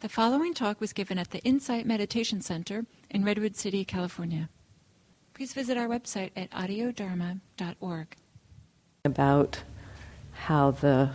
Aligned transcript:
The 0.00 0.08
following 0.08 0.54
talk 0.54 0.80
was 0.80 0.94
given 0.94 1.18
at 1.18 1.30
the 1.30 1.40
Insight 1.40 1.84
Meditation 1.84 2.40
Center 2.40 2.86
in 3.10 3.22
Redwood 3.22 3.54
City, 3.54 3.84
California. 3.84 4.48
Please 5.34 5.52
visit 5.52 5.76
our 5.76 5.88
website 5.88 6.30
at 6.34 6.50
audiodharma.org. 6.52 8.16
About 9.04 9.62
how 10.32 10.70
the, 10.70 11.10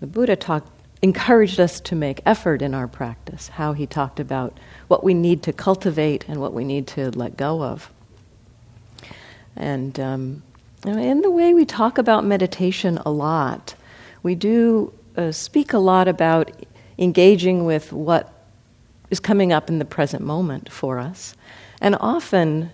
the 0.00 0.06
Buddha 0.06 0.34
talked, 0.34 0.70
encouraged 1.02 1.60
us 1.60 1.78
to 1.80 1.94
make 1.94 2.22
effort 2.24 2.62
in 2.62 2.72
our 2.72 2.88
practice, 2.88 3.48
how 3.48 3.74
he 3.74 3.86
talked 3.86 4.18
about 4.18 4.58
what 4.88 5.04
we 5.04 5.12
need 5.12 5.42
to 5.42 5.52
cultivate 5.52 6.26
and 6.28 6.40
what 6.40 6.54
we 6.54 6.64
need 6.64 6.86
to 6.86 7.10
let 7.10 7.36
go 7.36 7.62
of. 7.62 7.92
And 9.56 10.00
um, 10.00 10.42
in 10.86 11.20
the 11.20 11.30
way 11.30 11.52
we 11.52 11.66
talk 11.66 11.98
about 11.98 12.24
meditation 12.24 12.96
a 13.04 13.10
lot, 13.10 13.74
we 14.22 14.34
do 14.34 14.90
uh, 15.18 15.32
speak 15.32 15.74
a 15.74 15.78
lot 15.78 16.08
about 16.08 16.50
engaging 17.02 17.64
with 17.64 17.92
what 17.92 18.32
is 19.10 19.20
coming 19.20 19.52
up 19.52 19.68
in 19.68 19.78
the 19.78 19.84
present 19.84 20.24
moment 20.24 20.70
for 20.70 20.98
us. 20.98 21.34
And 21.80 21.96
often, 22.00 22.70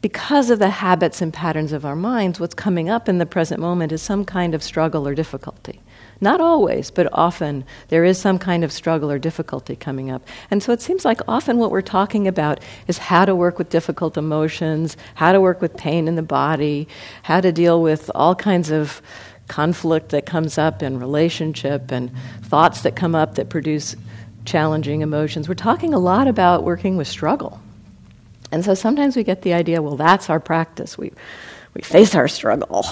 because 0.00 0.50
of 0.50 0.58
the 0.60 0.70
habits 0.70 1.20
and 1.20 1.32
patterns 1.32 1.72
of 1.72 1.84
our 1.84 1.96
minds, 1.96 2.38
what's 2.38 2.54
coming 2.54 2.88
up 2.88 3.08
in 3.08 3.18
the 3.18 3.26
present 3.26 3.60
moment 3.60 3.90
is 3.90 4.00
some 4.00 4.24
kind 4.24 4.54
of 4.54 4.62
struggle 4.62 5.06
or 5.06 5.14
difficulty. 5.14 5.80
Not 6.20 6.40
always, 6.40 6.90
but 6.90 7.08
often 7.12 7.64
there 7.88 8.04
is 8.04 8.18
some 8.18 8.38
kind 8.38 8.64
of 8.64 8.72
struggle 8.72 9.10
or 9.10 9.18
difficulty 9.18 9.76
coming 9.76 10.10
up. 10.10 10.26
And 10.50 10.62
so 10.62 10.72
it 10.72 10.80
seems 10.80 11.04
like 11.04 11.20
often 11.28 11.58
what 11.58 11.70
we're 11.70 11.82
talking 11.82 12.26
about 12.26 12.60
is 12.86 12.98
how 12.98 13.24
to 13.24 13.34
work 13.34 13.58
with 13.58 13.68
difficult 13.68 14.16
emotions, 14.16 14.96
how 15.16 15.32
to 15.32 15.40
work 15.40 15.60
with 15.60 15.76
pain 15.76 16.08
in 16.08 16.14
the 16.14 16.22
body, 16.22 16.88
how 17.24 17.40
to 17.40 17.52
deal 17.52 17.82
with 17.82 18.10
all 18.14 18.34
kinds 18.34 18.70
of 18.70 19.02
conflict 19.48 20.10
that 20.10 20.26
comes 20.26 20.58
up 20.58 20.82
in 20.82 20.98
relationship 20.98 21.92
and 21.92 22.10
thoughts 22.42 22.82
that 22.82 22.96
come 22.96 23.14
up 23.14 23.36
that 23.36 23.48
produce 23.48 23.96
challenging 24.44 25.02
emotions. 25.02 25.48
We're 25.48 25.54
talking 25.54 25.94
a 25.94 25.98
lot 25.98 26.28
about 26.28 26.64
working 26.64 26.96
with 26.96 27.08
struggle. 27.08 27.60
And 28.52 28.64
so 28.64 28.74
sometimes 28.74 29.16
we 29.16 29.24
get 29.24 29.42
the 29.42 29.52
idea, 29.52 29.82
well, 29.82 29.96
that's 29.96 30.30
our 30.30 30.40
practice. 30.40 30.96
We, 30.96 31.12
we 31.74 31.82
face 31.82 32.14
our 32.14 32.28
struggle. 32.28 32.86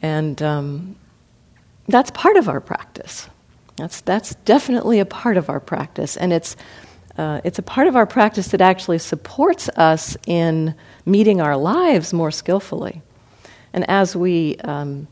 And 0.00 0.42
um, 0.42 0.96
that's 1.86 2.10
part 2.10 2.36
of 2.36 2.48
our 2.48 2.60
practice. 2.60 3.28
That's, 3.76 4.00
that's 4.02 4.34
definitely 4.44 4.98
a 4.98 5.06
part 5.06 5.36
of 5.36 5.48
our 5.48 5.60
practice. 5.60 6.16
And 6.16 6.32
it's, 6.32 6.56
uh, 7.16 7.40
it's 7.44 7.58
a 7.58 7.62
part 7.62 7.86
of 7.86 7.96
our 7.96 8.06
practice 8.06 8.48
that 8.48 8.60
actually 8.60 8.98
supports 8.98 9.68
us 9.70 10.16
in 10.26 10.74
meeting 11.06 11.40
our 11.40 11.56
lives 11.56 12.12
more 12.12 12.30
skillfully. 12.30 13.00
And 13.72 13.88
as 13.88 14.14
we 14.14 14.56
um, 14.58 15.06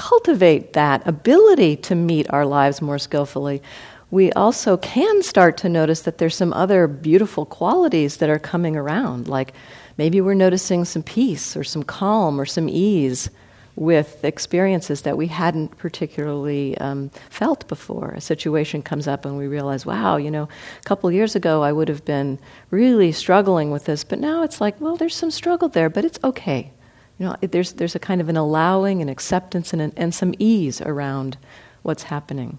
cultivate 0.00 0.72
that 0.72 1.06
ability 1.06 1.76
to 1.76 1.94
meet 1.94 2.26
our 2.30 2.46
lives 2.46 2.80
more 2.80 2.98
skillfully, 2.98 3.62
we 4.10 4.32
also 4.32 4.78
can 4.78 5.22
start 5.22 5.58
to 5.58 5.68
notice 5.68 6.00
that 6.00 6.16
there's 6.16 6.34
some 6.34 6.54
other 6.54 6.88
beautiful 6.88 7.44
qualities 7.44 8.16
that 8.16 8.30
are 8.30 8.38
coming 8.38 8.76
around. 8.76 9.28
Like 9.28 9.52
maybe 9.98 10.22
we're 10.22 10.32
noticing 10.32 10.86
some 10.86 11.02
peace 11.02 11.54
or 11.54 11.62
some 11.62 11.82
calm 11.82 12.40
or 12.40 12.46
some 12.46 12.66
ease 12.66 13.28
with 13.76 14.24
experiences 14.24 15.02
that 15.02 15.18
we 15.18 15.26
hadn't 15.26 15.76
particularly 15.76 16.78
um, 16.78 17.10
felt 17.28 17.68
before. 17.68 18.12
A 18.12 18.22
situation 18.22 18.82
comes 18.82 19.06
up 19.06 19.26
and 19.26 19.36
we 19.36 19.48
realize, 19.48 19.84
wow, 19.84 20.16
you 20.16 20.30
know, 20.30 20.44
a 20.44 20.84
couple 20.84 21.12
years 21.12 21.36
ago 21.36 21.62
I 21.62 21.72
would 21.72 21.88
have 21.88 22.06
been 22.06 22.38
really 22.70 23.12
struggling 23.12 23.70
with 23.70 23.84
this, 23.84 24.02
but 24.02 24.18
now 24.18 24.42
it's 24.44 24.62
like, 24.62 24.80
well, 24.80 24.96
there's 24.96 25.14
some 25.14 25.30
struggle 25.30 25.68
there, 25.68 25.90
but 25.90 26.06
it's 26.06 26.18
okay. 26.24 26.72
You 27.20 27.26
know, 27.26 27.36
there's, 27.42 27.74
there's 27.74 27.94
a 27.94 27.98
kind 27.98 28.22
of 28.22 28.30
an 28.30 28.38
allowing 28.38 29.02
and 29.02 29.10
acceptance 29.10 29.74
and, 29.74 29.82
an, 29.82 29.92
and 29.94 30.14
some 30.14 30.34
ease 30.38 30.80
around 30.80 31.36
what's 31.82 32.04
happening. 32.04 32.58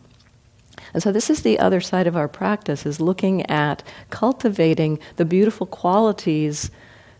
And 0.94 1.02
so 1.02 1.12
this 1.12 1.31
is 1.31 1.42
the 1.42 1.58
other 1.58 1.81
side 1.81 2.06
of 2.06 2.16
our 2.16 2.28
practice 2.28 2.86
is 2.86 3.02
looking 3.02 3.44
at 3.48 3.82
cultivating 4.12 5.00
the 5.16 5.26
beautiful 5.26 5.66
qualities 5.66 6.70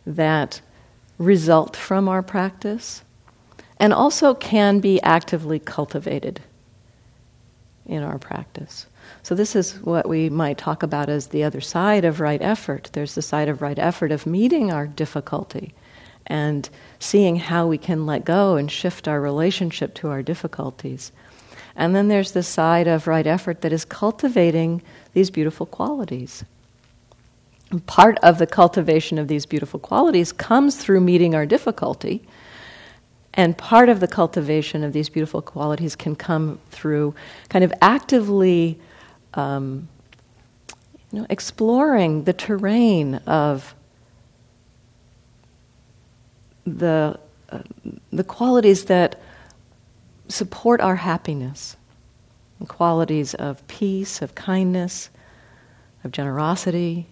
that 0.06 0.62
result 1.18 1.76
from 1.76 2.08
our 2.08 2.22
practice 2.22 3.04
and 3.80 3.92
also 3.92 4.36
can 4.36 4.80
be 4.80 5.02
actively 5.02 5.58
cultivated 5.58 6.42
in 7.88 8.04
our 8.04 8.20
practice. 8.20 8.86
So, 9.24 9.34
this 9.34 9.56
is 9.56 9.82
what 9.82 10.08
we 10.08 10.30
might 10.30 10.60
talk 10.60 10.84
about 10.84 11.10
as 11.10 11.28
the 11.28 11.44
other 11.44 11.60
side 11.60 12.06
of 12.06 12.20
right 12.20 12.42
effort. 12.42 12.92
There's 12.94 13.16
the 13.16 13.22
side 13.24 13.50
of 13.50 13.62
right 13.62 13.80
effort 13.80 14.12
of 14.12 14.28
meeting 14.28 14.72
our 14.72 14.86
difficulty 14.86 15.74
and 16.32 16.70
seeing 16.98 17.36
how 17.36 17.68
we 17.68 17.78
can 17.78 18.06
let 18.06 18.24
go 18.24 18.56
and 18.56 18.72
shift 18.72 19.06
our 19.06 19.20
relationship 19.20 19.94
to 19.94 20.08
our 20.08 20.24
difficulties. 20.24 21.12
And 21.76 21.94
then 21.94 22.08
there's 22.08 22.32
the 22.32 22.42
side 22.42 22.88
of 22.88 23.06
right 23.06 23.28
effort 23.28 23.60
that 23.62 23.74
is 23.74 23.84
cultivating 23.84 24.82
these 25.12 25.30
beautiful 25.30 25.66
qualities. 25.66 26.46
And 27.70 27.86
part 27.86 28.18
of 28.20 28.38
the 28.38 28.48
cultivation 28.48 29.18
of 29.18 29.28
these 29.28 29.46
beautiful 29.46 29.78
qualities 29.78 30.32
comes 30.32 30.78
through 30.78 31.02
meeting 31.02 31.36
our 31.36 31.46
difficulty. 31.46 32.24
And 33.34 33.58
part 33.58 33.90
of 33.90 34.00
the 34.00 34.08
cultivation 34.08 34.86
of 34.86 34.94
these 34.94 35.10
beautiful 35.10 35.42
qualities 35.42 35.98
can 35.98 36.16
come 36.16 36.60
through 36.70 37.14
kind 37.50 37.66
of 37.66 37.74
actively 37.82 38.80
um, 39.34 39.90
you 41.12 41.20
know, 41.20 41.28
exploring 41.30 42.24
the 42.24 42.34
terrain 42.34 43.16
of 43.28 43.76
the, 46.66 47.20
uh, 47.50 47.60
the 48.12 48.24
qualities 48.24 48.86
that 48.86 49.22
support 50.28 50.82
our 50.82 50.96
happiness, 50.96 51.76
qualities 52.68 53.34
of 53.34 53.66
peace, 53.68 54.22
of 54.22 54.36
kindness, 54.36 55.10
of 56.04 56.12
generosity. 56.12 57.08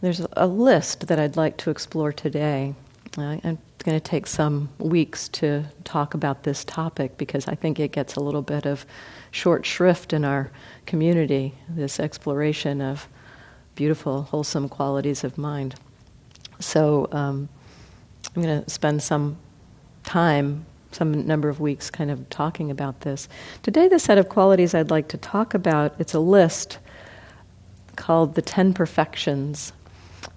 There's 0.00 0.24
a 0.32 0.46
list 0.46 1.08
that 1.08 1.18
I'd 1.18 1.36
like 1.36 1.56
to 1.58 1.70
explore 1.70 2.12
today. 2.12 2.74
I'm 3.16 3.58
going 3.84 3.96
to 3.96 4.00
take 4.00 4.26
some 4.26 4.68
weeks 4.78 5.28
to 5.28 5.64
talk 5.84 6.14
about 6.14 6.44
this 6.44 6.64
topic 6.64 7.16
because 7.16 7.48
I 7.48 7.54
think 7.54 7.80
it 7.80 7.90
gets 7.90 8.14
a 8.14 8.20
little 8.20 8.42
bit 8.42 8.64
of 8.66 8.86
short 9.30 9.66
shrift 9.66 10.12
in 10.12 10.24
our 10.24 10.50
community, 10.86 11.54
this 11.68 11.98
exploration 11.98 12.80
of 12.80 13.08
beautiful, 13.74 14.22
wholesome 14.22 14.68
qualities 14.68 15.24
of 15.24 15.36
mind. 15.36 15.74
So 16.60 17.08
um, 17.12 17.48
I'm 18.34 18.42
going 18.42 18.62
to 18.64 18.70
spend 18.70 19.02
some 19.02 19.36
time, 20.04 20.66
some 20.92 21.26
number 21.26 21.48
of 21.48 21.60
weeks, 21.60 21.90
kind 21.90 22.10
of 22.10 22.28
talking 22.30 22.70
about 22.70 23.00
this. 23.00 23.28
Today, 23.62 23.88
the 23.88 23.98
set 23.98 24.18
of 24.18 24.28
qualities 24.28 24.74
I'd 24.74 24.90
like 24.90 25.08
to 25.08 25.16
talk 25.16 25.54
about, 25.54 25.94
it's 25.98 26.14
a 26.14 26.20
list 26.20 26.78
called 27.96 28.34
the 28.34 28.42
Ten 28.42 28.72
Perfections. 28.72 29.72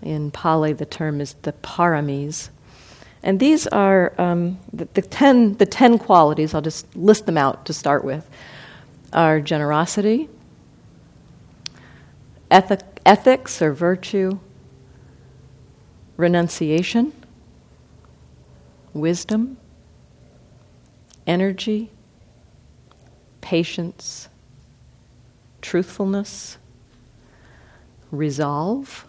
In 0.02 0.32
Pali, 0.32 0.74
the 0.74 0.86
term 0.86 1.22
is 1.22 1.36
the 1.42 1.54
paramis. 1.54 2.50
And 3.24 3.40
these 3.40 3.68
are 3.68 4.14
um, 4.18 4.60
the, 4.74 4.88
the, 4.94 5.02
ten, 5.02 5.56
the 5.58 5.66
ten 5.66 6.00
qualities, 6.00 6.54
I'll 6.56 6.62
just 6.62 6.96
list 6.96 7.28
them 7.28 7.38
out 7.38 7.66
to 7.66 7.74
start 7.74 8.04
with, 8.04 8.28
are 9.14 9.40
generosity, 9.40 10.28
ethic, 12.50 12.82
ethics 13.06 13.62
or 13.62 13.74
virtue, 13.74 14.40
renunciation, 16.22 17.12
wisdom, 18.94 19.58
energy, 21.26 21.90
patience, 23.42 24.30
truthfulness, 25.62 26.58
resolve, 28.12 29.06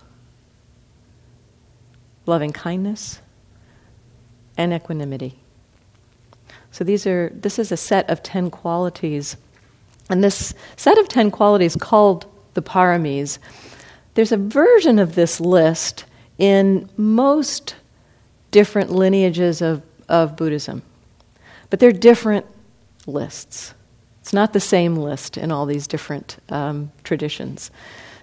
loving 2.25 2.53
kindness, 2.53 3.21
and 4.57 4.73
equanimity. 4.73 5.39
So 6.71 6.85
these 6.85 7.07
are 7.07 7.31
this 7.35 7.59
is 7.59 7.71
a 7.71 7.77
set 7.77 8.09
of 8.09 8.23
10 8.23 8.51
qualities. 8.51 9.37
And 10.09 10.25
this 10.25 10.55
set 10.77 10.99
of 10.99 11.09
10 11.09 11.31
qualities 11.31 11.77
called 11.77 12.27
the 12.55 12.63
paramis, 12.63 13.39
there's 14.15 14.33
a 14.33 14.37
version 14.37 14.99
of 14.99 15.15
this 15.15 15.41
list 15.41 16.05
in 16.43 16.89
most 16.97 17.77
different 18.51 18.91
lineages 18.91 19.63
of, 19.63 19.81
of 20.09 20.37
Buddhism. 20.37 20.83
But 21.71 21.79
they're 21.79 21.93
different 21.93 22.47
lists. 23.07 23.75
It's 24.21 24.33
not 24.33 24.53
the 24.53 24.59
same 24.59 24.97
list 24.97 25.39
in 25.39 25.53
all 25.53 25.67
these 25.67 25.87
different 25.87 26.39
um, 26.49 26.91
traditions. 27.05 27.71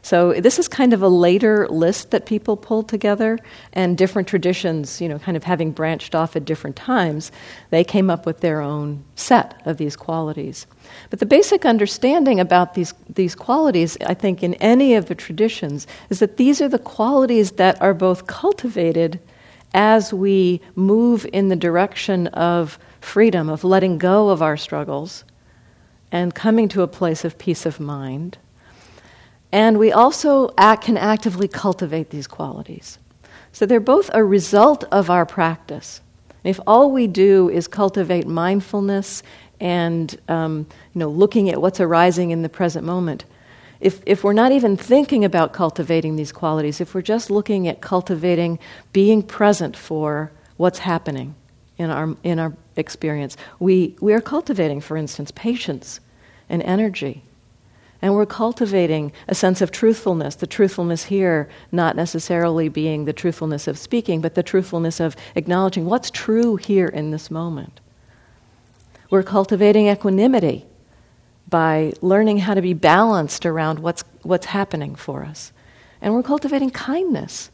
So 0.09 0.33
this 0.33 0.57
is 0.57 0.67
kind 0.67 0.91
of 0.91 1.03
a 1.03 1.07
later 1.07 1.67
list 1.69 2.09
that 2.09 2.25
people 2.25 2.57
pulled 2.57 2.89
together, 2.89 3.37
and 3.73 3.95
different 3.95 4.27
traditions, 4.27 4.99
you 4.99 5.07
know, 5.07 5.19
kind 5.19 5.37
of 5.37 5.43
having 5.43 5.69
branched 5.69 6.15
off 6.15 6.35
at 6.35 6.45
different 6.45 6.75
times, 6.75 7.31
they 7.69 7.83
came 7.83 8.09
up 8.09 8.25
with 8.25 8.39
their 8.39 8.59
own 8.59 9.03
set 9.13 9.61
of 9.67 9.77
these 9.77 9.95
qualities. 9.95 10.65
But 11.11 11.19
the 11.19 11.27
basic 11.27 11.63
understanding 11.63 12.39
about 12.39 12.73
these, 12.73 12.95
these 13.07 13.35
qualities, 13.35 13.99
I 14.03 14.15
think, 14.15 14.41
in 14.41 14.55
any 14.55 14.95
of 14.95 15.09
the 15.09 15.13
traditions, 15.13 15.85
is 16.09 16.17
that 16.21 16.37
these 16.37 16.59
are 16.59 16.69
the 16.69 16.79
qualities 16.79 17.51
that 17.61 17.79
are 17.79 17.93
both 17.93 18.25
cultivated 18.25 19.19
as 19.75 20.11
we 20.11 20.59
move 20.73 21.27
in 21.31 21.49
the 21.49 21.55
direction 21.55 22.25
of 22.29 22.79
freedom, 22.99 23.47
of 23.47 23.63
letting 23.63 23.99
go 23.99 24.29
of 24.29 24.41
our 24.41 24.57
struggles, 24.57 25.23
and 26.11 26.33
coming 26.33 26.67
to 26.69 26.81
a 26.81 26.87
place 26.87 27.23
of 27.23 27.37
peace 27.37 27.67
of 27.67 27.79
mind. 27.79 28.39
And 29.51 29.79
we 29.79 29.91
also 29.91 30.53
act, 30.57 30.83
can 30.83 30.97
actively 30.97 31.47
cultivate 31.47 32.11
these 32.11 32.27
qualities. 32.27 32.99
So 33.51 33.65
they're 33.65 33.79
both 33.79 34.09
a 34.13 34.23
result 34.23 34.83
of 34.91 35.09
our 35.09 35.25
practice. 35.25 36.01
If 36.43 36.59
all 36.67 36.91
we 36.91 37.07
do 37.07 37.49
is 37.49 37.67
cultivate 37.67 38.27
mindfulness 38.27 39.23
and 39.59 40.17
um, 40.29 40.67
you 40.93 40.99
know, 40.99 41.09
looking 41.09 41.49
at 41.49 41.61
what's 41.61 41.79
arising 41.79 42.31
in 42.31 42.43
the 42.43 42.49
present 42.49 42.85
moment, 42.85 43.25
if, 43.79 44.01
if 44.05 44.23
we're 44.23 44.33
not 44.33 44.51
even 44.51 44.77
thinking 44.77 45.25
about 45.25 45.53
cultivating 45.53 46.15
these 46.15 46.31
qualities, 46.31 46.81
if 46.81 46.93
we're 46.93 47.01
just 47.01 47.29
looking 47.29 47.67
at 47.67 47.81
cultivating 47.81 48.59
being 48.93 49.23
present 49.23 49.75
for 49.75 50.31
what's 50.57 50.79
happening 50.79 51.35
in 51.77 51.89
our, 51.89 52.15
in 52.23 52.39
our 52.39 52.53
experience, 52.75 53.37
we, 53.59 53.95
we 54.01 54.13
are 54.13 54.21
cultivating, 54.21 54.81
for 54.81 54.97
instance, 54.97 55.31
patience 55.31 56.01
and 56.49 56.61
energy. 56.63 57.23
And 58.01 58.15
we're 58.15 58.25
cultivating 58.25 59.11
a 59.27 59.35
sense 59.35 59.61
of 59.61 59.71
truthfulness, 59.71 60.35
the 60.35 60.47
truthfulness 60.47 61.05
here 61.05 61.49
not 61.71 61.95
necessarily 61.95 62.69
being 62.69 63.05
the 63.05 63.13
truthfulness 63.13 63.67
of 63.67 63.77
speaking, 63.77 64.21
but 64.21 64.35
the 64.35 64.43
truthfulness 64.43 64.99
of 64.99 65.17
acknowledging 65.35 65.85
what's 65.85 66.09
true 66.09 66.55
here 66.55 66.87
in 66.87 67.11
this 67.11 67.29
moment. 67.29 67.81
We're 69.09 69.23
cultivating 69.23 69.87
equanimity 69.87 70.65
by 71.49 71.93
learning 72.01 72.37
how 72.37 72.53
to 72.53 72.61
be 72.61 72.73
balanced 72.73 73.45
around 73.45 73.79
what's, 73.79 74.03
what's 74.21 74.45
happening 74.45 74.95
for 74.95 75.23
us. 75.23 75.51
And 76.01 76.13
we're 76.13 76.23
cultivating 76.23 76.69
kindness 76.69 77.51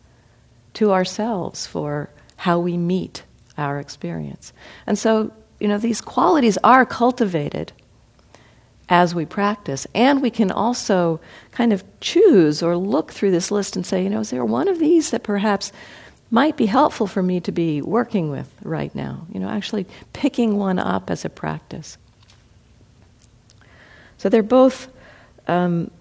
to 0.75 0.91
ourselves 0.91 1.65
for 1.65 2.09
how 2.35 2.59
we 2.59 2.77
meet 2.77 3.23
our 3.57 3.79
experience. 3.79 4.53
And 4.85 4.99
so, 4.99 5.31
you 5.59 5.67
know, 5.67 5.77
these 5.77 6.01
qualities 6.01 6.57
are 6.63 6.85
cultivated 6.85 7.71
as 8.89 9.15
we 9.15 9.25
practice. 9.25 9.87
And 9.95 10.21
we 10.21 10.29
can 10.29 10.51
also 10.51 11.19
kind 11.51 11.73
of 11.73 11.83
choose 11.99 12.61
or 12.61 12.77
look 12.77 13.11
through 13.11 13.31
this 13.31 13.51
list 13.51 13.75
and 13.75 13.85
say, 13.85 14.03
you 14.03 14.09
know, 14.09 14.19
is 14.19 14.29
there 14.29 14.45
one 14.45 14.67
of 14.67 14.79
these 14.79 15.11
that 15.11 15.23
perhaps 15.23 15.71
might 16.31 16.57
be 16.57 16.65
helpful 16.65 17.07
for 17.07 17.23
me 17.23 17.39
to 17.39 17.51
be 17.51 17.81
working 17.81 18.29
with 18.29 18.51
right 18.63 18.93
now? 18.93 19.25
You 19.31 19.39
know, 19.39 19.49
actually 19.49 19.85
picking 20.13 20.57
one 20.57 20.79
up 20.79 21.09
as 21.09 21.25
a 21.25 21.29
practice. 21.29 21.97
So 24.17 24.29
they're 24.29 24.43
both. 24.43 24.87
Um, 25.47 25.91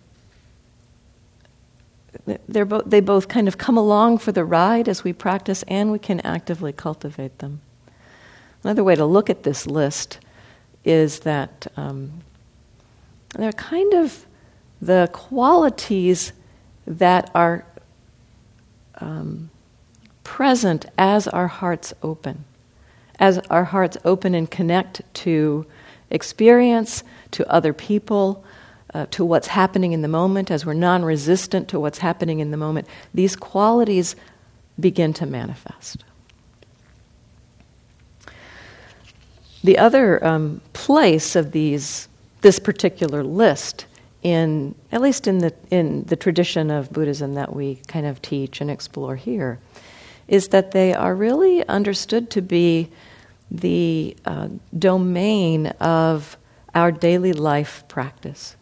they're 2.49 2.65
bo- 2.65 2.83
they 2.83 3.01
both 3.01 3.29
kind 3.29 3.49
of 3.49 3.59
come 3.59 3.77
along 3.77 4.19
for 4.19 4.33
the 4.33 4.45
ride 4.45 4.89
as 4.89 5.05
we 5.05 5.13
practice, 5.13 5.63
and 5.69 5.93
we 5.93 5.99
can 5.99 6.21
actively 6.21 6.73
cultivate 6.73 7.39
them. 7.41 7.61
Another 8.63 8.83
way 8.83 8.95
to 8.95 9.05
look 9.05 9.29
at 9.29 9.43
this 9.43 9.67
list 9.67 10.21
is 10.85 11.21
that 11.21 11.67
um, 11.77 12.23
they're 13.43 13.53
kind 13.53 13.95
of 13.95 14.27
the 14.81 15.09
qualities 15.13 16.33
that 16.87 17.31
are 17.35 17.65
um, 18.97 19.51
present 20.23 20.87
as 20.99 21.27
our 21.29 21.49
hearts 21.49 21.95
open, 22.03 22.45
as 23.19 23.39
our 23.51 23.65
hearts 23.65 23.97
open 24.05 24.35
and 24.35 24.51
connect 24.51 25.03
to 25.15 25.67
experience, 26.11 27.03
to 27.31 27.49
other 27.51 27.73
people, 27.73 28.45
uh, 28.93 29.07
to 29.11 29.25
what's 29.25 29.49
happening 29.49 29.93
in 29.93 30.03
the 30.03 30.09
moment, 30.09 30.51
as 30.51 30.65
we're 30.65 30.75
non 30.75 31.05
resistant 31.05 31.69
to 31.69 31.81
what's 31.81 31.99
happening 31.99 32.41
in 32.41 32.51
the 32.51 32.57
moment, 32.57 32.87
these 33.13 33.35
qualities 33.35 34.15
begin 34.79 35.13
to 35.13 35.27
manifest. 35.27 36.05
The 39.65 39.79
other 39.79 40.25
um, 40.25 40.61
place 40.73 41.37
of 41.37 41.53
these 41.53 42.09
this 42.45 42.59
particular 42.59 43.25
list 43.25 43.87
in 44.23 44.75
at 44.93 45.01
least 45.01 45.27
in 45.27 45.39
the 45.39 45.53
in 45.71 46.05
the 46.05 46.15
tradition 46.15 46.71
of 46.71 46.93
Buddhism 46.93 47.33
that 47.35 47.57
we 47.57 47.77
kind 47.87 48.05
of 48.05 48.21
teach 48.21 48.61
and 48.61 48.71
explore 48.71 49.17
here 49.17 49.59
is 50.29 50.49
that 50.49 50.73
they 50.73 50.93
are 50.93 51.15
really 51.15 51.67
understood 51.69 52.29
to 52.29 52.43
be 52.43 52.91
the 53.51 54.15
uh, 54.27 54.49
domain 54.79 55.69
of 55.81 56.37
our 56.75 56.93
daily 56.93 57.33
life 57.33 57.83
practice. 57.89 58.57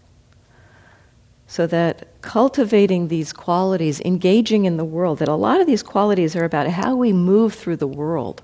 So 1.49 1.67
that 1.67 2.21
cultivating 2.23 3.09
these 3.09 3.33
qualities, 3.33 4.01
engaging 4.03 4.65
in 4.65 4.77
the 4.77 4.85
world, 4.85 5.19
that 5.19 5.29
a 5.29 5.35
lot 5.35 5.61
of 5.61 5.67
these 5.67 5.83
qualities 5.83 6.37
are 6.37 6.45
about 6.45 6.69
how 6.69 6.95
we 6.95 7.13
move 7.13 7.55
through 7.55 7.79
the 7.79 7.89
world 7.89 8.43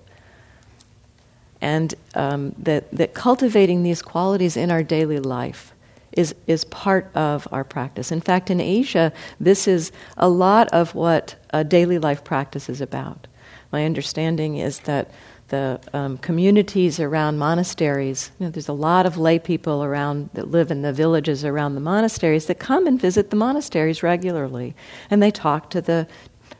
and 1.60 1.94
um, 2.14 2.54
that, 2.58 2.90
that 2.92 3.14
cultivating 3.14 3.82
these 3.82 4.02
qualities 4.02 4.56
in 4.56 4.70
our 4.70 4.82
daily 4.82 5.18
life 5.18 5.74
is, 6.12 6.34
is 6.46 6.64
part 6.64 7.10
of 7.14 7.46
our 7.52 7.64
practice. 7.64 8.10
In 8.12 8.20
fact, 8.20 8.50
in 8.50 8.60
Asia, 8.60 9.12
this 9.40 9.68
is 9.68 9.92
a 10.16 10.28
lot 10.28 10.68
of 10.72 10.94
what 10.94 11.36
a 11.50 11.64
daily 11.64 11.98
life 11.98 12.24
practice 12.24 12.68
is 12.68 12.80
about. 12.80 13.26
My 13.72 13.84
understanding 13.84 14.56
is 14.56 14.80
that 14.80 15.10
the 15.48 15.80
um, 15.92 16.18
communities 16.18 17.00
around 17.00 17.38
monasteries, 17.38 18.30
you 18.38 18.46
know, 18.46 18.50
there's 18.50 18.68
a 18.68 18.72
lot 18.72 19.06
of 19.06 19.16
lay 19.16 19.38
people 19.38 19.82
around 19.82 20.28
that 20.34 20.50
live 20.50 20.70
in 20.70 20.82
the 20.82 20.92
villages 20.92 21.44
around 21.44 21.74
the 21.74 21.80
monasteries 21.80 22.46
that 22.46 22.58
come 22.58 22.86
and 22.86 23.00
visit 23.00 23.30
the 23.30 23.36
monasteries 23.36 24.02
regularly, 24.02 24.74
and 25.10 25.22
they 25.22 25.30
talk 25.30 25.70
to 25.70 25.80
the 25.80 26.06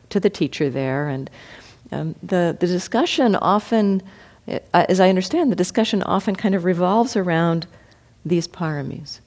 to 0.09 0.19
the 0.19 0.29
teacher 0.29 0.71
there, 0.71 1.07
and 1.07 1.29
um, 1.91 2.15
the 2.23 2.57
the 2.59 2.65
discussion 2.65 3.35
often 3.35 4.01
as 4.73 4.99
I 4.99 5.09
understand, 5.09 5.51
the 5.51 5.55
discussion 5.55 6.03
often 6.03 6.35
kind 6.35 6.55
of 6.55 6.63
revolves 6.65 7.15
around 7.15 7.67
these 8.25 8.47
paramis. 8.47 9.19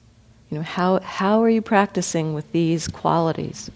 You 0.49 0.57
know, 0.57 0.63
how, 0.63 0.99
how 0.99 1.41
are 1.41 1.49
you 1.49 1.61
practicing 1.61 2.33
with 2.33 2.51
these 2.51 2.87
qualities? 2.87 3.71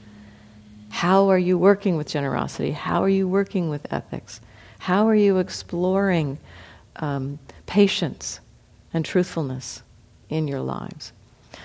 How 0.90 1.30
are 1.30 1.38
you 1.38 1.58
working 1.58 1.98
with 1.98 2.08
generosity? 2.08 2.72
How 2.72 3.04
are 3.04 3.10
you 3.10 3.28
working 3.28 3.70
with 3.70 3.92
ethics? 3.92 4.42
How 4.80 5.08
are 5.08 5.16
you 5.16 5.38
exploring 5.38 6.38
um, 6.98 7.40
patience 7.66 8.40
and 8.94 9.04
truthfulness 9.04 9.82
in 10.30 10.48
your 10.48 10.62
lives? 10.62 11.14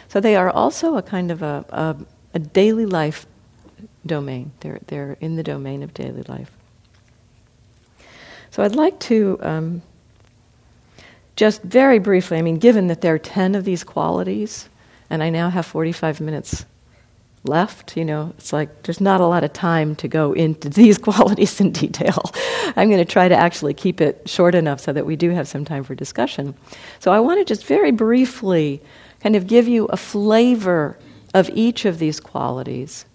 So 0.08 0.20
they 0.20 0.36
are 0.36 0.50
also 0.50 0.96
a 0.96 1.02
kind 1.02 1.30
of 1.30 1.42
a, 1.42 1.64
a, 1.70 1.96
a 2.34 2.38
daily 2.38 2.86
life 2.86 3.26
domain. 4.06 4.52
They're, 4.60 4.80
they're 4.86 5.16
in 5.20 5.36
the 5.36 5.42
domain 5.42 5.82
of 5.82 5.94
daily 5.94 6.22
life. 6.22 6.50
So 8.52 8.62
I'd 8.62 8.76
like 8.76 9.00
to 9.00 9.38
um, 9.40 9.82
just 11.36 11.62
very 11.62 11.98
briefly, 11.98 12.36
I 12.36 12.42
mean, 12.42 12.58
given 12.58 12.88
that 12.88 13.00
there 13.00 13.14
are 13.14 13.18
10 13.18 13.54
of 13.54 13.64
these 13.64 13.82
qualities, 13.82 14.68
and 15.08 15.22
I 15.22 15.30
now 15.30 15.48
have 15.48 15.64
45 15.64 16.20
minutes 16.20 16.66
left, 17.44 17.96
you 17.96 18.04
know, 18.04 18.34
it's 18.36 18.52
like 18.52 18.82
there's 18.82 19.00
not 19.00 19.22
a 19.22 19.26
lot 19.26 19.42
of 19.42 19.54
time 19.54 19.96
to 19.96 20.06
go 20.06 20.34
into 20.34 20.68
these 20.82 20.98
qualities 20.98 21.62
in 21.62 21.72
detail. 21.72 22.30
I'm 22.76 22.90
going 22.90 22.98
to 22.98 23.10
try 23.10 23.26
to 23.26 23.34
actually 23.34 23.72
keep 23.72 24.02
it 24.02 24.28
short 24.28 24.54
enough 24.54 24.80
so 24.80 24.92
that 24.92 25.06
we 25.06 25.16
do 25.16 25.30
have 25.30 25.48
some 25.48 25.64
time 25.64 25.82
for 25.82 25.94
discussion. 25.94 26.54
So 26.98 27.10
I 27.10 27.20
want 27.20 27.40
to 27.40 27.46
just 27.46 27.64
very 27.64 27.90
briefly 27.90 28.82
kind 29.20 29.34
of 29.34 29.46
give 29.46 29.66
you 29.66 29.86
a 29.86 29.96
flavor 29.96 30.98
of 31.32 31.48
each 31.54 31.86
of 31.86 31.98
these 31.98 32.20
qualities 32.20 33.06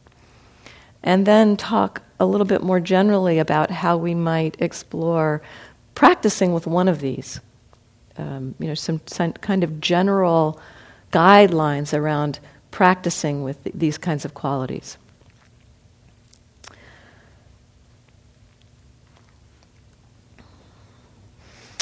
and 1.08 1.26
then 1.26 1.56
talk 1.56 2.02
a 2.20 2.26
little 2.26 2.46
bit 2.46 2.62
more 2.62 2.82
generally 2.82 3.40
about 3.40 3.72
how 3.72 3.96
we 3.96 4.14
might 4.14 4.58
explore 4.60 5.42
practicing 5.96 6.54
with 6.54 6.68
one 6.68 6.90
of 6.90 7.00
these. 7.00 7.40
Um, 8.18 8.56
you 8.60 8.68
know, 8.68 8.74
some, 8.74 9.00
some, 9.06 9.32
kind 9.32 9.64
of 9.64 9.80
general 9.80 10.60
guidelines 11.14 11.98
around 11.98 12.40
practicing 12.72 13.42
with 13.42 13.64
th- 13.64 13.74
these 13.74 13.98
kinds 13.98 14.26
of 14.26 14.34
qualities. 14.34 14.98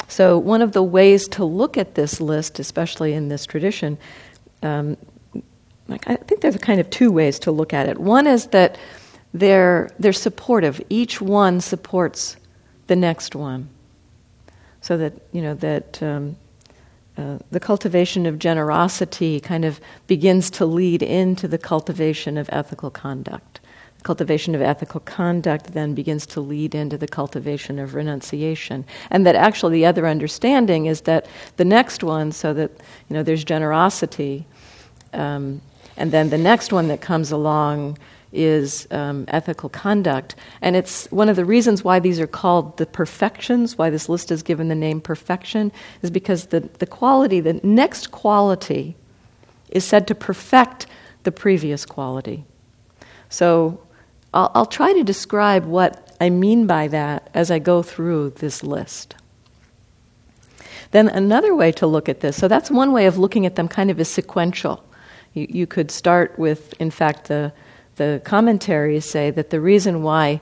So, 0.07 0.37
one 0.37 0.61
of 0.61 0.73
the 0.73 0.83
ways 0.83 1.27
to 1.29 1.43
look 1.43 1.79
at 1.79 1.95
this 1.95 2.21
list, 2.21 2.59
especially 2.59 3.13
in 3.13 3.29
this 3.29 3.47
tradition, 3.47 3.97
um, 4.61 4.97
like 5.87 6.07
I 6.07 6.15
think 6.15 6.41
there's 6.41 6.57
kind 6.57 6.79
of 6.79 6.91
two 6.91 7.11
ways 7.11 7.39
to 7.39 7.51
look 7.51 7.73
at 7.73 7.89
it. 7.89 7.97
One 7.97 8.27
is 8.27 8.47
that 8.47 8.77
they're, 9.35 9.89
they're 9.99 10.13
supportive. 10.13 10.81
Each 10.89 11.19
one 11.19 11.59
supports 11.59 12.37
the 12.87 12.95
next 12.95 13.35
one. 13.35 13.67
So 14.79 14.97
that, 14.97 15.13
you 15.33 15.41
know, 15.41 15.55
that 15.55 16.01
um, 16.01 16.37
uh, 17.17 17.39
the 17.51 17.59
cultivation 17.59 18.25
of 18.25 18.39
generosity 18.39 19.41
kind 19.41 19.65
of 19.65 19.81
begins 20.07 20.49
to 20.51 20.65
lead 20.65 21.03
into 21.03 21.49
the 21.49 21.57
cultivation 21.57 22.37
of 22.37 22.49
ethical 22.51 22.89
conduct. 22.89 23.59
The 23.97 24.03
cultivation 24.03 24.55
of 24.55 24.61
ethical 24.61 25.01
conduct 25.01 25.73
then 25.73 25.95
begins 25.95 26.25
to 26.27 26.39
lead 26.39 26.73
into 26.73 26.97
the 26.97 27.07
cultivation 27.07 27.77
of 27.77 27.93
renunciation. 27.93 28.85
And 29.11 29.25
that 29.25 29.35
actually 29.35 29.79
the 29.79 29.85
other 29.85 30.07
understanding 30.07 30.85
is 30.85 31.01
that 31.01 31.25
the 31.57 31.65
next 31.65 32.03
one, 32.03 32.31
so 32.31 32.53
that, 32.53 32.71
you 33.09 33.15
know, 33.15 33.23
there's 33.23 33.43
generosity, 33.43 34.45
um, 35.11 35.61
and 35.97 36.11
then 36.11 36.29
the 36.29 36.37
next 36.37 36.71
one 36.71 36.87
that 36.87 37.01
comes 37.01 37.31
along 37.31 37.97
is 38.35 38.87
um, 38.91 39.25
ethical 39.29 39.69
conduct. 39.69 40.35
And 40.61 40.75
it's 40.75 41.11
one 41.11 41.29
of 41.29 41.35
the 41.35 41.45
reasons 41.45 41.83
why 41.83 41.99
these 41.99 42.19
are 42.19 42.27
called 42.27 42.77
the 42.77 42.85
perfections, 42.85 43.77
why 43.77 43.89
this 43.89 44.09
list 44.09 44.31
is 44.31 44.43
given 44.43 44.67
the 44.67 44.75
name 44.75 45.01
perfection, 45.01 45.71
is 46.01 46.11
because 46.11 46.47
the, 46.47 46.59
the 46.79 46.85
quality, 46.85 47.39
the 47.39 47.59
next 47.63 48.11
quality 48.11 48.95
is 49.69 49.83
said 49.83 50.07
to 50.07 50.15
perfect 50.15 50.87
the 51.23 51.31
previous 51.31 51.85
quality. 51.85 52.45
So 53.29 53.79
I'll, 54.33 54.51
I'll 54.53 54.65
try 54.65 54.93
to 54.93 55.03
describe 55.03 55.65
what 55.65 56.15
I 56.21 56.29
mean 56.29 56.67
by 56.67 56.87
that 56.89 57.29
as 57.33 57.51
I 57.51 57.59
go 57.59 57.81
through 57.81 58.31
this 58.31 58.63
list. 58.63 59.15
Then 60.91 61.09
another 61.09 61.55
way 61.55 61.71
to 61.73 61.87
look 61.87 62.07
at 62.07 62.21
this, 62.21 62.37
so 62.37 62.47
that's 62.47 62.71
one 62.71 62.91
way 62.91 63.05
of 63.05 63.17
looking 63.17 63.45
at 63.45 63.55
them 63.55 63.67
kind 63.67 63.91
of 63.91 63.99
as 63.99 64.07
sequential. 64.07 64.83
You, 65.33 65.47
you 65.49 65.67
could 65.67 65.91
start 65.91 66.37
with, 66.39 66.73
in 66.79 66.91
fact, 66.91 67.27
the, 67.27 67.51
the 67.95 68.21
commentaries 68.23 69.05
say 69.05 69.31
that 69.31 69.49
the 69.49 69.61
reason 69.61 70.03
why 70.03 70.41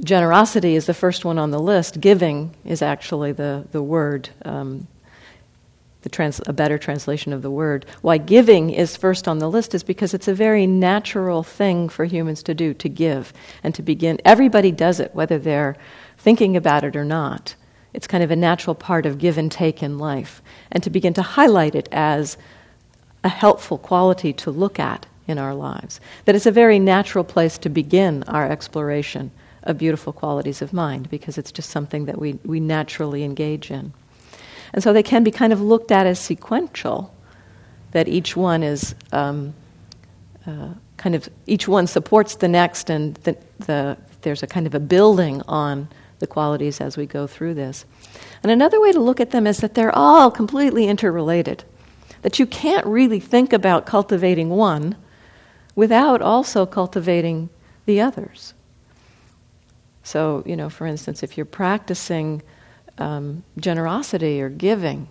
generosity 0.00 0.74
is 0.74 0.86
the 0.86 0.94
first 0.94 1.24
one 1.24 1.38
on 1.38 1.50
the 1.50 1.60
list, 1.60 2.00
giving 2.00 2.54
is 2.64 2.82
actually 2.82 3.32
the, 3.32 3.66
the 3.72 3.82
word, 3.82 4.30
um, 4.44 4.86
the 6.02 6.08
trans- 6.08 6.40
a 6.46 6.52
better 6.52 6.78
translation 6.78 7.32
of 7.32 7.42
the 7.42 7.50
word. 7.50 7.86
Why 8.00 8.18
giving 8.18 8.70
is 8.70 8.96
first 8.96 9.28
on 9.28 9.38
the 9.38 9.50
list 9.50 9.74
is 9.74 9.82
because 9.82 10.14
it's 10.14 10.28
a 10.28 10.34
very 10.34 10.66
natural 10.66 11.42
thing 11.42 11.88
for 11.88 12.04
humans 12.04 12.42
to 12.44 12.54
do, 12.54 12.74
to 12.74 12.88
give 12.88 13.32
and 13.62 13.74
to 13.74 13.82
begin. 13.82 14.18
Everybody 14.24 14.72
does 14.72 14.98
it, 14.98 15.14
whether 15.14 15.38
they're 15.38 15.76
thinking 16.18 16.56
about 16.56 16.84
it 16.84 16.96
or 16.96 17.04
not. 17.04 17.54
It's 17.92 18.06
kind 18.06 18.24
of 18.24 18.30
a 18.30 18.36
natural 18.36 18.74
part 18.74 19.04
of 19.04 19.18
give 19.18 19.36
and 19.36 19.52
take 19.52 19.82
in 19.82 19.98
life. 19.98 20.40
And 20.70 20.82
to 20.82 20.90
begin 20.90 21.12
to 21.14 21.22
highlight 21.22 21.74
it 21.74 21.88
as 21.92 22.38
a 23.22 23.28
helpful 23.28 23.78
quality 23.78 24.32
to 24.32 24.50
look 24.50 24.80
at 24.80 25.06
in 25.26 25.38
our 25.38 25.54
lives. 25.54 26.00
That 26.24 26.34
it's 26.34 26.46
a 26.46 26.50
very 26.50 26.78
natural 26.78 27.24
place 27.24 27.58
to 27.58 27.68
begin 27.68 28.22
our 28.24 28.50
exploration 28.50 29.30
of 29.62 29.78
beautiful 29.78 30.12
qualities 30.12 30.62
of 30.62 30.72
mind 30.72 31.08
because 31.10 31.38
it's 31.38 31.52
just 31.52 31.70
something 31.70 32.06
that 32.06 32.18
we, 32.18 32.38
we 32.44 32.60
naturally 32.60 33.22
engage 33.22 33.70
in. 33.70 33.92
And 34.72 34.82
so 34.82 34.92
they 34.92 35.02
can 35.02 35.22
be 35.22 35.30
kind 35.30 35.52
of 35.52 35.60
looked 35.60 35.92
at 35.92 36.06
as 36.06 36.18
sequential, 36.18 37.14
that 37.92 38.08
each 38.08 38.36
one 38.36 38.62
is 38.62 38.94
um, 39.12 39.54
uh, 40.46 40.70
kind 40.96 41.14
of, 41.14 41.28
each 41.46 41.68
one 41.68 41.86
supports 41.86 42.36
the 42.36 42.48
next, 42.48 42.90
and 42.90 43.14
the, 43.16 43.36
the, 43.58 43.96
there's 44.22 44.42
a 44.42 44.46
kind 44.46 44.66
of 44.66 44.74
a 44.74 44.80
building 44.80 45.42
on 45.46 45.88
the 46.18 46.26
qualities 46.26 46.80
as 46.80 46.96
we 46.96 47.04
go 47.06 47.26
through 47.26 47.54
this. 47.54 47.84
And 48.42 48.50
another 48.50 48.80
way 48.80 48.92
to 48.92 49.00
look 49.00 49.20
at 49.20 49.30
them 49.30 49.46
is 49.46 49.58
that 49.58 49.74
they're 49.74 49.94
all 49.94 50.30
completely 50.30 50.86
interrelated, 50.86 51.64
that 52.22 52.38
you 52.38 52.46
can't 52.46 52.86
really 52.86 53.20
think 53.20 53.52
about 53.52 53.84
cultivating 53.84 54.48
one 54.48 54.96
without 55.74 56.22
also 56.22 56.66
cultivating 56.66 57.48
the 57.86 58.00
others. 58.00 58.54
So, 60.02 60.42
you 60.46 60.56
know, 60.56 60.68
for 60.68 60.86
instance, 60.86 61.22
if 61.22 61.36
you're 61.36 61.46
practicing 61.46 62.42
um, 62.98 63.44
generosity 63.58 64.42
or 64.42 64.48
giving, 64.48 65.08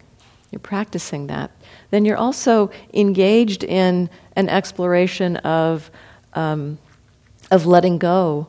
you're 0.51 0.59
practicing 0.59 1.27
that, 1.27 1.51
then 1.91 2.03
you're 2.03 2.17
also 2.17 2.71
engaged 2.93 3.63
in 3.63 4.09
an 4.35 4.49
exploration 4.49 5.37
of, 5.37 5.89
um, 6.33 6.77
of 7.49 7.65
letting 7.65 7.97
go 7.97 8.47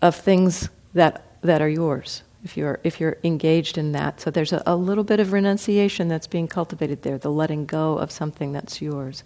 of 0.00 0.14
things 0.14 0.68
that 0.92 1.24
that 1.40 1.62
are 1.62 1.68
yours 1.68 2.22
if 2.44 2.56
you're 2.56 2.78
if 2.84 3.00
you're 3.00 3.16
engaged 3.24 3.78
in 3.78 3.92
that 3.92 4.20
so 4.20 4.30
there's 4.30 4.52
a, 4.52 4.62
a, 4.66 4.76
little 4.76 5.02
bit 5.02 5.18
of 5.18 5.32
renunciation 5.32 6.08
that's 6.08 6.26
being 6.26 6.46
cultivated 6.46 7.02
there 7.02 7.18
the 7.18 7.30
letting 7.30 7.64
go 7.64 7.96
of 7.98 8.10
something 8.10 8.52
that's 8.52 8.82
yours 8.82 9.24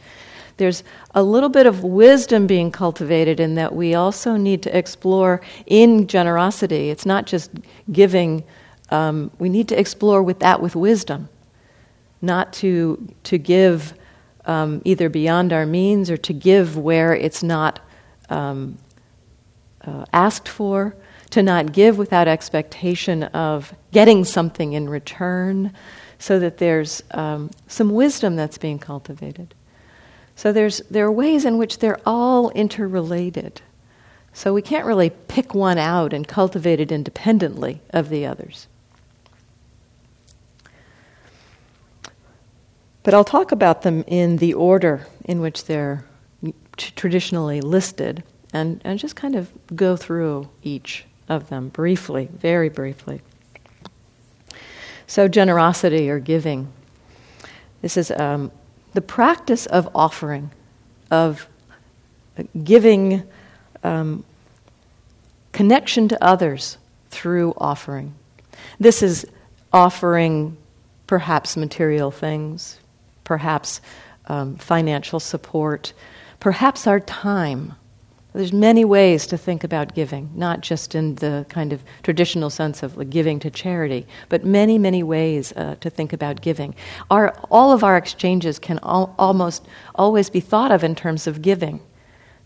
there's 0.59 0.85
a 1.15 1.23
little 1.23 1.49
bit 1.49 1.67
of 1.67 1.83
wisdom 1.83 2.47
being 2.47 2.71
cultivated 2.71 3.41
in 3.41 3.55
that 3.55 3.75
we 3.75 3.95
also 3.95 4.37
need 4.37 4.63
to 4.63 4.77
explore 4.77 5.41
in 5.67 6.07
generosity 6.07 6.91
it's 6.91 7.07
not 7.07 7.27
just 7.27 7.51
giving 7.91 8.45
um, 8.91 9.31
we 9.39 9.49
need 9.49 9.69
to 9.69 9.79
explore 9.79 10.23
with 10.23 10.41
that 10.41 10.61
with 10.61 10.77
wisdom 10.77 11.29
not 12.21 12.53
to 12.53 13.15
to 13.25 13.39
give 13.39 13.95
um, 14.45 14.83
either 14.85 15.09
beyond 15.09 15.53
our 15.53 15.67
means 15.67 16.11
or 16.11 16.17
to 16.17 16.33
give 16.33 16.77
where 16.77 17.15
it's 17.15 17.43
not 17.43 17.81
um, 18.31 18.79
uh, 19.85 20.05
asked 20.13 20.49
for 20.49 20.95
to 21.31 21.43
not 21.43 21.73
give 21.73 21.99
without 21.99 22.29
expectation 22.29 23.25
of 23.25 23.75
getting 23.93 24.25
something 24.25 24.73
in 24.73 24.89
return, 24.89 25.73
so 26.19 26.39
that 26.39 26.59
there's 26.59 27.03
um, 27.13 27.51
some 27.69 27.91
wisdom 27.91 28.37
that's 28.37 28.59
being 28.59 28.79
cultivated. 28.79 29.55
So 30.39 30.53
there's, 30.53 30.79
there 30.89 31.05
are 31.05 31.11
ways 31.11 31.45
in 31.45 31.59
which 31.59 31.81
they're 31.81 31.99
all 32.07 32.51
interrelated. 32.51 33.61
So 34.33 34.55
we 34.55 34.63
can't 34.63 34.87
really 34.87 35.11
pick 35.11 35.53
one 35.53 35.79
out 35.79 36.13
and 36.13 36.29
cultivate 36.29 36.79
it 36.79 36.93
independently 36.93 37.81
of 37.91 38.09
the 38.09 38.25
others. 38.25 38.69
But 43.03 43.15
I'll 43.15 43.25
talk 43.25 43.51
about 43.51 43.83
them 43.83 44.05
in 44.07 44.37
the 44.37 44.55
order 44.55 45.09
in 45.25 45.41
which 45.41 45.65
they're 45.65 46.05
traditionally 46.77 47.61
listed 47.61 48.23
and, 48.53 48.81
and 48.85 48.97
just 48.97 49.17
kind 49.17 49.35
of 49.35 49.51
go 49.75 49.97
through 49.97 50.49
each 50.63 51.05
of 51.29 51.49
them 51.49 51.69
briefly, 51.69 52.29
very 52.33 52.69
briefly. 52.69 53.23
So, 55.09 55.27
generosity 55.27 56.09
or 56.09 56.21
giving. 56.21 56.73
This 57.83 57.97
is 57.97 58.13
um, 58.13 58.53
the 58.95 59.01
practice 59.01 59.67
of 59.67 59.89
offering, 59.95 60.51
of 61.11 61.49
giving 62.65 63.23
um, 63.83 64.25
connection 65.53 66.09
to 66.09 66.25
others 66.25 66.79
through 67.11 67.55
offering. 67.59 68.15
This 68.79 69.03
is 69.03 69.27
offering 69.73 70.57
perhaps 71.07 71.57
material 71.57 72.11
things, 72.11 72.79
perhaps 73.25 73.81
um, 74.27 74.57
financial 74.57 75.21
support, 75.21 75.93
perhaps 76.41 76.87
our 76.87 77.01
time 77.01 77.75
there's 78.39 78.53
many 78.53 78.85
ways 78.85 79.27
to 79.27 79.37
think 79.37 79.65
about 79.65 79.97
giving, 79.97 80.31
not 80.33 80.61
just 80.61 80.95
in 80.95 81.17
the 81.17 81.45
kind 81.49 81.73
of 81.73 81.83
traditional 82.05 82.51
sense 82.51 82.85
of 82.85 82.97
like 82.97 83.11
giving 83.11 83.41
to 83.41 83.51
charity, 83.51 84.07
but 84.29 84.45
many, 84.45 84.79
many 84.79 85.03
ways 85.03 85.53
uh, 85.57 85.75
to 85.81 85.91
think 85.91 86.13
about 86.13 86.41
giving. 86.41 86.73
Our, 87.11 87.31
all 87.51 87.73
of 87.73 87.83
our 87.83 87.97
exchanges 87.97 88.61
can 88.61 88.79
al- 88.85 89.13
almost 89.19 89.67
always 89.97 90.31
be 90.31 90.39
thought 90.39 90.71
of 90.71 90.85
in 90.85 90.95
terms 90.95 91.27
of 91.27 91.43
giving. 91.43 91.81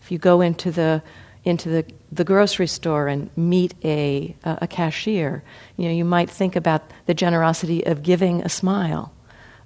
If 0.01 0.11
you 0.11 0.17
go 0.17 0.41
into 0.41 0.71
the 0.71 1.03
into 1.45 1.69
the, 1.69 1.85
the 2.11 2.23
grocery 2.23 2.67
store 2.67 3.07
and 3.09 3.29
meet 3.37 3.75
a, 3.83 4.33
a 4.45 4.65
cashier, 4.65 5.43
you 5.75 5.85
know, 5.85 5.91
you 5.91 6.05
might 6.05 6.29
think 6.29 6.55
about 6.55 6.81
the 7.05 7.13
generosity 7.13 7.85
of 7.85 8.01
giving 8.01 8.41
a 8.41 8.49
smile, 8.49 9.11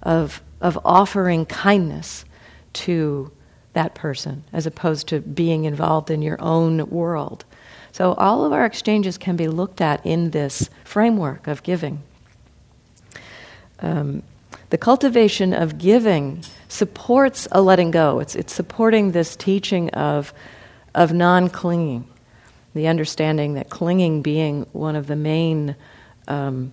of, 0.02 0.42
of 0.60 0.78
offering 0.84 1.46
kindness 1.46 2.26
to 2.74 3.32
that 3.78 3.94
person 3.94 4.44
as 4.52 4.66
opposed 4.66 5.08
to 5.08 5.20
being 5.20 5.66
involved 5.66 6.10
in 6.10 6.24
your 6.24 6.42
own 6.42 6.90
world. 6.90 7.46
So, 7.92 8.14
all 8.16 8.44
of 8.44 8.52
our 8.52 8.66
exchanges 8.66 9.20
can 9.20 9.36
be 9.36 9.48
looked 9.48 9.82
at 9.82 10.04
in 10.04 10.32
this 10.32 10.68
framework 10.84 11.46
of 11.48 11.62
giving. 11.62 12.02
Um, 13.80 14.24
the 14.72 14.80
cultivation 14.80 15.54
of 15.54 15.78
giving 15.78 16.44
supports 16.70 17.48
a 17.52 17.62
letting 17.62 17.92
go. 17.92 18.20
It's, 18.20 18.36
it's 18.36 18.52
supporting 18.52 19.12
this 19.12 19.36
teaching 19.36 19.92
of, 19.92 20.34
of 20.96 21.14
non 21.14 21.48
clinging, 21.48 22.08
the 22.74 22.88
understanding 22.88 23.54
that 23.54 23.70
clinging 23.70 24.24
being 24.24 24.66
one 24.74 24.96
of 24.96 25.06
the 25.06 25.16
main 25.16 25.76
um, 26.28 26.72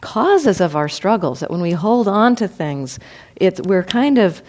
causes 0.00 0.62
of 0.62 0.74
our 0.74 0.88
struggles, 0.88 1.40
that 1.40 1.50
when 1.50 1.60
we 1.60 1.72
hold 1.72 2.08
on 2.08 2.34
to 2.36 2.48
things, 2.48 2.98
it's, 3.36 3.60
we're 3.60 3.84
kind 3.84 4.16
of 4.16 4.40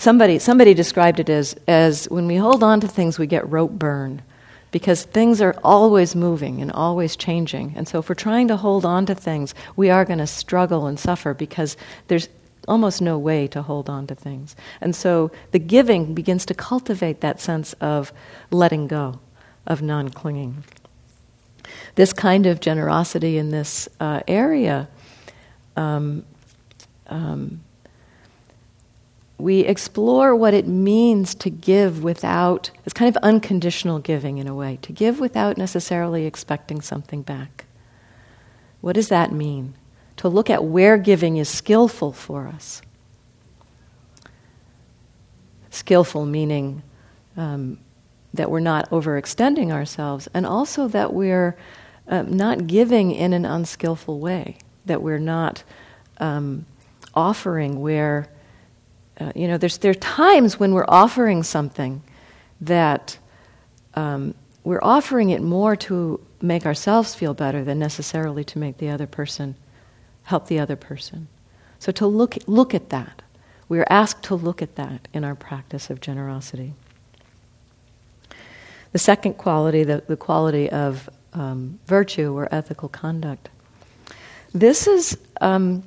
Somebody, 0.00 0.38
somebody 0.38 0.72
described 0.72 1.20
it 1.20 1.28
as, 1.28 1.54
as 1.68 2.08
when 2.08 2.26
we 2.26 2.36
hold 2.36 2.62
on 2.62 2.80
to 2.80 2.88
things, 2.88 3.18
we 3.18 3.26
get 3.26 3.46
rope 3.50 3.72
burn 3.72 4.22
because 4.70 5.02
things 5.02 5.42
are 5.42 5.54
always 5.62 6.16
moving 6.16 6.62
and 6.62 6.72
always 6.72 7.16
changing. 7.16 7.74
And 7.76 7.86
so, 7.86 7.98
if 7.98 8.08
we're 8.08 8.14
trying 8.14 8.48
to 8.48 8.56
hold 8.56 8.86
on 8.86 9.04
to 9.04 9.14
things, 9.14 9.54
we 9.76 9.90
are 9.90 10.06
going 10.06 10.18
to 10.18 10.26
struggle 10.26 10.86
and 10.86 10.98
suffer 10.98 11.34
because 11.34 11.76
there's 12.08 12.30
almost 12.66 13.02
no 13.02 13.18
way 13.18 13.46
to 13.48 13.60
hold 13.60 13.90
on 13.90 14.06
to 14.06 14.14
things. 14.14 14.56
And 14.80 14.96
so, 14.96 15.30
the 15.50 15.58
giving 15.58 16.14
begins 16.14 16.46
to 16.46 16.54
cultivate 16.54 17.20
that 17.20 17.38
sense 17.38 17.74
of 17.74 18.10
letting 18.50 18.86
go, 18.86 19.20
of 19.66 19.82
non 19.82 20.08
clinging. 20.08 20.64
This 21.96 22.14
kind 22.14 22.46
of 22.46 22.60
generosity 22.60 23.36
in 23.36 23.50
this 23.50 23.86
uh, 24.00 24.22
area. 24.26 24.88
Um, 25.76 26.24
um, 27.08 27.60
we 29.40 29.60
explore 29.60 30.34
what 30.34 30.54
it 30.54 30.66
means 30.66 31.34
to 31.36 31.50
give 31.50 32.02
without, 32.02 32.70
it's 32.84 32.92
kind 32.92 33.14
of 33.14 33.22
unconditional 33.22 33.98
giving 33.98 34.38
in 34.38 34.46
a 34.46 34.54
way, 34.54 34.78
to 34.82 34.92
give 34.92 35.20
without 35.20 35.56
necessarily 35.56 36.26
expecting 36.26 36.80
something 36.80 37.22
back. 37.22 37.64
What 38.80 38.94
does 38.94 39.08
that 39.08 39.32
mean? 39.32 39.74
To 40.18 40.28
look 40.28 40.50
at 40.50 40.64
where 40.64 40.98
giving 40.98 41.36
is 41.36 41.48
skillful 41.48 42.12
for 42.12 42.46
us. 42.46 42.82
Skillful 45.70 46.26
meaning 46.26 46.82
um, 47.36 47.78
that 48.34 48.50
we're 48.50 48.60
not 48.60 48.90
overextending 48.90 49.70
ourselves, 49.70 50.28
and 50.34 50.46
also 50.46 50.88
that 50.88 51.12
we're 51.12 51.56
uh, 52.08 52.22
not 52.22 52.66
giving 52.66 53.12
in 53.12 53.32
an 53.32 53.44
unskillful 53.44 54.18
way, 54.18 54.56
that 54.86 55.02
we're 55.02 55.18
not 55.18 55.62
um, 56.18 56.66
offering 57.14 57.80
where 57.80 58.28
uh, 59.20 59.32
you 59.34 59.46
know, 59.46 59.58
there's, 59.58 59.78
there 59.78 59.90
are 59.90 59.94
times 59.94 60.58
when 60.58 60.72
we're 60.72 60.86
offering 60.88 61.42
something 61.42 62.02
that 62.60 63.18
um, 63.94 64.34
we're 64.64 64.82
offering 64.82 65.30
it 65.30 65.42
more 65.42 65.76
to 65.76 66.20
make 66.40 66.64
ourselves 66.64 67.14
feel 67.14 67.34
better 67.34 67.62
than 67.62 67.78
necessarily 67.78 68.44
to 68.44 68.58
make 68.58 68.78
the 68.78 68.88
other 68.88 69.06
person 69.06 69.54
help 70.24 70.46
the 70.46 70.58
other 70.58 70.76
person. 70.76 71.28
So 71.78 71.92
to 71.92 72.06
look, 72.06 72.36
look 72.46 72.74
at 72.74 72.88
that. 72.90 73.22
We 73.68 73.78
are 73.78 73.86
asked 73.90 74.24
to 74.24 74.34
look 74.34 74.62
at 74.62 74.76
that 74.76 75.06
in 75.12 75.24
our 75.24 75.34
practice 75.34 75.90
of 75.90 76.00
generosity. 76.00 76.74
The 78.92 78.98
second 78.98 79.34
quality, 79.34 79.84
the, 79.84 80.02
the 80.06 80.16
quality 80.16 80.68
of 80.70 81.08
um, 81.32 81.78
virtue 81.86 82.36
or 82.36 82.52
ethical 82.52 82.88
conduct. 82.88 83.48
This 84.52 84.86
is, 84.86 85.16
um, 85.40 85.84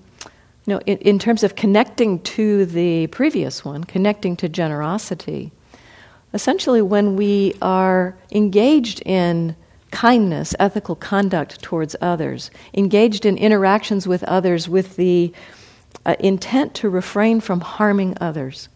you 0.66 0.74
know, 0.74 0.82
in, 0.86 0.98
in 1.00 1.20
terms 1.20 1.44
of 1.44 1.56
connecting 1.56 2.20
to 2.22 2.66
the 2.66 3.08
previous 3.08 3.66
one, 3.66 3.84
connecting 3.84 4.36
to 4.38 4.48
generosity, 4.48 5.52
essentially 6.34 6.82
when 6.82 7.16
we 7.16 7.54
are 7.62 8.16
engaged 8.32 9.02
in 9.06 9.56
kindness, 9.92 10.56
ethical 10.60 10.96
conduct 10.96 11.62
towards 11.62 11.96
others, 12.02 12.50
engaged 12.74 13.26
in 13.26 13.38
interactions 13.38 14.08
with 14.08 14.24
others 14.24 14.68
with 14.68 14.96
the 14.96 15.32
uh, 16.06 16.16
intent 16.20 16.74
to 16.74 16.90
refrain 16.90 17.40
from 17.40 17.62
harming 17.62 18.18
others, 18.20 18.70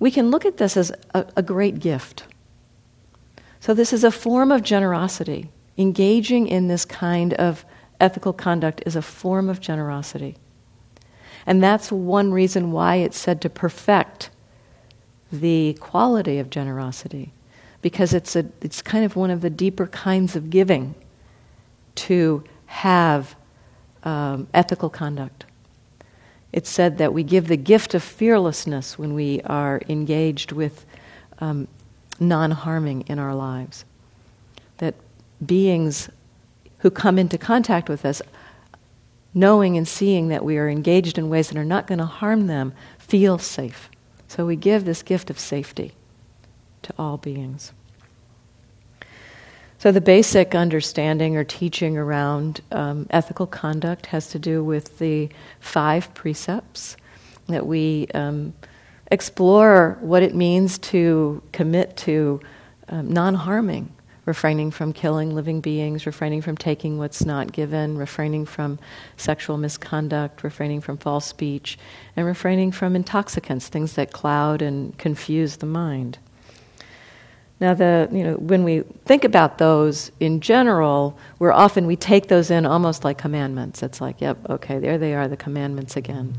we 0.00 0.10
can 0.10 0.30
look 0.30 0.44
at 0.44 0.56
this 0.56 0.76
as 0.76 0.90
a, 1.14 1.24
a 1.36 1.42
great 1.42 1.78
gift. 1.78 2.24
So, 3.60 3.72
this 3.72 3.92
is 3.92 4.04
a 4.04 4.10
form 4.10 4.52
of 4.52 4.62
generosity. 4.62 5.50
Engaging 5.78 6.46
in 6.46 6.68
this 6.68 6.84
kind 6.84 7.32
of 7.34 7.64
ethical 8.00 8.32
conduct 8.32 8.82
is 8.86 8.96
a 8.96 9.02
form 9.02 9.48
of 9.48 9.60
generosity. 9.60 10.36
And 11.46 11.62
that's 11.62 11.92
one 11.92 12.32
reason 12.32 12.72
why 12.72 12.96
it's 12.96 13.18
said 13.18 13.40
to 13.42 13.50
perfect 13.50 14.30
the 15.30 15.76
quality 15.80 16.38
of 16.38 16.50
generosity 16.50 17.32
because 17.82 18.14
it's, 18.14 18.34
a, 18.34 18.46
it's 18.62 18.80
kind 18.80 19.04
of 19.04 19.14
one 19.14 19.30
of 19.30 19.42
the 19.42 19.50
deeper 19.50 19.86
kinds 19.88 20.36
of 20.36 20.48
giving 20.48 20.94
to 21.94 22.42
have 22.66 23.36
um, 24.04 24.48
ethical 24.54 24.88
conduct. 24.88 25.44
It's 26.52 26.70
said 26.70 26.98
that 26.98 27.12
we 27.12 27.22
give 27.22 27.48
the 27.48 27.56
gift 27.56 27.94
of 27.94 28.02
fearlessness 28.02 28.98
when 28.98 29.12
we 29.12 29.42
are 29.42 29.82
engaged 29.88 30.52
with 30.52 30.86
um, 31.40 31.68
non 32.20 32.52
harming 32.52 33.02
in 33.02 33.18
our 33.18 33.34
lives. 33.34 33.84
That 34.78 34.94
beings 35.44 36.08
who 36.84 36.90
come 36.90 37.18
into 37.18 37.38
contact 37.38 37.88
with 37.88 38.04
us, 38.04 38.20
knowing 39.32 39.78
and 39.78 39.88
seeing 39.88 40.28
that 40.28 40.44
we 40.44 40.58
are 40.58 40.68
engaged 40.68 41.16
in 41.16 41.30
ways 41.30 41.48
that 41.48 41.56
are 41.56 41.64
not 41.64 41.86
going 41.86 41.98
to 41.98 42.04
harm 42.04 42.46
them, 42.46 42.74
feel 42.98 43.38
safe. 43.38 43.88
So 44.28 44.44
we 44.44 44.54
give 44.54 44.84
this 44.84 45.02
gift 45.02 45.30
of 45.30 45.38
safety 45.38 45.92
to 46.82 46.92
all 46.98 47.16
beings. 47.16 47.72
So, 49.78 49.92
the 49.92 50.02
basic 50.02 50.54
understanding 50.54 51.36
or 51.36 51.44
teaching 51.44 51.96
around 51.96 52.60
um, 52.70 53.06
ethical 53.08 53.46
conduct 53.46 54.06
has 54.06 54.28
to 54.30 54.38
do 54.38 54.62
with 54.62 54.98
the 54.98 55.30
five 55.60 56.12
precepts 56.12 56.98
that 57.48 57.66
we 57.66 58.08
um, 58.14 58.52
explore 59.10 59.96
what 60.00 60.22
it 60.22 60.34
means 60.34 60.76
to 60.78 61.42
commit 61.52 61.96
to 61.98 62.40
um, 62.88 63.10
non 63.10 63.34
harming, 63.34 63.90
refraining 64.26 64.70
from 64.70 64.92
killing 64.92 65.34
living 65.34 65.60
beings, 65.60 66.06
refraining 66.06 66.40
from 66.40 66.56
taking 66.56 66.98
what's 66.98 67.24
not 67.24 67.52
given, 67.52 67.98
refraining 67.98 68.46
from 68.46 68.78
sexual 69.16 69.58
misconduct, 69.58 70.42
refraining 70.42 70.80
from 70.80 70.96
false 70.96 71.26
speech, 71.26 71.78
and 72.16 72.26
refraining 72.26 72.72
from 72.72 72.96
intoxicants, 72.96 73.68
things 73.68 73.94
that 73.94 74.12
cloud 74.12 74.62
and 74.62 74.96
confuse 74.98 75.56
the 75.56 75.66
mind. 75.66 76.18
Now, 77.60 77.72
the, 77.72 78.08
you 78.10 78.24
know, 78.24 78.34
when 78.34 78.64
we 78.64 78.80
think 79.04 79.24
about 79.24 79.58
those 79.58 80.10
in 80.20 80.40
general, 80.40 81.16
we're 81.38 81.52
often, 81.52 81.86
we 81.86 81.96
take 81.96 82.28
those 82.28 82.50
in 82.50 82.66
almost 82.66 83.04
like 83.04 83.16
commandments. 83.16 83.82
It's 83.82 84.00
like, 84.00 84.20
yep, 84.20 84.38
okay, 84.50 84.78
there 84.78 84.98
they 84.98 85.14
are, 85.14 85.28
the 85.28 85.36
commandments 85.36 85.96
again. 85.96 86.36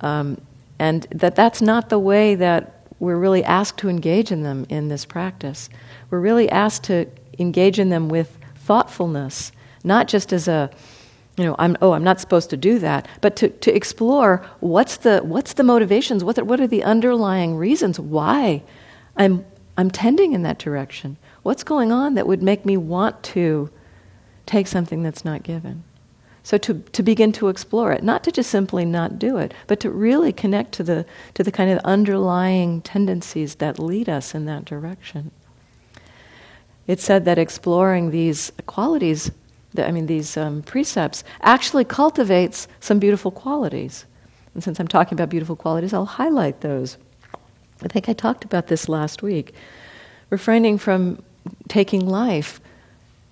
Um, 0.00 0.40
and 0.78 1.06
that 1.10 1.36
that's 1.36 1.60
not 1.60 1.88
the 1.88 1.98
way 1.98 2.34
that 2.36 2.75
we're 2.98 3.16
really 3.16 3.44
asked 3.44 3.78
to 3.78 3.88
engage 3.88 4.32
in 4.32 4.42
them 4.42 4.66
in 4.68 4.88
this 4.88 5.04
practice. 5.04 5.68
We're 6.10 6.20
really 6.20 6.48
asked 6.48 6.84
to 6.84 7.06
engage 7.38 7.78
in 7.78 7.90
them 7.90 8.08
with 8.08 8.38
thoughtfulness, 8.56 9.52
not 9.84 10.08
just 10.08 10.32
as 10.32 10.48
a, 10.48 10.70
you 11.36 11.44
know, 11.44 11.54
I'm, 11.58 11.76
oh, 11.82 11.92
I'm 11.92 12.04
not 12.04 12.20
supposed 12.20 12.50
to 12.50 12.56
do 12.56 12.78
that, 12.78 13.06
but 13.20 13.36
to, 13.36 13.48
to 13.48 13.74
explore 13.74 14.44
what's 14.60 14.96
the, 14.96 15.20
what's 15.20 15.52
the 15.52 15.62
motivations, 15.62 16.24
what, 16.24 16.36
the, 16.36 16.44
what 16.44 16.60
are 16.60 16.66
the 16.66 16.82
underlying 16.82 17.56
reasons 17.56 18.00
why 18.00 18.62
I'm 19.16 19.44
I'm 19.76 19.90
tending 19.90 20.32
in 20.32 20.42
that 20.42 20.58
direction. 20.58 21.16
What's 21.42 21.62
going 21.62 21.92
on 21.92 22.14
that 22.14 22.26
would 22.26 22.42
make 22.42 22.64
me 22.64 22.76
want 22.76 23.22
to 23.24 23.70
take 24.46 24.66
something 24.66 25.02
that's 25.02 25.24
not 25.24 25.42
given? 25.42 25.84
So 26.46 26.58
to, 26.58 26.74
to 26.74 27.02
begin 27.02 27.32
to 27.32 27.48
explore 27.48 27.90
it, 27.90 28.04
not 28.04 28.22
to 28.22 28.30
just 28.30 28.50
simply 28.50 28.84
not 28.84 29.18
do 29.18 29.36
it, 29.36 29.52
but 29.66 29.80
to 29.80 29.90
really 29.90 30.32
connect 30.32 30.70
to 30.74 30.84
the, 30.84 31.04
to 31.34 31.42
the 31.42 31.50
kind 31.50 31.72
of 31.72 31.78
underlying 31.78 32.82
tendencies 32.82 33.56
that 33.56 33.80
lead 33.80 34.08
us 34.08 34.32
in 34.32 34.44
that 34.44 34.64
direction. 34.64 35.32
It's 36.86 37.02
said 37.02 37.24
that 37.24 37.36
exploring 37.36 38.12
these 38.12 38.52
qualities, 38.66 39.32
I 39.76 39.90
mean, 39.90 40.06
these 40.06 40.36
um, 40.36 40.62
precepts, 40.62 41.24
actually 41.40 41.84
cultivates 41.84 42.68
some 42.78 43.00
beautiful 43.00 43.32
qualities. 43.32 44.06
And 44.54 44.62
since 44.62 44.78
I'm 44.78 44.86
talking 44.86 45.14
about 45.16 45.28
beautiful 45.28 45.56
qualities, 45.56 45.92
I'll 45.92 46.04
highlight 46.04 46.60
those. 46.60 46.96
I 47.82 47.88
think 47.88 48.08
I 48.08 48.12
talked 48.12 48.44
about 48.44 48.68
this 48.68 48.88
last 48.88 49.20
week. 49.20 49.52
Refraining 50.30 50.78
from 50.78 51.24
taking 51.66 52.06
life 52.06 52.60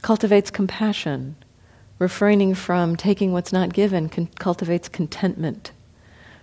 cultivates 0.02 0.50
compassion. 0.50 1.36
Refraining 1.98 2.54
from 2.54 2.96
taking 2.96 3.32
what's 3.32 3.52
not 3.52 3.72
given 3.72 4.08
con- 4.08 4.28
cultivates 4.38 4.88
contentment. 4.88 5.72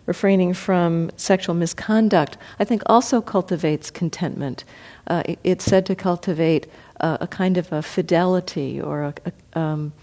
Refraining 0.06 0.54
from 0.54 1.12
sexual 1.18 1.54
misconduct, 1.54 2.38
I 2.60 2.64
think, 2.64 2.82
also 2.86 3.22
cultivates 3.22 3.92
contentment. 3.92 4.64
Uh, 5.08 5.24
it, 5.26 5.40
it's 5.44 5.66
said 5.66 5.86
to 5.88 5.96
cultivate 5.96 6.68
a, 6.98 7.20
a, 7.22 7.28
kind 7.28 7.58
of 7.58 7.72
a 7.72 7.82
fidelity 7.82 8.82
or 8.82 9.04
a, 9.04 9.14
a, 9.54 9.60
um, 9.60 9.94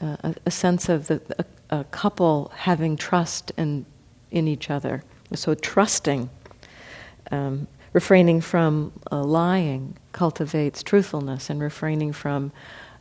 a 0.00 0.50
sense 0.50 0.88
of 0.88 1.08
the, 1.08 1.44
a, 1.70 1.84
couple 1.84 2.52
having 2.56 2.96
trust 2.96 3.52
in, 3.56 3.84
in 4.30 4.48
each 4.48 4.70
other. 4.70 5.02
So, 5.34 5.54
trusting 5.54 6.30
um, 7.30 7.66
refraining 7.92 8.40
from 8.40 8.92
uh, 9.10 9.22
lying 9.22 9.96
cultivates 10.12 10.82
truthfulness, 10.82 11.48
and 11.48 11.62
refraining 11.62 12.12
from 12.12 12.52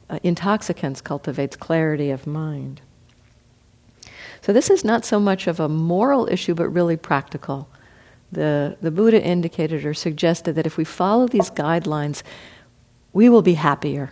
uh, 0.09 0.19
intoxicants 0.23 1.01
cultivates 1.01 1.55
clarity 1.55 2.09
of 2.09 2.27
mind. 2.27 2.81
So, 4.41 4.51
this 4.51 4.69
is 4.69 4.83
not 4.83 5.05
so 5.05 5.19
much 5.19 5.47
of 5.47 5.59
a 5.59 5.69
moral 5.69 6.27
issue, 6.29 6.53
but 6.53 6.67
really 6.67 6.97
practical. 6.97 7.69
The, 8.31 8.77
the 8.81 8.91
Buddha 8.91 9.23
indicated 9.23 9.85
or 9.85 9.93
suggested 9.93 10.55
that 10.55 10.65
if 10.65 10.75
we 10.75 10.83
follow 10.83 11.27
these 11.27 11.49
guidelines, 11.51 12.23
we 13.13 13.29
will 13.29 13.43
be 13.43 13.53
happier. 13.53 14.11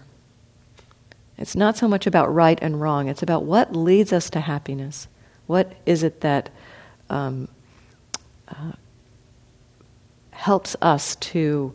It's 1.38 1.56
not 1.56 1.76
so 1.76 1.88
much 1.88 2.06
about 2.06 2.34
right 2.34 2.60
and 2.62 2.80
wrong, 2.80 3.08
it's 3.08 3.24
about 3.24 3.44
what 3.44 3.76
leads 3.76 4.14
us 4.14 4.30
to 4.30 4.40
happiness. 4.40 5.08
What 5.48 5.74
is 5.86 6.04
it 6.04 6.22
that 6.22 6.50
um, 7.10 7.48
uh, 8.48 8.74
helps 10.32 10.76
us 10.82 11.16
to 11.18 11.74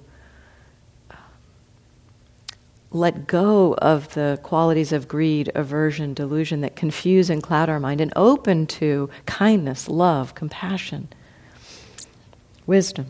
let 2.97 3.27
go 3.27 3.75
of 3.75 4.15
the 4.15 4.41
qualities 4.43 4.93
of 4.93 5.07
greed, 5.07 5.53
aversion, 5.55 6.15
delusion 6.15 6.63
that 6.63 6.75
confuse 6.75 7.31
and 7.31 7.43
cloud 7.43 7.69
our 7.69 7.79
mind 7.79 8.01
and 8.01 8.13
open 8.17 8.67
to 8.67 9.11
kindness, 9.27 9.89
love, 9.89 10.35
compassion, 10.35 11.09
wisdom. 12.67 13.07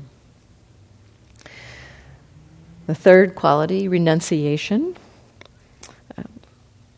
The 2.87 2.95
third 2.95 3.35
quality, 3.35 3.89
renunciation. 3.89 4.97
Uh, 6.17 6.23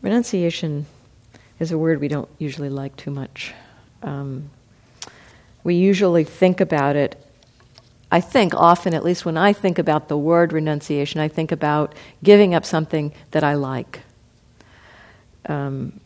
renunciation 0.01 0.85
is 1.59 1.71
a 1.71 1.77
word 1.77 1.99
we 1.99 2.07
don't 2.07 2.29
usually 2.37 2.69
like 2.69 2.95
too 2.95 3.11
much. 3.11 3.53
Um, 4.01 4.49
we 5.63 5.75
usually 5.75 6.23
think 6.23 6.61
about 6.61 6.95
it 6.95 7.23
I 8.11 8.21
think 8.21 8.55
often, 8.55 8.93
at 8.93 9.03
least 9.03 9.25
when 9.25 9.37
I 9.37 9.53
think 9.53 9.77
about 9.77 10.07
the 10.07 10.17
word 10.17 10.51
renunciation, 10.51 11.19
I 11.19 11.27
think 11.27 11.51
about 11.51 11.93
giving 12.23 12.55
up 12.55 12.65
something 12.65 13.13
that 13.31 13.43
I 13.43 13.53
like. 13.53 14.01
Um, 15.47 15.99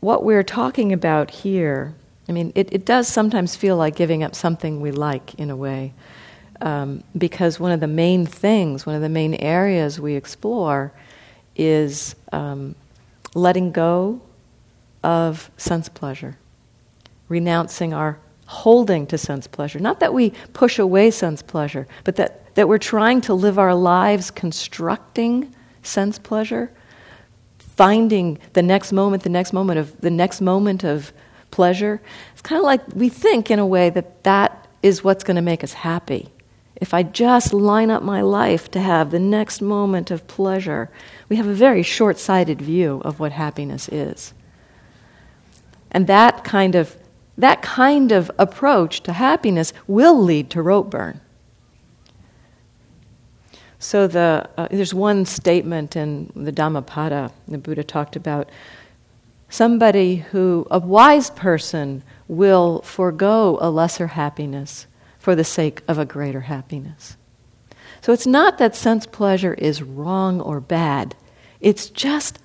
what 0.00 0.22
we're 0.22 0.44
talking 0.44 0.92
about 0.92 1.30
here, 1.30 1.94
I 2.28 2.32
mean, 2.32 2.52
it, 2.54 2.72
it, 2.72 2.84
does 2.84 3.08
sometimes 3.08 3.56
feel 3.56 3.76
like 3.76 3.96
giving 3.96 4.22
up 4.22 4.34
something 4.34 4.80
we 4.80 4.92
like 4.92 5.34
in 5.34 5.50
a 5.50 5.56
way, 5.56 5.94
um, 6.60 7.02
because 7.16 7.58
one 7.58 7.72
of 7.72 7.80
the 7.80 7.88
main 7.88 8.24
things, 8.24 8.86
one 8.86 8.94
of 8.94 9.02
the 9.02 9.08
main 9.08 9.34
areas 9.34 9.98
we 10.00 10.14
explore 10.14 10.92
is 11.56 12.14
um, 12.32 12.76
letting 13.34 13.72
go 13.72 14.20
of 15.02 15.50
sense 15.56 15.88
pleasure 15.88 16.36
renouncing 17.28 17.92
our 17.92 18.18
holding 18.46 19.06
to 19.08 19.18
sense 19.18 19.46
pleasure. 19.46 19.78
Not 19.78 20.00
that 20.00 20.14
we 20.14 20.30
push 20.52 20.78
away 20.78 21.10
sense 21.10 21.42
pleasure, 21.42 21.86
but 22.04 22.16
that, 22.16 22.54
that 22.54 22.68
we're 22.68 22.78
trying 22.78 23.20
to 23.22 23.34
live 23.34 23.58
our 23.58 23.74
lives 23.74 24.30
constructing 24.30 25.54
sense 25.82 26.18
pleasure, 26.18 26.70
finding 27.58 28.38
the 28.54 28.62
next 28.62 28.92
moment, 28.92 29.22
the 29.22 29.28
next 29.28 29.52
moment 29.52 29.78
of 29.78 30.00
the 30.00 30.10
next 30.10 30.40
moment 30.40 30.84
of 30.84 31.12
pleasure. 31.50 32.00
It's 32.32 32.42
kind 32.42 32.58
of 32.58 32.64
like 32.64 32.82
we 32.94 33.08
think 33.08 33.50
in 33.50 33.58
a 33.58 33.66
way 33.66 33.90
that 33.90 34.24
that 34.24 34.68
is 34.82 35.02
what's 35.02 35.24
going 35.24 35.36
to 35.36 35.42
make 35.42 35.64
us 35.64 35.72
happy. 35.72 36.28
If 36.76 36.92
I 36.92 37.02
just 37.02 37.54
line 37.54 37.90
up 37.90 38.02
my 38.02 38.20
life 38.20 38.70
to 38.72 38.80
have 38.80 39.10
the 39.10 39.18
next 39.18 39.62
moment 39.62 40.10
of 40.10 40.26
pleasure, 40.26 40.90
we 41.28 41.36
have 41.36 41.46
a 41.46 41.54
very 41.54 41.82
short 41.82 42.18
sighted 42.18 42.60
view 42.60 43.00
of 43.04 43.18
what 43.18 43.32
happiness 43.32 43.88
is. 43.88 44.34
And 45.90 46.06
that 46.06 46.44
kind 46.44 46.74
of, 46.74 46.94
that 47.38 47.62
kind 47.62 48.12
of 48.12 48.30
approach 48.38 49.02
to 49.02 49.12
happiness 49.12 49.72
will 49.86 50.22
lead 50.22 50.50
to 50.50 50.62
rope 50.62 50.90
burn. 50.90 51.20
So 53.78 54.06
the, 54.06 54.48
uh, 54.56 54.68
there's 54.70 54.94
one 54.94 55.26
statement 55.26 55.96
in 55.96 56.32
the 56.34 56.50
Dhammapada, 56.50 57.30
the 57.46 57.58
Buddha 57.58 57.84
talked 57.84 58.16
about 58.16 58.48
somebody 59.48 60.16
who, 60.16 60.66
a 60.70 60.78
wise 60.78 61.30
person, 61.30 62.02
will 62.26 62.80
forego 62.82 63.58
a 63.60 63.70
lesser 63.70 64.08
happiness 64.08 64.86
for 65.18 65.34
the 65.34 65.44
sake 65.44 65.82
of 65.88 65.98
a 65.98 66.04
greater 66.04 66.40
happiness. 66.40 67.16
So 68.00 68.12
it's 68.12 68.26
not 68.26 68.58
that 68.58 68.74
sense 68.74 69.06
pleasure 69.06 69.54
is 69.54 69.82
wrong 69.82 70.40
or 70.40 70.60
bad, 70.60 71.14
it's 71.60 71.90
just 71.90 72.38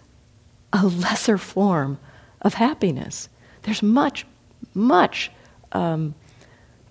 a 0.74 0.86
lesser 0.86 1.38
form 1.38 2.00
of 2.42 2.56
happiness. 2.56 3.30
There's 3.64 3.84
much, 3.84 4.26
much 4.74 5.32
um, 5.72 6.16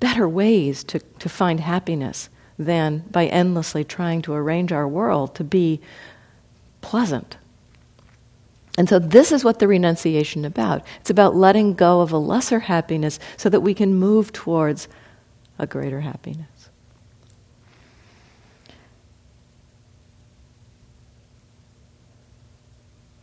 better 0.01 0.29
ways 0.29 0.85
to, 0.85 0.99
to 0.99 1.29
find 1.29 1.61
happiness 1.61 2.29
than 2.59 2.99
by 3.11 3.27
endlessly 3.27 3.85
trying 3.85 4.23
to 4.23 4.33
arrange 4.35 4.73
our 4.73 4.87
world 4.87 5.35
to 5.35 5.45
be 5.45 5.81
pleasant. 6.81 7.37
And 8.79 8.89
so 8.89 8.99
this 8.99 9.33
is 9.33 9.45
what 9.45 9.59
the 9.59 9.69
renunciation 9.69 10.45
about. 10.45 10.87
It's 11.01 11.11
about 11.11 11.35
letting 11.35 11.75
go 11.75 12.01
of 12.01 12.13
a 12.13 12.19
lesser 12.19 12.61
happiness 12.61 13.19
so 13.37 13.49
that 13.49 13.61
we 13.61 13.75
can 13.75 13.95
move 13.95 14.33
towards 14.33 14.89
a 15.59 15.67
greater 15.67 16.01
happiness. 16.01 16.71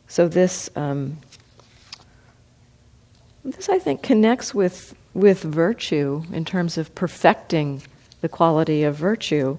So 0.08 0.28
this 0.28 0.70
um, 0.76 1.18
this 3.56 3.70
I 3.70 3.80
think 3.80 4.04
connects 4.04 4.54
with 4.54 4.96
with 5.14 5.42
virtue 5.42 6.24
in 6.32 6.46
terms 6.46 6.78
of 6.78 6.94
perfecting 6.94 7.82
the 8.22 8.30
quality 8.30 8.84
of 8.84 8.96
virtue, 8.96 9.58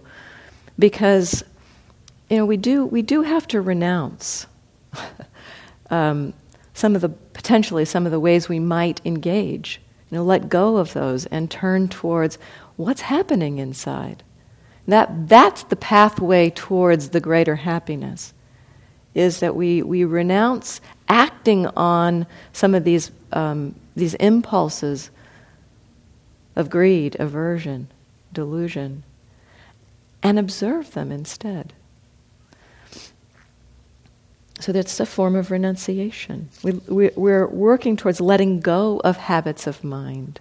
because 0.79 1.43
you 2.29 2.37
know 2.37 2.47
we 2.47 2.57
do 2.57 2.85
we 2.85 3.03
do 3.03 3.23
have 3.23 3.49
to 3.49 3.61
renounce 3.61 4.47
um, 5.91 6.35
some 6.75 6.95
of 6.95 7.01
the 7.01 7.09
potentially 7.09 7.85
some 7.85 8.05
of 8.05 8.13
the 8.13 8.21
ways 8.21 8.49
we 8.49 8.59
might 8.59 9.01
engage. 9.05 9.81
You 10.11 10.19
know, 10.19 10.25
let 10.25 10.49
go 10.49 10.77
of 10.77 10.93
those 10.93 11.27
and 11.27 11.51
turn 11.51 11.89
towards 11.89 12.39
what's 12.77 13.03
happening 13.03 13.59
inside. 13.59 14.23
That 14.87 15.29
that's 15.29 15.65
the 15.65 15.77
pathway 15.77 16.51
towards 16.51 17.11
the 17.11 17.21
greater 17.21 17.57
happiness. 17.57 18.33
Is 19.15 19.41
that 19.41 19.57
we 19.57 19.83
we 19.83 20.05
renounce 20.05 20.81
acting 21.39 21.67
on 21.77 22.27
some 22.53 22.75
of 22.75 22.83
these 22.83 23.13
um, 23.33 23.75
these 23.95 24.15
impulses 24.15 25.11
of 26.57 26.69
greed, 26.69 27.17
aversion, 27.21 27.89
delusion, 28.33 29.05
and 30.23 30.39
observe 30.39 30.93
them 30.93 31.13
instead. 31.13 31.73
So 34.61 34.73
that's 34.73 34.99
a 34.99 35.07
form 35.07 35.37
of 35.37 35.53
renunciation. 35.53 36.49
We, 36.65 36.73
we, 36.89 37.11
we're 37.15 37.47
working 37.47 37.97
towards 37.97 38.21
letting 38.21 38.59
go 38.59 39.01
of 39.05 39.17
habits 39.17 39.69
of 39.69 39.85
mind. 39.85 40.41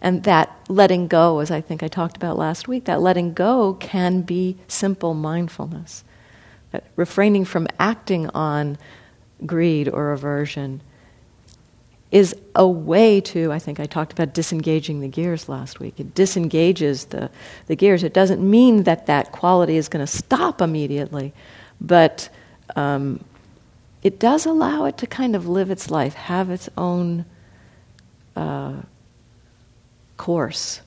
And 0.00 0.24
that 0.24 0.50
letting 0.68 1.06
go, 1.06 1.38
as 1.38 1.52
I 1.52 1.60
think 1.60 1.82
I 1.84 1.88
talked 1.88 2.16
about 2.16 2.36
last 2.36 2.66
week, 2.66 2.86
that 2.86 3.00
letting 3.00 3.34
go 3.34 3.74
can 3.74 4.22
be 4.22 4.56
simple 4.66 5.14
mindfulness. 5.14 6.02
That 6.72 6.84
refraining 6.96 7.44
from 7.44 7.68
acting 7.78 8.28
on 8.30 8.78
greed 9.46 9.88
or 9.88 10.12
aversion 10.12 10.80
is 12.10 12.36
a 12.54 12.66
way 12.66 13.20
to, 13.22 13.50
I 13.50 13.58
think 13.58 13.80
I 13.80 13.86
talked 13.86 14.12
about 14.12 14.34
disengaging 14.34 15.00
the 15.00 15.08
gears 15.08 15.48
last 15.48 15.80
week. 15.80 15.98
It 15.98 16.14
disengages 16.14 17.06
the, 17.06 17.30
the 17.68 17.74
gears. 17.74 18.04
It 18.04 18.12
doesn't 18.12 18.42
mean 18.42 18.82
that 18.82 19.06
that 19.06 19.32
quality 19.32 19.76
is 19.76 19.88
going 19.88 20.04
to 20.04 20.12
stop 20.12 20.60
immediately, 20.60 21.32
but 21.80 22.28
um, 22.76 23.24
it 24.02 24.18
does 24.18 24.44
allow 24.44 24.84
it 24.84 24.98
to 24.98 25.06
kind 25.06 25.34
of 25.34 25.48
live 25.48 25.70
its 25.70 25.90
life, 25.90 26.12
have 26.12 26.50
its 26.50 26.68
own 26.76 27.24
uh, 28.36 28.74
course. 30.18 30.82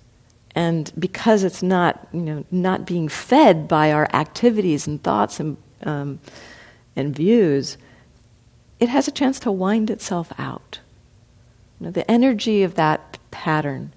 And 0.54 0.91
because 0.98 1.44
it's 1.44 1.63
not, 1.63 2.08
you 2.13 2.22
know, 2.22 2.46
not 2.52 2.86
being 2.86 3.10
fed 3.10 3.68
by 3.68 3.91
our 3.91 4.08
activities 4.13 4.86
and 4.86 5.02
thoughts 5.02 5.39
and, 5.39 5.58
um, 5.84 6.20
and 6.96 7.15
views, 7.15 7.78
it 8.80 8.90
has 8.90 9.08
a 9.08 9.12
chance 9.12 9.40
to 9.40 9.52
wind 9.52 9.90
itself 9.90 10.32
out. 10.38 10.80
You 11.80 11.86
know, 11.86 11.92
the 11.92 12.10
energy 12.10 12.64
of 12.64 12.76
that 12.76 13.18
pattern 13.32 13.94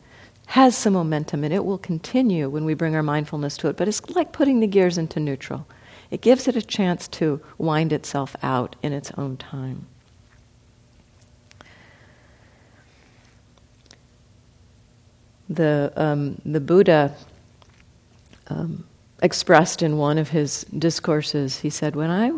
has 0.47 0.77
some 0.77 0.95
momentum 0.95 1.45
and 1.45 1.53
it 1.53 1.65
will 1.65 1.79
continue 1.79 2.49
when 2.49 2.65
we 2.65 2.75
bring 2.75 2.95
our 2.95 3.03
mindfulness 3.03 3.57
to 3.59 3.69
it, 3.69 3.77
but 3.77 3.87
it's 3.87 4.09
like 4.11 4.33
putting 4.33 4.61
the 4.61 4.67
gears 4.67 4.97
into 4.97 5.21
neutral. 5.21 5.67
It 6.11 6.23
gives 6.23 6.49
it 6.49 6.57
a 6.57 6.63
chance 6.63 7.07
to 7.09 7.41
wind 7.59 7.93
itself 7.93 8.35
out 8.43 8.77
in 8.83 8.93
its 8.93 9.13
own 9.19 9.37
time. 9.37 9.87
The, 15.51 15.93
um, 15.97 16.41
the 16.45 16.61
Buddha 16.61 17.15
um, 18.49 18.87
expressed 19.23 19.83
in 19.83 19.97
one 19.99 20.19
of 20.19 20.31
his 20.31 20.65
discourses, 20.79 21.61
he 21.61 21.71
said, 21.71 21.97
When 21.97 22.11
I, 22.11 22.33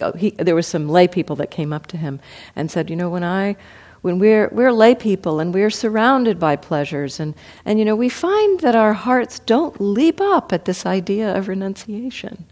oh, 0.00 0.12
he, 0.12 0.30
there 0.30 0.54
were 0.54 0.62
some 0.62 0.88
lay 0.88 1.08
people 1.08 1.36
that 1.36 1.50
came 1.50 1.72
up 1.72 1.86
to 1.88 1.96
him 1.96 2.20
and 2.54 2.70
said, 2.70 2.90
You 2.90 2.96
know, 2.96 3.08
when 3.08 3.24
I 3.24 3.56
when 4.02 4.20
we're, 4.20 4.48
we're 4.52 4.72
lay 4.72 4.94
people 4.94 5.40
and 5.40 5.52
we're 5.52 5.70
surrounded 5.70 6.38
by 6.38 6.54
pleasures 6.54 7.18
and, 7.18 7.34
and 7.64 7.80
you 7.80 7.84
know 7.84 7.96
we 7.96 8.08
find 8.08 8.60
that 8.60 8.76
our 8.76 8.92
hearts 8.92 9.40
don't 9.40 9.80
leap 9.80 10.20
up 10.20 10.52
at 10.52 10.64
this 10.64 10.86
idea 10.86 11.36
of 11.36 11.48
renunciation. 11.48 12.44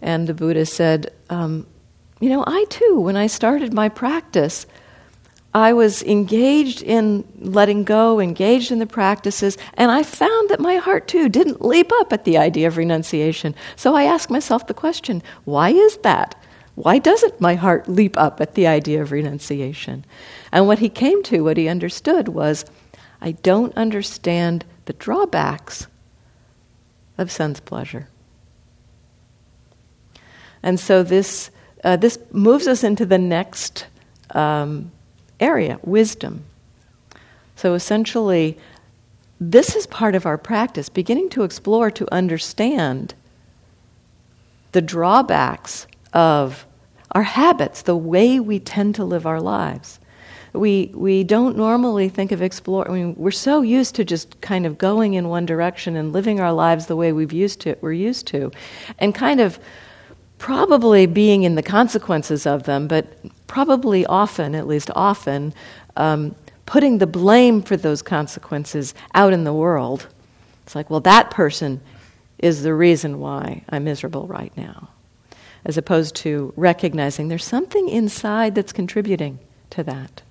And 0.00 0.26
the 0.26 0.34
Buddha 0.34 0.66
said, 0.66 1.12
um, 1.30 1.66
You 2.20 2.28
know, 2.28 2.44
I 2.46 2.64
too, 2.68 3.00
when 3.00 3.16
I 3.16 3.26
started 3.26 3.72
my 3.72 3.88
practice, 3.88 4.66
I 5.56 5.72
was 5.72 6.02
engaged 6.02 6.82
in 6.82 7.24
letting 7.38 7.84
go, 7.84 8.20
engaged 8.20 8.70
in 8.70 8.78
the 8.78 8.86
practices, 8.86 9.56
and 9.72 9.90
I 9.90 10.02
found 10.02 10.50
that 10.50 10.60
my 10.60 10.76
heart 10.76 11.08
too 11.08 11.30
didn't 11.30 11.64
leap 11.64 11.90
up 11.94 12.12
at 12.12 12.24
the 12.24 12.36
idea 12.36 12.68
of 12.68 12.76
renunciation. 12.76 13.54
So 13.74 13.94
I 13.94 14.02
asked 14.02 14.28
myself 14.28 14.66
the 14.66 14.74
question 14.74 15.22
why 15.46 15.70
is 15.70 15.96
that? 15.98 16.34
Why 16.74 16.98
doesn't 16.98 17.40
my 17.40 17.54
heart 17.54 17.88
leap 17.88 18.18
up 18.18 18.38
at 18.42 18.52
the 18.52 18.66
idea 18.66 19.00
of 19.00 19.12
renunciation? 19.12 20.04
And 20.52 20.66
what 20.66 20.80
he 20.80 20.90
came 20.90 21.22
to, 21.22 21.42
what 21.42 21.56
he 21.56 21.70
understood, 21.70 22.28
was 22.28 22.66
I 23.22 23.32
don't 23.32 23.74
understand 23.78 24.66
the 24.84 24.92
drawbacks 24.92 25.86
of 27.16 27.32
sense 27.32 27.60
pleasure. 27.60 28.10
And 30.62 30.78
so 30.78 31.02
this, 31.02 31.50
uh, 31.82 31.96
this 31.96 32.18
moves 32.30 32.68
us 32.68 32.84
into 32.84 33.06
the 33.06 33.16
next 33.16 33.86
um, 34.32 34.92
area 35.40 35.78
wisdom. 35.82 36.44
So 37.56 37.74
essentially, 37.74 38.58
this 39.40 39.76
is 39.76 39.86
part 39.86 40.14
of 40.14 40.26
our 40.26 40.38
practice, 40.38 40.88
beginning 40.88 41.30
to 41.30 41.42
explore, 41.42 41.90
to 41.90 42.12
understand 42.12 43.14
the 44.72 44.82
drawbacks 44.82 45.86
of 46.12 46.66
our 47.12 47.22
habits, 47.22 47.82
the 47.82 47.96
way 47.96 48.40
we 48.40 48.58
tend 48.58 48.94
to 48.94 49.04
live 49.04 49.26
our 49.26 49.40
lives. 49.40 49.98
We, 50.52 50.90
we 50.94 51.22
don't 51.22 51.56
normally 51.56 52.08
think 52.08 52.32
of 52.32 52.40
explore. 52.40 52.90
I 52.90 52.94
mean, 52.94 53.14
we're 53.16 53.30
so 53.30 53.60
used 53.60 53.94
to 53.96 54.04
just 54.04 54.40
kind 54.40 54.64
of 54.64 54.78
going 54.78 55.14
in 55.14 55.28
one 55.28 55.44
direction 55.44 55.96
and 55.96 56.12
living 56.12 56.40
our 56.40 56.52
lives 56.52 56.86
the 56.86 56.96
way 56.96 57.12
we've 57.12 57.32
used 57.32 57.60
to, 57.62 57.76
we're 57.80 57.92
used 57.92 58.26
to, 58.28 58.50
and 58.98 59.14
kind 59.14 59.40
of 59.40 59.58
probably 60.38 61.06
being 61.06 61.42
in 61.42 61.54
the 61.54 61.62
consequences 61.62 62.46
of 62.46 62.64
them, 62.64 62.88
but 62.88 63.06
probably 63.46 64.04
often, 64.06 64.54
at 64.54 64.66
least 64.66 64.90
often, 64.94 65.54
um, 65.96 66.34
putting 66.66 66.98
the 66.98 67.06
blame 67.06 67.62
for 67.62 67.76
those 67.76 68.02
consequences 68.02 68.94
out 69.14 69.32
in 69.32 69.44
the 69.44 69.52
world. 69.52 70.06
It's 70.64 70.74
like, 70.74 70.90
well, 70.90 71.00
that 71.00 71.30
person 71.30 71.80
is 72.38 72.62
the 72.62 72.74
reason 72.74 73.20
why 73.20 73.62
I'm 73.68 73.84
miserable 73.84 74.26
right 74.26 74.52
now, 74.56 74.88
as 75.64 75.78
opposed 75.78 76.16
to 76.16 76.52
recognizing 76.56 77.28
there's 77.28 77.44
something 77.44 77.88
inside 77.88 78.54
that's 78.54 78.72
contributing 78.72 79.38
to 79.70 79.84
that. 79.84 80.22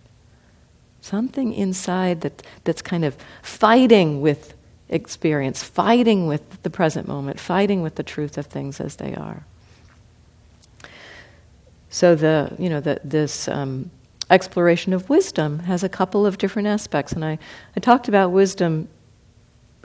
Something 1.01 1.54
inside 1.54 2.21
that, 2.21 2.43
that's 2.63 2.82
kind 2.82 3.06
of 3.06 3.15
fighting 3.41 4.21
with 4.21 4.56
experience, 4.89 5.63
fighting 5.63 6.28
with 6.28 6.63
the 6.63 6.69
present 6.69 7.08
moment, 7.08 7.39
fighting 7.39 7.82
with 7.82 7.95
the 7.95 8.04
truth 8.04 8.38
of 8.38 8.47
things 8.47 8.80
as 8.80 8.97
they 8.97 9.15
are. 9.15 9.45
So 11.95 12.13
the 12.13 12.53
you 12.60 12.67
know 12.67 12.81
the, 12.81 12.99
this 13.05 13.47
um, 13.47 13.89
exploration 14.29 14.91
of 14.91 15.10
wisdom 15.10 15.60
has 15.60 15.81
a 15.81 15.88
couple 15.88 16.25
of 16.25 16.38
different 16.38 16.67
aspects, 16.67 17.13
and 17.13 17.23
I, 17.23 17.39
I 17.73 17.79
talked 17.79 18.10
about 18.10 18.31
wisdom 18.31 18.89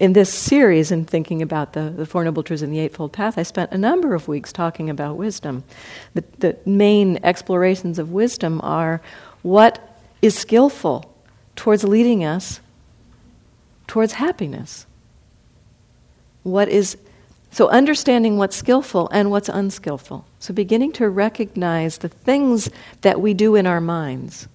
in 0.00 0.12
this 0.12 0.34
series 0.34 0.90
in 0.90 1.04
thinking 1.04 1.40
about 1.40 1.72
the, 1.72 1.88
the 1.88 2.04
Four 2.04 2.24
Noble 2.24 2.42
Truths 2.42 2.62
and 2.62 2.72
the 2.72 2.80
Eightfold 2.80 3.12
Path. 3.12 3.38
I 3.38 3.44
spent 3.44 3.70
a 3.70 3.78
number 3.78 4.12
of 4.16 4.26
weeks 4.26 4.52
talking 4.52 4.90
about 4.90 5.18
wisdom. 5.18 5.62
The, 6.14 6.24
the 6.40 6.56
main 6.66 7.20
explorations 7.22 7.96
of 8.00 8.10
wisdom 8.10 8.60
are 8.64 9.00
what 9.42 9.96
is 10.20 10.36
skillful 10.36 11.14
towards 11.54 11.84
leading 11.84 12.24
us 12.24 12.58
towards 13.86 14.14
happiness. 14.14 14.84
What 16.42 16.68
is 16.68 16.96
so 17.50 17.68
understanding 17.68 18.38
what's 18.38 18.56
skillful 18.56 19.08
and 19.12 19.30
what's 19.30 19.48
unskillful. 19.48 20.24
So 20.38 20.54
beginning 20.54 20.92
to 20.92 21.08
recognize 21.08 21.98
the 21.98 22.08
things 22.08 22.70
that 23.00 23.20
we 23.20 23.34
do 23.34 23.56
in 23.56 23.66
our 23.66 23.80
minds, 23.80 24.46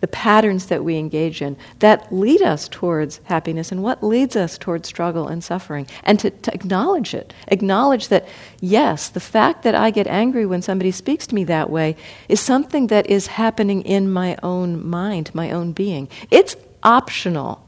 the 0.00 0.08
patterns 0.08 0.66
that 0.66 0.84
we 0.84 0.96
engage 0.96 1.40
in 1.40 1.56
that 1.78 2.12
lead 2.12 2.42
us 2.42 2.68
towards 2.68 3.20
happiness 3.24 3.72
and 3.72 3.82
what 3.82 4.02
leads 4.02 4.36
us 4.36 4.58
towards 4.58 4.88
struggle 4.88 5.28
and 5.28 5.42
suffering. 5.42 5.86
And 6.04 6.18
to, 6.20 6.30
to 6.30 6.54
acknowledge 6.54 7.14
it. 7.14 7.32
Acknowledge 7.48 8.08
that, 8.08 8.28
yes, 8.60 9.08
the 9.08 9.20
fact 9.20 9.62
that 9.62 9.74
I 9.74 9.90
get 9.90 10.06
angry 10.06 10.44
when 10.44 10.62
somebody 10.62 10.90
speaks 10.90 11.26
to 11.28 11.34
me 11.34 11.44
that 11.44 11.70
way 11.70 11.96
is 12.28 12.40
something 12.40 12.88
that 12.88 13.08
is 13.08 13.28
happening 13.28 13.82
in 13.82 14.10
my 14.10 14.36
own 14.42 14.86
mind, 14.86 15.34
my 15.34 15.50
own 15.50 15.72
being. 15.72 16.08
It's 16.30 16.56
optional 16.82 17.66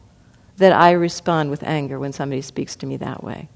that 0.59 0.73
I 0.73 0.93
respond 0.93 1.51
with 1.51 1.63
anger 1.63 1.99
when 1.99 2.13
somebody 2.13 2.43
speaks 2.43 2.77
to 2.77 2.87
me 2.87 2.97
that 2.99 3.25
way. 3.25 3.49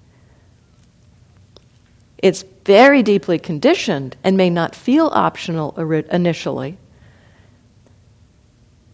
It's 2.19 2.45
very 2.65 3.03
deeply 3.03 3.39
conditioned 3.39 4.17
and 4.25 4.37
may 4.37 4.51
not 4.51 4.75
feel 4.75 5.11
optional 5.13 5.77
initially. 6.11 6.79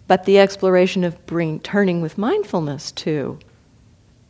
But 0.08 0.24
the 0.24 0.38
exploration 0.38 1.04
of 1.04 1.24
bring, 1.26 1.60
turning 1.60 2.02
with 2.02 2.18
mindfulness 2.18 2.92
to 2.92 3.38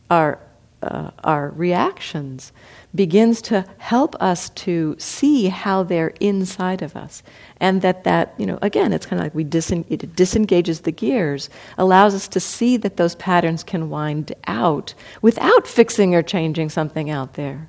our, 0.09 0.39
uh, 0.81 1.11
our 1.23 1.49
reactions 1.49 2.53
begins 2.93 3.41
to 3.41 3.65
help 3.79 4.15
us 4.21 4.49
to 4.51 4.95
see 4.99 5.47
how 5.47 5.81
they're 5.81 6.13
inside 6.19 6.83
of 6.83 6.95
us. 6.95 7.23
And 7.59 7.81
that, 7.81 8.03
that 8.03 8.35
you 8.37 8.45
know, 8.45 8.59
again, 8.61 8.93
it's 8.93 9.07
kind 9.07 9.19
of 9.19 9.25
like 9.25 9.35
we 9.35 9.43
disen- 9.43 9.85
it 9.89 10.15
disengages 10.15 10.81
the 10.81 10.91
gears, 10.91 11.49
allows 11.77 12.13
us 12.13 12.27
to 12.29 12.39
see 12.39 12.77
that 12.77 12.97
those 12.97 13.15
patterns 13.15 13.63
can 13.63 13.89
wind 13.89 14.33
out 14.45 14.93
without 15.23 15.67
fixing 15.67 16.13
or 16.13 16.21
changing 16.21 16.69
something 16.69 17.09
out 17.09 17.33
there 17.33 17.67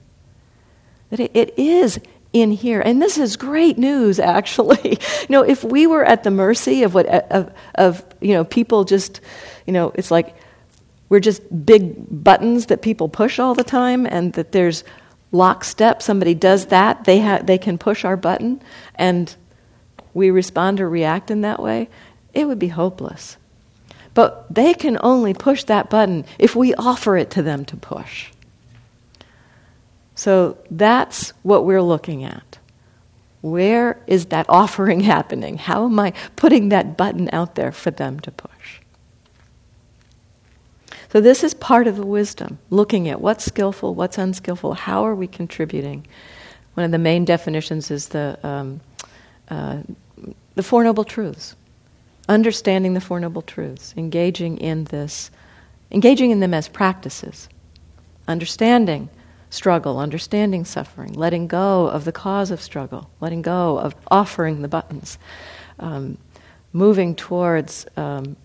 that 1.16 1.20
it, 1.20 1.31
it 1.35 1.59
is 1.59 2.00
in 2.33 2.50
here. 2.50 2.81
And 2.81 3.00
this 3.00 3.16
is 3.16 3.37
great 3.37 3.79
news, 3.79 4.18
actually. 4.37 4.90
you 4.90 5.29
know, 5.31 5.42
if 5.42 5.62
we 5.64 5.87
were 5.87 6.05
at 6.05 6.24
the 6.24 6.31
mercy 6.31 6.83
of 6.83 6.92
what 6.94 7.07
uh, 7.07 7.22
of, 7.31 7.53
of 7.77 8.05
you 8.20 8.33
know 8.33 8.44
people 8.44 8.85
just, 8.85 9.20
you 9.66 9.72
know, 9.72 9.92
it's 9.94 10.11
like 10.11 10.35
we're 11.09 11.20
just 11.20 11.42
big 11.64 11.94
buttons 12.24 12.66
that 12.66 12.83
people 12.83 13.09
push 13.09 13.38
all 13.38 13.55
the 13.55 13.64
time, 13.64 14.07
and 14.07 14.33
that 14.35 14.53
there's 14.53 14.83
lockstep. 15.31 16.03
Somebody 16.03 16.35
does 16.35 16.66
that, 16.66 17.05
they 17.05 17.20
ha- 17.20 17.42
they 17.42 17.59
can 17.59 17.79
push 17.79 18.05
our 18.05 18.16
button, 18.16 18.61
and 18.96 19.35
we 20.12 20.31
respond 20.31 20.81
or 20.81 20.88
react 20.88 21.31
in 21.31 21.42
that 21.42 21.62
way. 21.62 21.88
It 22.33 22.46
would 22.46 22.59
be 22.59 22.68
hopeless. 22.68 23.37
But 24.14 24.46
they 24.53 24.74
can 24.74 24.96
only 25.00 25.35
push 25.35 25.64
that 25.64 25.90
button 25.90 26.24
if 26.38 26.55
we 26.55 26.72
offer 26.74 27.16
it 27.16 27.31
to 27.31 27.42
them 27.42 27.64
to 27.64 27.77
push. 27.77 28.31
So 30.14 30.59
that's 30.70 31.31
what 31.42 31.64
we're 31.64 31.83
looking 31.83 32.24
at. 32.24 32.59
Where 33.40 34.00
is 34.07 34.27
that 34.27 34.46
offering 34.48 35.00
happening? 35.14 35.59
How 35.59 35.85
am 35.85 35.98
I 35.98 36.12
putting 36.37 36.70
that 36.70 36.96
button 36.96 37.29
out 37.33 37.57
there 37.57 37.72
for 37.72 37.90
them 37.90 38.20
to 38.20 38.31
push? 38.31 38.81
So, 41.11 41.20
this 41.20 41.44
is 41.44 41.55
part 41.55 41.87
of 41.87 41.96
the 41.96 42.07
wisdom 42.07 42.59
looking 42.70 43.09
at 43.09 43.20
what's 43.20 43.44
skillful, 43.44 43.94
what's 43.94 44.18
unskillful, 44.18 44.74
how 44.74 45.07
are 45.07 45.14
we 45.14 45.29
contributing. 45.29 46.05
One 46.74 46.85
of 46.85 46.90
the 46.90 46.98
main 46.98 47.24
definitions 47.24 47.92
is 47.92 48.09
the, 48.09 48.37
um, 48.42 48.81
uh, 49.48 49.83
the 50.57 50.62
Four 50.64 50.83
Noble 50.83 51.05
Truths. 51.05 51.55
Understanding 52.29 52.94
the 52.94 53.00
Four 53.00 53.20
Noble 53.20 53.42
Truths, 53.42 53.94
engaging 53.96 54.59
in 54.59 54.85
this, 54.85 55.31
engaging 55.92 56.33
in 56.33 56.40
them 56.40 56.53
as 56.53 56.66
practices, 56.66 57.48
understanding 58.27 59.09
struggle, 59.55 59.99
understanding 59.99 60.64
suffering, 60.64 61.12
letting 61.12 61.47
go 61.47 61.87
of 61.87 62.05
the 62.05 62.12
cause 62.12 62.51
of 62.51 62.61
struggle, 62.61 63.09
letting 63.21 63.40
go 63.40 63.79
of 63.79 63.95
offering 64.11 64.62
the 64.62 64.69
buttons, 64.69 65.17
um, 65.79 66.19
moving 66.73 67.14
towards 67.14 67.87
um, 67.97 68.37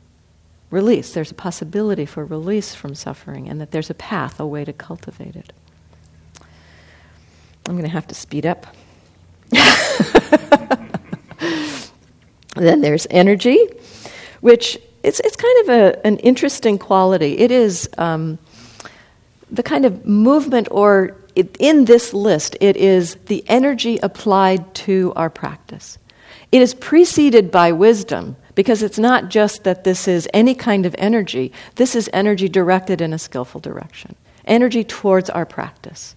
release. 0.69 1.13
There's 1.13 1.32
a 1.32 1.36
possibility 1.36 2.06
for 2.06 2.24
release 2.24 2.76
from 2.76 2.93
suffering, 2.93 3.50
and 3.50 3.60
that 3.60 3.72
there's 3.72 3.89
a 3.89 3.95
path, 3.95 4.39
a 4.39 4.45
way 4.45 4.63
to 4.63 4.72
cultivate 4.72 5.36
it. 5.36 5.52
I'm 7.65 7.74
going 7.74 7.84
to 7.84 7.89
have 7.89 8.08
to 8.08 8.15
speed 8.15 8.45
up. 8.45 8.67
then 12.56 12.82
there's 12.82 13.08
energy, 13.10 13.58
which 14.41 14.78
it's, 15.02 15.19
it's 15.22 15.36
kind 15.36 15.63
of 15.63 15.69
a, 15.69 16.06
an 16.06 16.17
interesting 16.17 16.78
quality. 16.78 17.39
It 17.39 17.50
is. 17.52 17.89
Um, 17.98 18.38
the 19.51 19.63
kind 19.63 19.85
of 19.85 20.05
movement, 20.05 20.67
or 20.71 21.15
in 21.35 21.85
this 21.85 22.13
list, 22.13 22.57
it 22.59 22.77
is 22.77 23.15
the 23.25 23.43
energy 23.47 23.97
applied 24.03 24.73
to 24.75 25.13
our 25.15 25.29
practice. 25.29 25.97
It 26.51 26.62
is 26.62 26.73
preceded 26.73 27.51
by 27.51 27.71
wisdom 27.71 28.35
because 28.55 28.83
it's 28.83 28.99
not 28.99 29.29
just 29.29 29.63
that 29.63 29.83
this 29.83 30.07
is 30.07 30.27
any 30.33 30.55
kind 30.55 30.85
of 30.85 30.95
energy, 30.97 31.51
this 31.75 31.95
is 31.95 32.09
energy 32.12 32.49
directed 32.49 33.01
in 33.01 33.13
a 33.13 33.19
skillful 33.19 33.62
direction, 33.62 34.15
energy 34.45 34.83
towards 34.83 35.29
our 35.29 35.45
practice. 35.45 36.15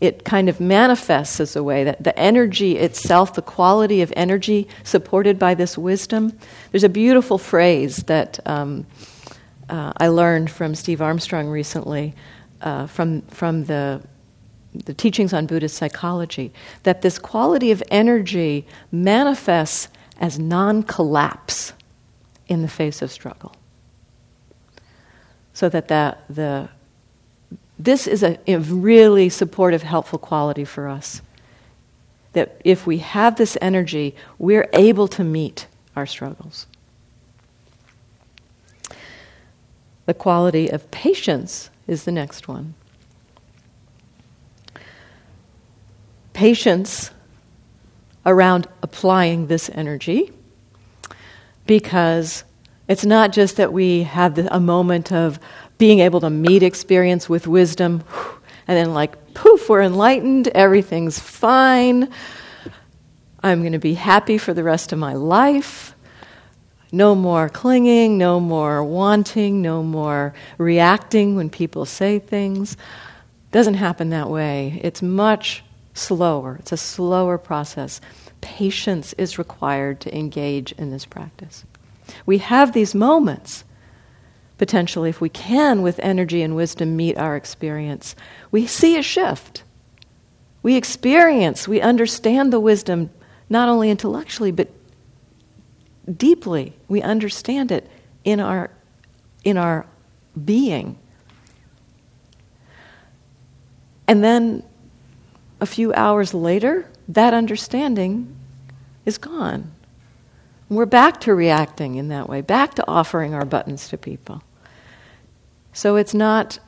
It 0.00 0.24
kind 0.24 0.48
of 0.48 0.60
manifests 0.60 1.40
as 1.40 1.56
a 1.56 1.62
way 1.62 1.84
that 1.84 2.04
the 2.04 2.16
energy 2.18 2.76
itself, 2.76 3.34
the 3.34 3.42
quality 3.42 4.02
of 4.02 4.12
energy 4.16 4.68
supported 4.82 5.38
by 5.38 5.54
this 5.54 5.78
wisdom. 5.78 6.38
There's 6.70 6.84
a 6.84 6.88
beautiful 6.88 7.38
phrase 7.38 7.96
that. 8.04 8.38
Um, 8.46 8.86
uh, 9.68 9.92
I 9.96 10.08
learned 10.08 10.50
from 10.50 10.74
Steve 10.74 11.00
Armstrong 11.00 11.48
recently, 11.48 12.14
uh, 12.60 12.86
from, 12.86 13.22
from 13.22 13.64
the, 13.64 14.02
the 14.74 14.94
teachings 14.94 15.32
on 15.32 15.46
Buddhist 15.46 15.76
psychology, 15.76 16.52
that 16.82 17.02
this 17.02 17.18
quality 17.18 17.70
of 17.70 17.82
energy 17.90 18.66
manifests 18.92 19.88
as 20.18 20.38
non 20.38 20.82
collapse 20.82 21.72
in 22.46 22.62
the 22.62 22.68
face 22.68 23.02
of 23.02 23.10
struggle. 23.10 23.54
So 25.52 25.68
that 25.68 25.88
the, 25.88 26.16
the, 26.28 26.68
this 27.78 28.06
is 28.06 28.22
a, 28.22 28.38
a 28.46 28.58
really 28.58 29.28
supportive, 29.28 29.82
helpful 29.82 30.18
quality 30.18 30.64
for 30.64 30.88
us. 30.88 31.22
That 32.32 32.60
if 32.64 32.86
we 32.86 32.98
have 32.98 33.36
this 33.36 33.56
energy, 33.60 34.16
we're 34.38 34.68
able 34.72 35.08
to 35.08 35.22
meet 35.22 35.68
our 35.94 36.06
struggles. 36.06 36.66
The 40.06 40.14
quality 40.14 40.68
of 40.68 40.90
patience 40.90 41.70
is 41.86 42.04
the 42.04 42.12
next 42.12 42.48
one. 42.48 42.74
Patience 46.32 47.10
around 48.26 48.66
applying 48.82 49.46
this 49.46 49.70
energy 49.72 50.32
because 51.66 52.44
it's 52.88 53.04
not 53.04 53.32
just 53.32 53.56
that 53.56 53.72
we 53.72 54.02
have 54.02 54.38
a 54.38 54.60
moment 54.60 55.12
of 55.12 55.38
being 55.78 56.00
able 56.00 56.20
to 56.20 56.30
meet 56.30 56.62
experience 56.62 57.28
with 57.28 57.46
wisdom 57.46 58.04
and 58.66 58.76
then, 58.78 58.94
like, 58.94 59.34
poof, 59.34 59.68
we're 59.68 59.82
enlightened, 59.82 60.48
everything's 60.48 61.18
fine, 61.18 62.10
I'm 63.42 63.60
going 63.60 63.72
to 63.72 63.78
be 63.78 63.94
happy 63.94 64.38
for 64.38 64.54
the 64.54 64.62
rest 64.62 64.92
of 64.92 64.98
my 64.98 65.12
life. 65.12 65.93
No 66.94 67.16
more 67.16 67.48
clinging, 67.48 68.18
no 68.18 68.38
more 68.38 68.84
wanting, 68.84 69.60
no 69.60 69.82
more 69.82 70.32
reacting 70.58 71.34
when 71.34 71.50
people 71.50 71.86
say 71.86 72.20
things. 72.20 72.76
Doesn't 73.50 73.74
happen 73.74 74.10
that 74.10 74.30
way. 74.30 74.80
It's 74.84 75.02
much 75.02 75.64
slower. 75.94 76.56
It's 76.60 76.70
a 76.70 76.76
slower 76.76 77.36
process. 77.36 78.00
Patience 78.40 79.12
is 79.14 79.38
required 79.38 80.00
to 80.02 80.16
engage 80.16 80.70
in 80.72 80.92
this 80.92 81.04
practice. 81.04 81.64
We 82.26 82.38
have 82.38 82.72
these 82.72 82.94
moments, 82.94 83.64
potentially, 84.58 85.10
if 85.10 85.20
we 85.20 85.28
can, 85.28 85.82
with 85.82 85.98
energy 85.98 86.42
and 86.42 86.54
wisdom, 86.54 86.94
meet 86.94 87.18
our 87.18 87.34
experience. 87.34 88.14
We 88.52 88.68
see 88.68 88.96
a 88.96 89.02
shift. 89.02 89.64
We 90.62 90.76
experience, 90.76 91.66
we 91.66 91.80
understand 91.80 92.52
the 92.52 92.60
wisdom 92.60 93.10
not 93.50 93.68
only 93.68 93.90
intellectually, 93.90 94.52
but 94.52 94.70
deeply. 96.12 96.74
We 96.88 97.02
understand 97.02 97.72
it 97.72 97.90
in 98.24 98.40
our, 98.40 98.70
in 99.44 99.56
our 99.56 99.86
being. 100.44 100.98
And 104.06 104.22
then 104.22 104.62
a 105.60 105.66
few 105.66 105.94
hours 105.94 106.34
later, 106.34 106.90
that 107.08 107.32
understanding 107.34 108.36
is 109.04 109.18
gone. 109.18 109.72
We're 110.68 110.86
back 110.86 111.20
to 111.22 111.34
reacting 111.34 111.96
in 111.96 112.08
that 112.08 112.28
way, 112.28 112.40
back 112.40 112.74
to 112.74 112.88
offering 112.88 113.34
our 113.34 113.44
buttons 113.44 113.88
to 113.88 113.98
people. 113.98 114.42
So 115.72 115.96
it's 115.96 116.14
not, 116.14 116.58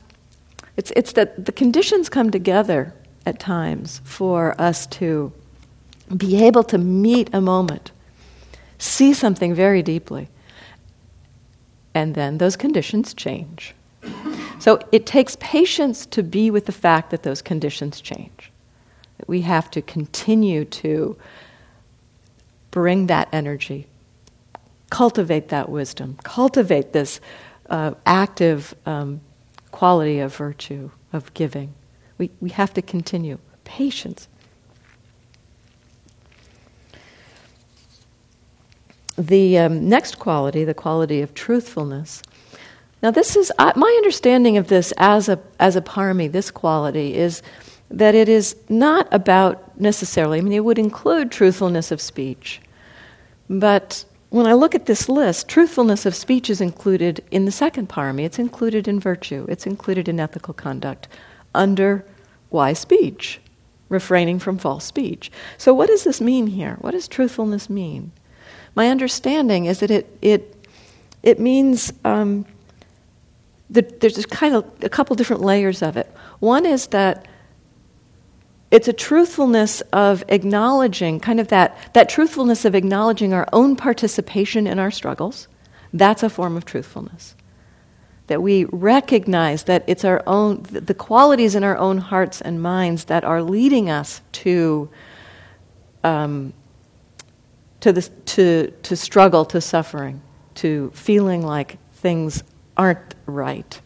it's, 0.75 0.91
it's 0.95 1.13
that 1.13 1.45
the 1.45 1.51
conditions 1.51 2.09
come 2.09 2.29
together 2.29 2.93
at 3.25 3.39
times 3.39 4.01
for 4.03 4.59
us 4.59 4.87
to 4.87 5.33
be 6.15 6.43
able 6.45 6.63
to 6.65 6.77
meet 6.77 7.29
a 7.33 7.41
moment, 7.41 7.91
see 8.77 9.13
something 9.13 9.53
very 9.53 9.81
deeply, 9.81 10.29
and 11.93 12.15
then 12.15 12.37
those 12.37 12.55
conditions 12.55 13.13
change. 13.13 13.73
So 14.59 14.79
it 14.91 15.05
takes 15.05 15.37
patience 15.39 16.05
to 16.07 16.23
be 16.23 16.51
with 16.51 16.65
the 16.65 16.71
fact 16.71 17.11
that 17.11 17.23
those 17.23 17.41
conditions 17.41 18.01
change. 18.01 18.51
That 19.17 19.27
we 19.27 19.41
have 19.41 19.69
to 19.71 19.81
continue 19.81 20.65
to 20.65 21.17
bring 22.71 23.07
that 23.07 23.27
energy, 23.31 23.87
cultivate 24.89 25.49
that 25.49 25.69
wisdom, 25.69 26.17
cultivate 26.23 26.93
this 26.93 27.19
uh, 27.69 27.93
active 28.05 28.75
um, 28.85 29.21
quality 29.71 30.19
of 30.19 30.35
virtue, 30.35 30.89
of 31.13 31.33
giving. 31.33 31.73
We, 32.17 32.31
we 32.39 32.49
have 32.51 32.73
to 32.73 32.81
continue. 32.81 33.39
Patience. 33.63 34.27
The 39.17 39.57
um, 39.57 39.89
next 39.89 40.19
quality, 40.19 40.63
the 40.63 40.73
quality 40.73 41.21
of 41.21 41.33
truthfulness. 41.33 42.21
Now, 43.01 43.11
this 43.11 43.35
is 43.35 43.51
uh, 43.57 43.73
my 43.75 43.93
understanding 43.97 44.57
of 44.57 44.67
this 44.67 44.93
as 44.97 45.29
a, 45.29 45.39
as 45.59 45.75
a 45.75 45.81
parami, 45.81 46.31
this 46.31 46.51
quality 46.51 47.15
is 47.15 47.41
that 47.89 48.15
it 48.15 48.27
is 48.27 48.55
not 48.69 49.07
about 49.11 49.79
necessarily, 49.79 50.39
I 50.39 50.41
mean, 50.41 50.53
it 50.53 50.65
would 50.65 50.79
include 50.79 51.31
truthfulness 51.31 51.91
of 51.91 52.01
speech, 52.01 52.59
but 53.49 54.03
when 54.29 54.45
I 54.45 54.53
look 54.53 54.75
at 54.75 54.87
this 54.87 55.07
list, 55.07 55.47
truthfulness 55.47 56.05
of 56.05 56.13
speech 56.13 56.49
is 56.49 56.59
included 56.59 57.23
in 57.31 57.45
the 57.45 57.51
second 57.51 57.87
parami. 57.87 58.25
It's 58.25 58.39
included 58.39 58.87
in 58.87 58.99
virtue. 58.99 59.45
It's 59.47 59.65
included 59.65 60.09
in 60.09 60.19
ethical 60.19 60.53
conduct 60.53 61.07
under 61.55 62.03
wise 62.49 62.79
speech, 62.79 63.39
refraining 63.87 64.39
from 64.39 64.57
false 64.57 64.83
speech. 64.83 65.31
So, 65.57 65.73
what 65.73 65.87
does 65.87 66.03
this 66.03 66.19
mean 66.19 66.47
here? 66.47 66.77
What 66.81 66.91
does 66.91 67.07
truthfulness 67.07 67.69
mean? 67.69 68.11
My 68.77 68.89
understanding 68.89 69.65
is 69.65 69.79
that 69.79 69.89
it, 69.89 70.05
it, 70.21 70.55
it 71.23 71.39
means 71.39 71.91
um, 72.05 72.45
that 73.71 74.01
there's 74.01 74.23
kind 74.27 74.53
of 74.53 74.65
a 74.83 74.87
couple 74.87 75.15
different 75.15 75.41
layers 75.41 75.81
of 75.81 75.97
it. 75.97 76.05
One 76.41 76.63
is 76.63 76.85
that 76.87 77.27
it's 78.69 78.87
a 78.87 78.93
truthfulness 78.93 79.81
of 79.93 80.23
acknowledging, 80.27 81.19
kind 81.19 81.39
of 81.39 81.47
that, 81.47 81.75
that 81.95 82.07
truthfulness 82.07 82.65
of 82.65 82.75
acknowledging 82.75 83.33
our 83.33 83.47
own 83.51 83.75
participation 83.75 84.67
in 84.67 84.77
our 84.77 84.91
struggles. 84.91 85.47
That's 85.91 86.21
a 86.21 86.29
form 86.29 86.55
of 86.55 86.63
truthfulness. 86.63 87.33
That 88.27 88.43
we 88.43 88.65
recognize 88.65 89.63
that 89.63 89.85
it's 89.87 90.05
our 90.05 90.21
own, 90.27 90.61
the 90.69 90.93
qualities 90.93 91.55
in 91.55 91.63
our 91.63 91.77
own 91.77 91.97
hearts 91.97 92.41
and 92.41 92.61
minds 92.61 93.05
that 93.05 93.23
are 93.23 93.41
leading 93.41 93.89
us 93.89 94.21
to, 94.33 94.87
um, 96.03 96.53
to, 97.93 98.01
to, 98.01 98.71
to 98.83 98.95
struggle, 98.95 99.45
to 99.45 99.61
suffering, 99.61 100.21
to 100.55 100.91
feeling 100.93 101.45
like 101.45 101.77
things 101.93 102.43
aren't 102.77 103.15
right 103.25 103.81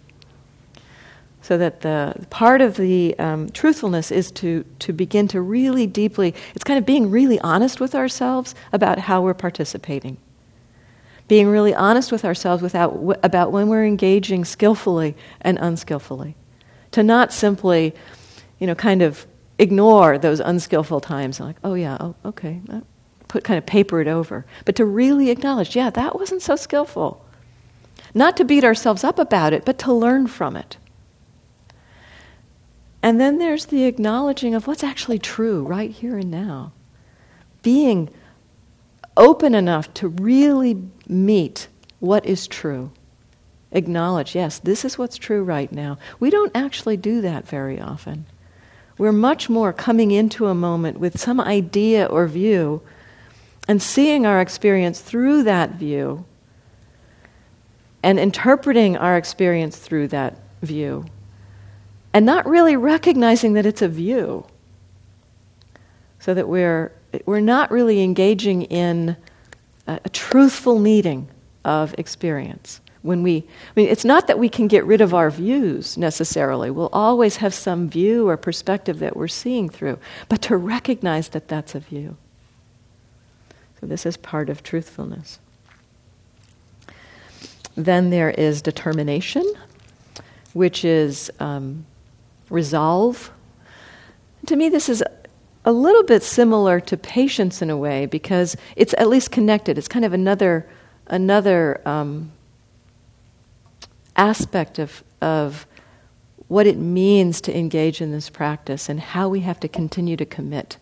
so 1.41 1.57
that 1.57 1.81
the 1.81 2.25
part 2.29 2.61
of 2.61 2.77
the 2.77 3.17
um, 3.19 3.49
truthfulness 3.49 4.11
is 4.11 4.31
to, 4.31 4.63
to 4.79 4.93
begin 4.93 5.27
to 5.29 5.41
really 5.41 5.87
deeply, 5.87 6.35
it's 6.53 6.63
kind 6.63 6.77
of 6.77 6.85
being 6.85 7.09
really 7.09 7.39
honest 7.41 7.79
with 7.79 7.95
ourselves 7.95 8.53
about 8.71 8.99
how 8.99 9.21
we're 9.21 9.33
participating. 9.33 10.17
Being 11.27 11.47
really 11.47 11.73
honest 11.73 12.11
with 12.11 12.25
ourselves 12.25 12.61
without, 12.61 12.93
w- 12.93 13.19
about 13.23 13.51
when 13.51 13.69
we're 13.69 13.85
engaging 13.85 14.45
skillfully 14.45 15.15
and 15.41 15.57
unskillfully. 15.57 16.35
To 16.91 17.03
not 17.03 17.33
simply, 17.33 17.95
you 18.59 18.67
know, 18.67 18.75
kind 18.75 19.01
of 19.01 19.25
ignore 19.57 20.17
those 20.17 20.39
unskillful 20.39 20.99
times, 21.01 21.39
like, 21.39 21.55
oh 21.63 21.73
yeah, 21.73 21.97
oh, 21.99 22.15
okay, 22.23 22.61
put 23.31 23.45
kind 23.45 23.57
of 23.57 23.65
paper 23.65 24.01
it 24.01 24.09
over. 24.09 24.45
But 24.65 24.75
to 24.75 24.85
really 24.85 25.29
acknowledge, 25.29 25.73
yeah, 25.73 25.89
that 25.89 26.19
wasn't 26.19 26.41
so 26.41 26.57
skillful. 26.57 27.25
Not 28.13 28.35
to 28.37 28.43
beat 28.43 28.65
ourselves 28.65 29.05
up 29.05 29.17
about 29.17 29.53
it, 29.53 29.63
but 29.63 29.79
to 29.79 29.93
learn 29.93 30.27
from 30.27 30.57
it. 30.57 30.75
And 33.01 33.21
then 33.21 33.37
there's 33.37 33.67
the 33.67 33.85
acknowledging 33.85 34.53
of 34.53 34.67
what's 34.67 34.83
actually 34.83 35.17
true 35.17 35.63
right 35.63 35.89
here 35.89 36.17
and 36.17 36.29
now. 36.29 36.73
Being 37.63 38.09
open 39.15 39.55
enough 39.55 39.93
to 39.95 40.09
really 40.09 40.83
meet 41.07 41.69
what 41.99 42.25
is 42.25 42.47
true. 42.47 42.91
Acknowledge, 43.71 44.35
yes, 44.35 44.59
this 44.59 44.83
is 44.83 44.97
what's 44.97 45.17
true 45.17 45.41
right 45.41 45.71
now. 45.71 45.97
We 46.19 46.29
don't 46.29 46.51
actually 46.53 46.97
do 46.97 47.21
that 47.21 47.47
very 47.47 47.79
often. 47.79 48.25
We're 48.97 49.13
much 49.13 49.49
more 49.49 49.71
coming 49.71 50.11
into 50.11 50.47
a 50.47 50.53
moment 50.53 50.99
with 50.99 51.17
some 51.17 51.39
idea 51.39 52.05
or 52.05 52.27
view 52.27 52.81
and 53.67 53.81
seeing 53.81 54.25
our 54.25 54.41
experience 54.41 55.01
through 55.01 55.43
that 55.43 55.71
view 55.71 56.25
and 58.03 58.19
interpreting 58.19 58.97
our 58.97 59.17
experience 59.17 59.77
through 59.77 60.07
that 60.09 60.37
view 60.61 61.05
and 62.13 62.25
not 62.25 62.45
really 62.45 62.75
recognizing 62.75 63.53
that 63.53 63.65
it's 63.65 63.81
a 63.81 63.87
view. 63.87 64.45
So 66.19 66.33
that 66.33 66.47
we're, 66.47 66.91
we're 67.25 67.39
not 67.39 67.71
really 67.71 68.03
engaging 68.03 68.63
in 68.63 69.15
a, 69.87 69.99
a 70.05 70.09
truthful 70.09 70.77
meeting 70.77 71.27
of 71.65 71.95
experience. 71.97 72.81
When 73.01 73.23
we, 73.23 73.37
I 73.37 73.71
mean, 73.75 73.89
it's 73.89 74.05
not 74.05 74.27
that 74.27 74.37
we 74.37 74.47
can 74.47 74.67
get 74.67 74.85
rid 74.85 75.01
of 75.01 75.15
our 75.15 75.31
views 75.31 75.97
necessarily. 75.97 76.69
We'll 76.69 76.89
always 76.93 77.37
have 77.37 77.53
some 77.53 77.89
view 77.89 78.29
or 78.29 78.37
perspective 78.37 78.99
that 78.99 79.15
we're 79.15 79.27
seeing 79.27 79.69
through, 79.69 79.97
but 80.29 80.41
to 80.43 80.57
recognize 80.57 81.29
that 81.29 81.47
that's 81.47 81.73
a 81.73 81.79
view. 81.79 82.17
So, 83.81 83.87
this 83.87 84.05
is 84.05 84.15
part 84.15 84.49
of 84.49 84.63
truthfulness. 84.63 85.39
Then 87.75 88.11
there 88.11 88.29
is 88.29 88.61
determination, 88.61 89.43
which 90.53 90.85
is 90.85 91.31
um, 91.39 91.85
resolve. 92.49 93.31
To 94.45 94.55
me, 94.55 94.69
this 94.69 94.87
is 94.87 95.03
a 95.65 95.71
little 95.71 96.03
bit 96.03 96.23
similar 96.23 96.79
to 96.79 96.97
patience 96.97 97.61
in 97.61 97.69
a 97.69 97.77
way 97.77 98.05
because 98.05 98.55
it's 98.75 98.93
at 98.97 99.09
least 99.09 99.31
connected. 99.31 99.77
It's 99.77 99.87
kind 99.87 100.05
of 100.05 100.13
another 100.13 100.67
another 101.07 101.81
um, 101.87 102.31
aspect 104.15 104.79
of 104.79 105.03
of 105.21 105.65
what 106.47 106.67
it 106.67 106.77
means 106.77 107.39
to 107.41 107.57
engage 107.57 108.01
in 108.01 108.11
this 108.11 108.29
practice 108.29 108.89
and 108.89 108.99
how 108.99 109.29
we 109.29 109.39
have 109.39 109.59
to 109.61 109.67
continue 109.67 110.17
to 110.17 110.25
commit. 110.25 110.77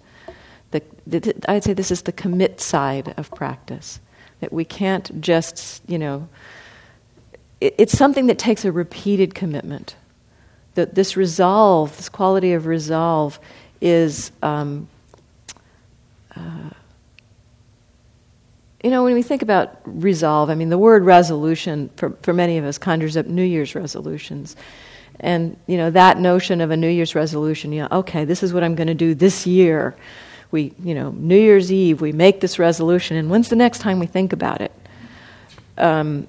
I'd 1.48 1.63
say 1.63 1.74
this 1.74 1.91
is 1.91 2.04
the 2.04 2.12
commit 2.12 2.62
side 2.62 3.13
of 3.17 3.32
practice. 3.32 4.00
That 4.41 4.54
we 4.54 4.63
can't 4.63 5.19
just, 5.22 5.82
you 5.88 5.98
know, 5.98 6.30
it, 7.60 7.76
it's 7.78 7.98
something 7.98 8.28
that 8.28 8.39
takes 8.39 8.63
a 8.65 8.72
repeated 8.72 9.36
commitment 9.36 9.95
that 10.76 10.95
this 10.95 11.17
resolve, 11.17 11.95
this 11.98 12.10
quality 12.10 12.54
of 12.54 12.65
resolve, 12.65 13.39
is. 13.82 14.32
Um, 14.41 14.88
uh, 16.36 16.69
you 18.84 18.90
know, 18.90 19.04
when 19.04 19.13
we 19.13 19.23
think 19.23 19.42
about 19.42 19.81
resolve, 19.84 20.50
I 20.50 20.56
mean, 20.56 20.69
the 20.69 20.77
word 20.77 21.04
resolution 21.04 21.90
for, 21.98 22.12
for 22.21 22.34
many 22.34 22.58
of 22.58 22.63
us 22.63 22.77
conjures 22.77 23.17
up 23.17 23.25
New 23.25 23.44
Year's 23.44 23.75
resolutions. 23.75 24.56
And, 25.19 25.58
you 25.67 25.75
know, 25.75 25.92
that 25.92 26.17
notion 26.17 26.62
of 26.62 26.71
a 26.71 26.77
New 26.77 26.88
Year's 26.88 27.13
resolution, 27.13 27.73
you 27.73 27.81
know, 27.81 27.90
okay, 27.92 28.23
this 28.23 28.42
is 28.42 28.54
what 28.54 28.63
I'm 28.63 28.75
going 28.75 28.88
to 28.88 28.94
do 28.94 29.13
this 29.13 29.46
year. 29.46 29.96
We, 30.52 30.73
you 30.83 30.95
know, 30.95 31.12
New 31.12 31.37
Year's 31.37 31.71
Eve, 31.71 32.02
we 32.02 32.12
make 32.12 32.41
this 32.41 32.58
resolution, 32.58 33.17
and 33.17 33.29
when's 33.29 33.50
the 33.50 33.56
next 33.56 33.79
time 33.79 34.00
we 34.00 34.08
think 34.08 34.33
about 34.33 34.62
it? 34.62 34.71
Um, 35.77 36.27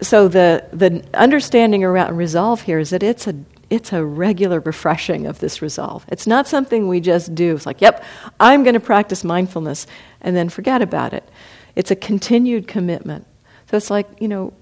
so 0.00 0.28
the, 0.28 0.64
the 0.72 1.04
understanding 1.14 1.84
around 1.84 2.16
resolve 2.16 2.62
here 2.62 2.78
is 2.78 2.90
that 2.90 3.02
it's 3.02 3.26
a, 3.26 3.34
it's 3.70 3.92
a 3.92 4.04
regular 4.04 4.60
refreshing 4.60 5.26
of 5.26 5.38
this 5.40 5.60
resolve. 5.60 6.04
It's 6.08 6.26
not 6.26 6.46
something 6.46 6.88
we 6.88 7.00
just 7.00 7.34
do. 7.34 7.54
It's 7.54 7.66
like, 7.66 7.80
yep, 7.80 8.04
I'm 8.38 8.62
going 8.62 8.74
to 8.74 8.80
practice 8.80 9.24
mindfulness 9.24 9.86
and 10.20 10.36
then 10.36 10.48
forget 10.48 10.82
about 10.82 11.12
it. 11.12 11.28
It's 11.74 11.90
a 11.90 11.96
continued 11.96 12.66
commitment. 12.66 13.26
So 13.70 13.76
it's 13.76 13.90
like, 13.90 14.08
you 14.20 14.28
know, 14.28 14.52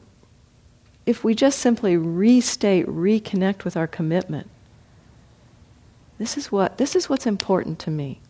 if 1.06 1.22
we 1.22 1.34
just 1.34 1.60
simply 1.60 1.96
restate, 1.96 2.86
reconnect 2.86 3.64
with 3.64 3.76
our 3.76 3.86
commitment, 3.86 4.50
this 6.18 6.36
is 6.36 6.50
what 6.50 6.78
this 6.78 6.96
is 6.96 7.08
what's 7.08 7.26
important 7.26 7.78
to 7.80 7.90
me. 7.90 8.20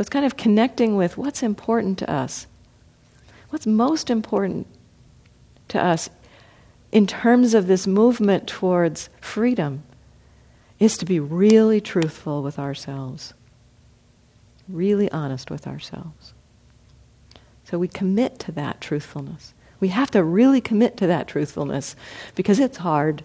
So 0.00 0.02
it's 0.02 0.08
kind 0.08 0.24
of 0.24 0.38
connecting 0.38 0.96
with 0.96 1.18
what's 1.18 1.42
important 1.42 1.98
to 1.98 2.10
us. 2.10 2.46
What's 3.50 3.66
most 3.66 4.08
important 4.08 4.66
to 5.68 5.78
us 5.78 6.08
in 6.90 7.06
terms 7.06 7.52
of 7.52 7.66
this 7.66 7.86
movement 7.86 8.46
towards 8.46 9.10
freedom 9.20 9.82
is 10.78 10.96
to 10.96 11.04
be 11.04 11.20
really 11.20 11.82
truthful 11.82 12.42
with 12.42 12.58
ourselves, 12.58 13.34
really 14.70 15.12
honest 15.12 15.50
with 15.50 15.66
ourselves. 15.66 16.32
So 17.64 17.78
we 17.78 17.86
commit 17.86 18.38
to 18.38 18.52
that 18.52 18.80
truthfulness. 18.80 19.52
We 19.80 19.88
have 19.88 20.10
to 20.12 20.24
really 20.24 20.62
commit 20.62 20.96
to 20.96 21.06
that 21.08 21.28
truthfulness 21.28 21.94
because 22.34 22.58
it's 22.58 22.78
hard. 22.78 23.22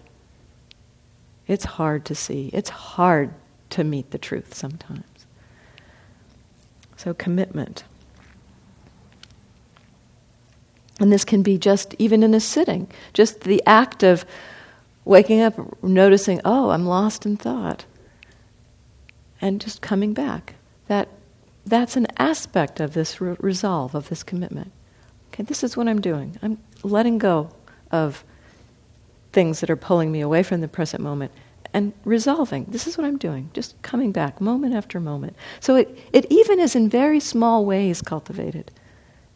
It's 1.46 1.64
hard 1.64 2.04
to 2.04 2.14
see. 2.14 2.50
It's 2.52 2.68
hard 2.68 3.32
to 3.70 3.82
meet 3.82 4.10
the 4.10 4.18
truth 4.18 4.52
sometimes. 4.52 5.15
So, 7.06 7.14
commitment. 7.14 7.84
And 10.98 11.12
this 11.12 11.24
can 11.24 11.40
be 11.40 11.56
just 11.56 11.94
even 12.00 12.24
in 12.24 12.34
a 12.34 12.40
sitting, 12.40 12.90
just 13.12 13.42
the 13.42 13.62
act 13.64 14.02
of 14.02 14.24
waking 15.04 15.40
up, 15.40 15.84
noticing, 15.84 16.40
oh, 16.44 16.70
I'm 16.70 16.84
lost 16.84 17.24
in 17.24 17.36
thought, 17.36 17.84
and 19.40 19.60
just 19.60 19.80
coming 19.82 20.14
back. 20.14 20.56
That, 20.88 21.08
that's 21.64 21.94
an 21.94 22.08
aspect 22.18 22.80
of 22.80 22.94
this 22.94 23.20
re- 23.20 23.36
resolve, 23.38 23.94
of 23.94 24.08
this 24.08 24.24
commitment. 24.24 24.72
Okay, 25.28 25.44
this 25.44 25.62
is 25.62 25.76
what 25.76 25.86
I'm 25.86 26.00
doing. 26.00 26.36
I'm 26.42 26.58
letting 26.82 27.18
go 27.18 27.50
of 27.92 28.24
things 29.32 29.60
that 29.60 29.70
are 29.70 29.76
pulling 29.76 30.10
me 30.10 30.22
away 30.22 30.42
from 30.42 30.60
the 30.60 30.66
present 30.66 31.04
moment 31.04 31.30
and 31.76 31.92
resolving. 32.06 32.64
This 32.70 32.86
is 32.86 32.96
what 32.96 33.06
I'm 33.06 33.18
doing, 33.18 33.50
just 33.52 33.80
coming 33.82 34.10
back 34.10 34.40
moment 34.40 34.74
after 34.74 34.98
moment. 34.98 35.36
So 35.60 35.76
it, 35.76 35.98
it 36.10 36.24
even 36.30 36.58
is 36.58 36.74
in 36.74 36.88
very 36.88 37.20
small 37.20 37.66
ways 37.66 38.00
cultivated 38.00 38.70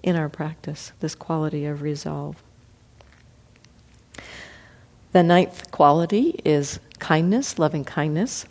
in 0.02 0.16
our 0.16 0.30
practice, 0.30 0.92
this 1.00 1.14
quality 1.14 1.66
of 1.66 1.82
resolve. 1.82 2.42
The 5.12 5.22
ninth 5.22 5.70
quality 5.70 6.40
is 6.42 6.80
kindness, 6.98 7.58
loving 7.58 7.84
kindness. 7.84 8.46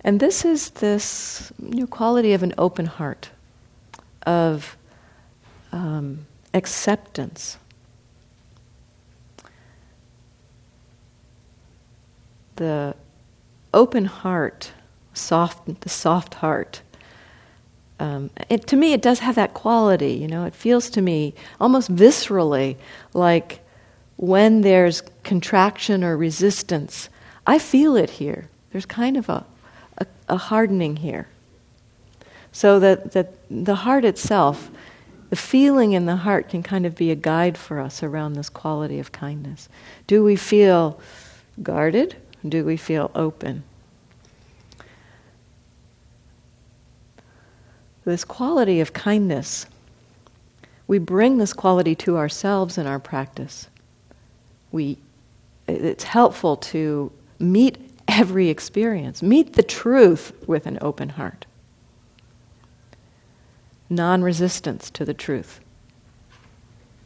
And 0.00 0.18
this 0.18 0.46
is 0.46 0.70
this 0.70 1.52
new 1.58 1.86
quality 1.86 2.32
of 2.32 2.42
an 2.42 2.54
open 2.56 2.86
heart, 2.86 3.28
of 4.24 4.78
um, 5.70 6.26
acceptance. 6.54 7.58
The 12.60 12.94
open 13.72 14.04
heart, 14.04 14.72
soft, 15.14 15.80
the 15.80 15.88
soft 15.88 16.34
heart, 16.34 16.82
um, 17.98 18.28
it, 18.50 18.66
to 18.66 18.76
me, 18.76 18.92
it 18.92 19.00
does 19.00 19.20
have 19.20 19.34
that 19.36 19.54
quality. 19.54 20.12
You 20.12 20.28
know, 20.28 20.44
it 20.44 20.54
feels 20.54 20.90
to 20.90 21.00
me 21.00 21.32
almost 21.58 21.90
viscerally 21.90 22.76
like 23.14 23.60
when 24.16 24.60
there's 24.60 25.02
contraction 25.24 26.04
or 26.04 26.18
resistance, 26.18 27.08
I 27.46 27.58
feel 27.58 27.96
it 27.96 28.10
here. 28.10 28.50
There's 28.72 28.84
kind 28.84 29.16
of 29.16 29.30
a, 29.30 29.46
a, 29.96 30.06
a 30.28 30.36
hardening 30.36 30.96
here. 30.96 31.28
So 32.52 32.78
that, 32.78 33.12
that 33.12 33.32
the 33.50 33.74
heart 33.74 34.04
itself, 34.04 34.70
the 35.30 35.36
feeling 35.36 35.92
in 35.92 36.04
the 36.04 36.16
heart 36.16 36.50
can 36.50 36.62
kind 36.62 36.84
of 36.84 36.94
be 36.94 37.10
a 37.10 37.14
guide 37.16 37.56
for 37.56 37.80
us 37.80 38.02
around 38.02 38.34
this 38.34 38.50
quality 38.50 38.98
of 38.98 39.12
kindness. 39.12 39.70
Do 40.06 40.22
we 40.22 40.36
feel 40.36 41.00
guarded? 41.62 42.16
Do 42.46 42.64
we 42.64 42.76
feel 42.76 43.10
open? 43.14 43.64
this 48.04 48.24
quality 48.24 48.80
of 48.80 48.92
kindness, 48.92 49.66
we 50.86 50.98
bring 50.98 51.38
this 51.38 51.52
quality 51.52 51.94
to 51.94 52.16
ourselves 52.16 52.76
in 52.76 52.86
our 52.86 52.98
practice. 52.98 53.68
We, 54.72 54.98
it's 55.68 56.04
helpful 56.04 56.56
to 56.56 57.12
meet 57.38 57.78
every 58.08 58.48
experience, 58.48 59.22
meet 59.22 59.52
the 59.52 59.62
truth 59.62 60.32
with 60.46 60.66
an 60.66 60.78
open 60.80 61.10
heart. 61.10 61.46
Non 63.88 64.22
resistance 64.22 64.90
to 64.90 65.04
the 65.04 65.14
truth. 65.14 65.60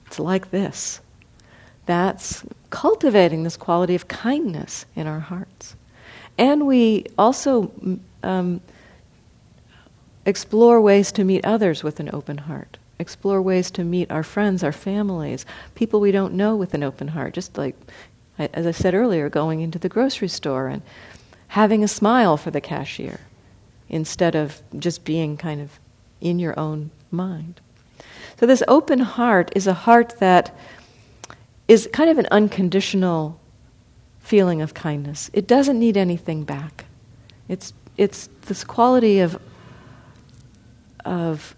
It's 0.07 0.19
like 0.19 0.51
this. 0.51 1.01
That's 1.87 2.45
cultivating 2.71 3.43
this 3.43 3.57
quality 3.57 3.95
of 3.95 4.09
kindness 4.09 4.87
in 4.97 5.07
our 5.07 5.21
hearts. 5.21 5.77
And 6.39 6.67
we 6.67 7.07
also 7.17 7.73
um, 8.23 8.61
explore 10.27 10.81
ways 10.81 11.13
to 11.13 11.25
meet 11.25 11.45
others 11.45 11.83
with 11.83 12.01
an 12.01 12.11
open 12.13 12.39
heart. 12.39 12.79
Explore 12.99 13.43
ways 13.43 13.71
to 13.73 13.85
meet 13.85 14.11
our 14.11 14.23
friends, 14.23 14.65
our 14.65 14.73
families, 14.73 15.45
people 15.75 16.01
we 16.01 16.13
don't 16.13 16.35
know 16.35 16.57
with 16.57 16.75
an 16.75 16.83
open 16.83 17.09
heart. 17.09 17.35
Just 17.35 17.59
like, 17.59 17.77
as 18.39 18.67
I 18.67 18.71
said 18.71 18.95
earlier, 18.95 19.29
going 19.29 19.61
into 19.61 19.79
the 19.79 19.89
grocery 19.89 20.29
store 20.29 20.69
and 20.69 20.83
having 21.49 21.85
a 21.85 21.89
smile 21.89 22.37
for 22.37 22.51
the 22.51 22.61
cashier 22.61 23.21
instead 23.89 24.35
of 24.35 24.63
just 24.79 25.05
being 25.05 25.37
kind 25.37 25.61
of 25.61 25.79
in 26.21 26.39
your 26.39 26.59
own 26.59 26.91
mind. 27.11 27.61
So, 28.39 28.47
this 28.47 28.63
open 28.67 28.99
heart 29.01 29.53
is 29.55 29.67
a 29.67 29.75
heart 29.75 30.19
that 30.19 30.57
is 31.69 31.89
kind 31.93 32.11
of 32.11 32.19
an 32.19 32.27
unconditional 32.31 33.41
feeling 34.21 34.63
of 34.63 34.75
kindness. 34.75 35.31
It 35.33 35.47
doesn't 35.47 35.79
need 35.79 35.97
anything 35.97 36.45
back. 36.45 36.85
It's, 37.49 37.73
it's 37.97 38.29
this 38.47 38.65
quality 38.65 39.21
of 39.21 39.39
of 41.05 41.55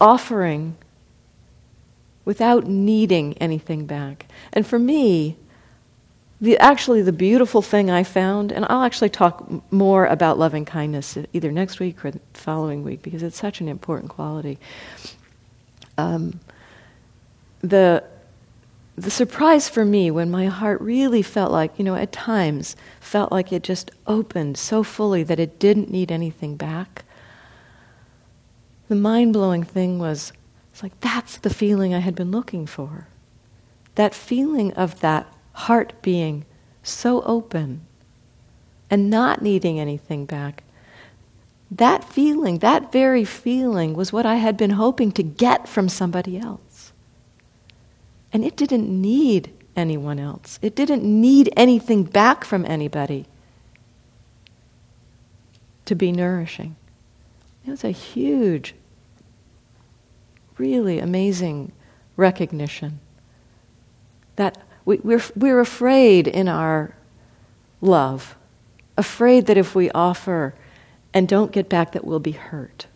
offering 0.00 0.76
without 2.24 2.66
needing 2.66 3.36
anything 3.38 3.86
back. 3.86 4.26
And 4.52 4.66
for 4.66 4.78
me, 4.78 5.36
the, 6.40 6.56
actually, 6.58 7.02
the 7.02 7.12
beautiful 7.12 7.62
thing 7.62 7.90
I 7.90 8.04
found, 8.04 8.52
and 8.52 8.64
I'll 8.68 8.82
actually 8.82 9.08
talk 9.08 9.72
more 9.72 10.06
about 10.06 10.38
loving 10.38 10.64
kindness 10.64 11.18
either 11.32 11.50
next 11.50 11.80
week 11.80 12.04
or 12.04 12.12
the 12.12 12.20
following 12.34 12.84
week 12.84 13.02
because 13.02 13.22
it's 13.22 13.38
such 13.38 13.60
an 13.60 13.68
important 13.68 14.10
quality. 14.10 14.58
Um, 15.96 16.38
the 17.70 18.04
the 18.98 19.10
surprise 19.10 19.68
for 19.68 19.84
me 19.84 20.10
when 20.10 20.28
my 20.28 20.46
heart 20.46 20.80
really 20.80 21.22
felt 21.22 21.52
like, 21.52 21.78
you 21.78 21.84
know, 21.84 21.94
at 21.94 22.10
times 22.10 22.74
felt 22.98 23.30
like 23.30 23.52
it 23.52 23.62
just 23.62 23.92
opened 24.08 24.58
so 24.58 24.82
fully 24.82 25.22
that 25.22 25.38
it 25.38 25.60
didn't 25.60 25.88
need 25.88 26.10
anything 26.10 26.56
back. 26.56 27.04
The 28.88 28.96
mind 28.96 29.34
blowing 29.34 29.62
thing 29.62 30.00
was, 30.00 30.32
it's 30.72 30.82
like, 30.82 30.98
that's 31.00 31.38
the 31.38 31.50
feeling 31.50 31.94
I 31.94 32.00
had 32.00 32.16
been 32.16 32.32
looking 32.32 32.66
for. 32.66 33.06
That 33.94 34.14
feeling 34.14 34.72
of 34.72 34.98
that 35.00 35.32
heart 35.52 35.92
being 36.02 36.44
so 36.82 37.22
open 37.22 37.82
and 38.90 39.10
not 39.10 39.42
needing 39.42 39.78
anything 39.78 40.24
back. 40.24 40.64
That 41.70 42.02
feeling, 42.02 42.58
that 42.58 42.90
very 42.90 43.24
feeling, 43.24 43.94
was 43.94 44.12
what 44.12 44.26
I 44.26 44.36
had 44.36 44.56
been 44.56 44.70
hoping 44.70 45.12
to 45.12 45.22
get 45.22 45.68
from 45.68 45.88
somebody 45.88 46.38
else. 46.38 46.67
And 48.32 48.44
it 48.44 48.56
didn't 48.56 48.88
need 48.88 49.52
anyone 49.76 50.18
else, 50.18 50.58
it 50.60 50.74
didn't 50.74 51.04
need 51.04 51.52
anything 51.56 52.02
back 52.02 52.44
from 52.44 52.64
anybody 52.66 53.26
to 55.84 55.94
be 55.94 56.12
nourishing. 56.12 56.76
It 57.64 57.70
was 57.70 57.84
a 57.84 57.90
huge, 57.90 58.74
really 60.58 60.98
amazing 60.98 61.72
recognition 62.16 63.00
that 64.36 64.58
we, 64.84 64.96
we're, 64.98 65.22
we're 65.36 65.60
afraid 65.60 66.26
in 66.26 66.48
our 66.48 66.94
love, 67.80 68.36
afraid 68.96 69.46
that 69.46 69.56
if 69.56 69.74
we 69.74 69.90
offer 69.90 70.54
and 71.14 71.28
don't 71.28 71.52
get 71.52 71.68
back, 71.68 71.92
that 71.92 72.04
we'll 72.04 72.20
be 72.20 72.32
hurt. 72.32 72.86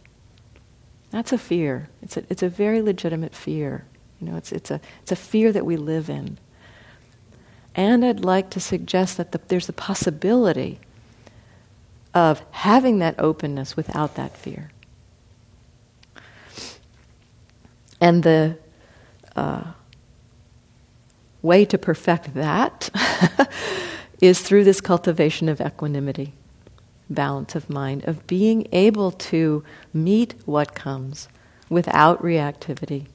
That's 1.10 1.32
a 1.32 1.38
fear. 1.38 1.88
It's 2.02 2.16
a, 2.16 2.24
it's 2.28 2.42
a 2.42 2.48
very 2.48 2.80
legitimate 2.82 3.34
fear. 3.34 3.84
You 4.22 4.30
know, 4.30 4.36
it's, 4.36 4.52
it's, 4.52 4.70
a, 4.70 4.80
it's 5.02 5.10
a 5.10 5.16
fear 5.16 5.50
that 5.50 5.66
we 5.66 5.76
live 5.76 6.08
in. 6.08 6.38
And 7.74 8.04
I'd 8.04 8.20
like 8.20 8.50
to 8.50 8.60
suggest 8.60 9.16
that 9.16 9.32
the, 9.32 9.40
there's 9.48 9.68
a 9.68 9.72
possibility 9.72 10.78
of 12.14 12.40
having 12.52 13.00
that 13.00 13.18
openness 13.18 13.76
without 13.76 14.14
that 14.14 14.36
fear. 14.36 14.70
And 18.00 18.22
the 18.22 18.58
uh, 19.34 19.72
way 21.40 21.64
to 21.64 21.76
perfect 21.76 22.34
that 22.34 22.90
is 24.20 24.40
through 24.40 24.62
this 24.62 24.80
cultivation 24.80 25.48
of 25.48 25.60
equanimity, 25.60 26.32
balance 27.10 27.56
of 27.56 27.68
mind, 27.68 28.04
of 28.06 28.24
being 28.28 28.68
able 28.70 29.10
to 29.10 29.64
meet 29.92 30.36
what 30.44 30.76
comes 30.76 31.28
without 31.68 32.22
reactivity 32.22 33.06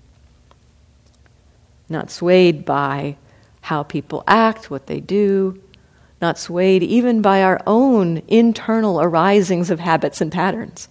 not 1.89 2.11
swayed 2.11 2.65
by 2.65 3.17
how 3.61 3.83
people 3.83 4.23
act, 4.27 4.71
what 4.71 4.87
they 4.87 4.99
do, 4.99 5.61
not 6.21 6.39
swayed 6.39 6.83
even 6.83 7.21
by 7.21 7.43
our 7.43 7.61
own 7.67 8.21
internal 8.27 9.01
arisings 9.01 9.69
of 9.69 9.79
habits 9.79 10.21
and 10.21 10.31
patterns. 10.31 10.87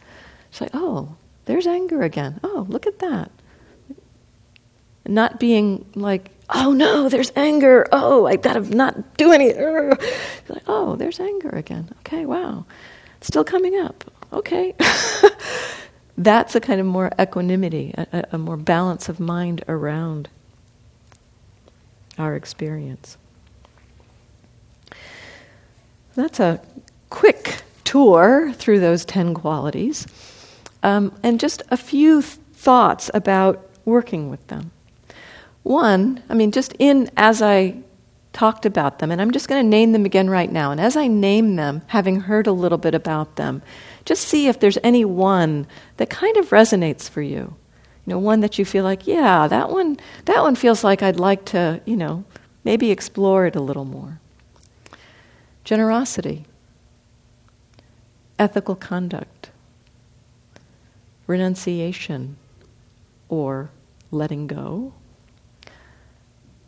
It's 0.51 0.61
like, 0.61 0.71
oh, 0.75 1.17
there's 1.47 1.67
anger 1.67 2.03
again. 2.03 2.41
Oh, 2.45 2.67
look 2.69 2.87
at 2.87 2.99
that. 3.01 3.31
Not 5.07 5.39
being 5.41 5.85
like, 5.95 6.31
oh 6.51 6.73
no, 6.73 7.09
there's 7.09 7.33
anger. 7.37 7.87
Oh, 7.93 8.27
I've 8.27 8.43
got 8.43 8.55
to 8.55 8.61
not 8.61 9.17
do 9.17 9.33
any. 9.33 9.55
Uh. 9.55 9.95
Like, 10.49 10.63
oh, 10.67 10.97
there's 10.97 11.19
anger 11.19 11.51
again. 11.51 11.91
Okay, 12.01 12.27
wow. 12.27 12.65
Still 13.21 13.45
coming 13.45 13.79
up. 13.81 14.05
Okay. 14.33 14.75
That's 16.19 16.55
a 16.55 16.61
kind 16.61 16.81
of 16.81 16.87
more 16.87 17.11
equanimity, 17.21 17.95
a, 17.97 18.25
a 18.33 18.39
more 18.39 18.57
balance 18.57 19.09
of 19.09 19.21
mind 19.21 19.65
around 19.69 20.29
our 22.19 22.35
experience. 22.35 23.17
That's 26.15 26.41
a 26.41 26.61
quick 27.11 27.63
tour 27.85 28.53
through 28.55 28.81
those 28.81 29.05
10 29.05 29.35
qualities 29.35 30.07
um, 30.83 31.13
and 31.23 31.39
just 31.41 31.63
a 31.71 31.77
few 31.77 32.23
th- 32.23 32.39
thoughts 32.55 33.11
about 33.13 33.69
working 33.85 34.31
with 34.31 34.47
them. 34.47 34.71
One, 35.63 36.23
I 36.29 36.35
mean, 36.35 36.53
just 36.53 36.75
in 36.79 37.11
as 37.17 37.43
I 37.43 37.77
talked 38.33 38.67
about 38.67 38.99
them, 38.99 39.11
and 39.11 39.21
I'm 39.21 39.31
just 39.31 39.49
going 39.49 39.65
to 39.65 39.69
name 39.69 39.93
them 39.93 40.05
again 40.05 40.31
right 40.31 40.51
now. 40.51 40.71
And 40.71 40.81
as 40.81 40.97
I 40.97 41.07
name 41.07 41.57
them, 41.57 41.83
having 41.89 42.21
heard 42.21 42.47
a 42.47 42.53
little 42.53 42.79
bit 42.79 42.95
about 42.95 43.37
them, 43.37 43.63
just 44.05 44.29
see 44.29 44.47
if 44.47 44.61
there's 44.61 44.79
any 44.85 45.05
one 45.05 45.67
that 45.97 46.11
kind 46.11 46.37
of 46.37 46.51
resonates 46.51 47.09
for 47.09 47.23
you. 47.23 47.57
You 48.07 48.13
know, 48.13 48.19
one 48.21 48.41
that 48.41 48.59
you 48.59 48.65
feel 48.65 48.85
like, 48.85 49.07
yeah, 49.07 49.49
that 49.49 49.71
one, 49.71 49.99
that 50.27 50.41
one 50.41 50.55
feels 50.55 50.85
like 50.85 51.03
I'd 51.03 51.19
like 51.19 51.45
to, 51.47 51.81
you 51.85 51.97
know, 51.97 52.25
maybe 52.63 52.91
explore 52.93 53.47
it 53.47 53.57
a 53.57 53.61
little 53.61 53.85
more. 53.85 54.21
Generosity, 55.65 56.45
ethical 58.39 58.77
conduct, 58.77 59.51
renunciation 61.27 62.37
or 63.29 63.71
letting 64.13 64.47
go, 64.47 64.93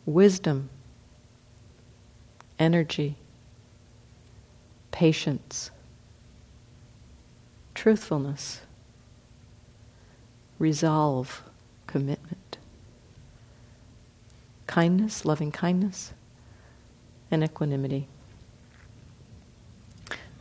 wisdom, 0.05 0.69
energy, 2.57 3.15
patience, 4.91 5.71
truthfulness, 7.73 8.61
resolve, 10.59 11.41
commitment, 11.87 12.57
kindness, 14.67 15.25
loving 15.25 15.51
kindness, 15.51 16.13
and 17.31 17.43
equanimity. 17.43 18.07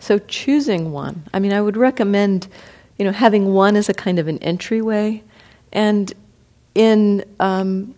So 0.00 0.18
choosing 0.18 0.92
one. 0.92 1.24
I 1.32 1.38
mean, 1.38 1.52
I 1.52 1.60
would 1.60 1.76
recommend, 1.76 2.48
you 2.98 3.04
know, 3.04 3.12
having 3.12 3.52
one 3.52 3.76
as 3.76 3.88
a 3.88 3.94
kind 3.94 4.18
of 4.18 4.28
an 4.28 4.38
entryway, 4.38 5.22
and 5.72 6.12
in 6.74 7.24
um, 7.40 7.94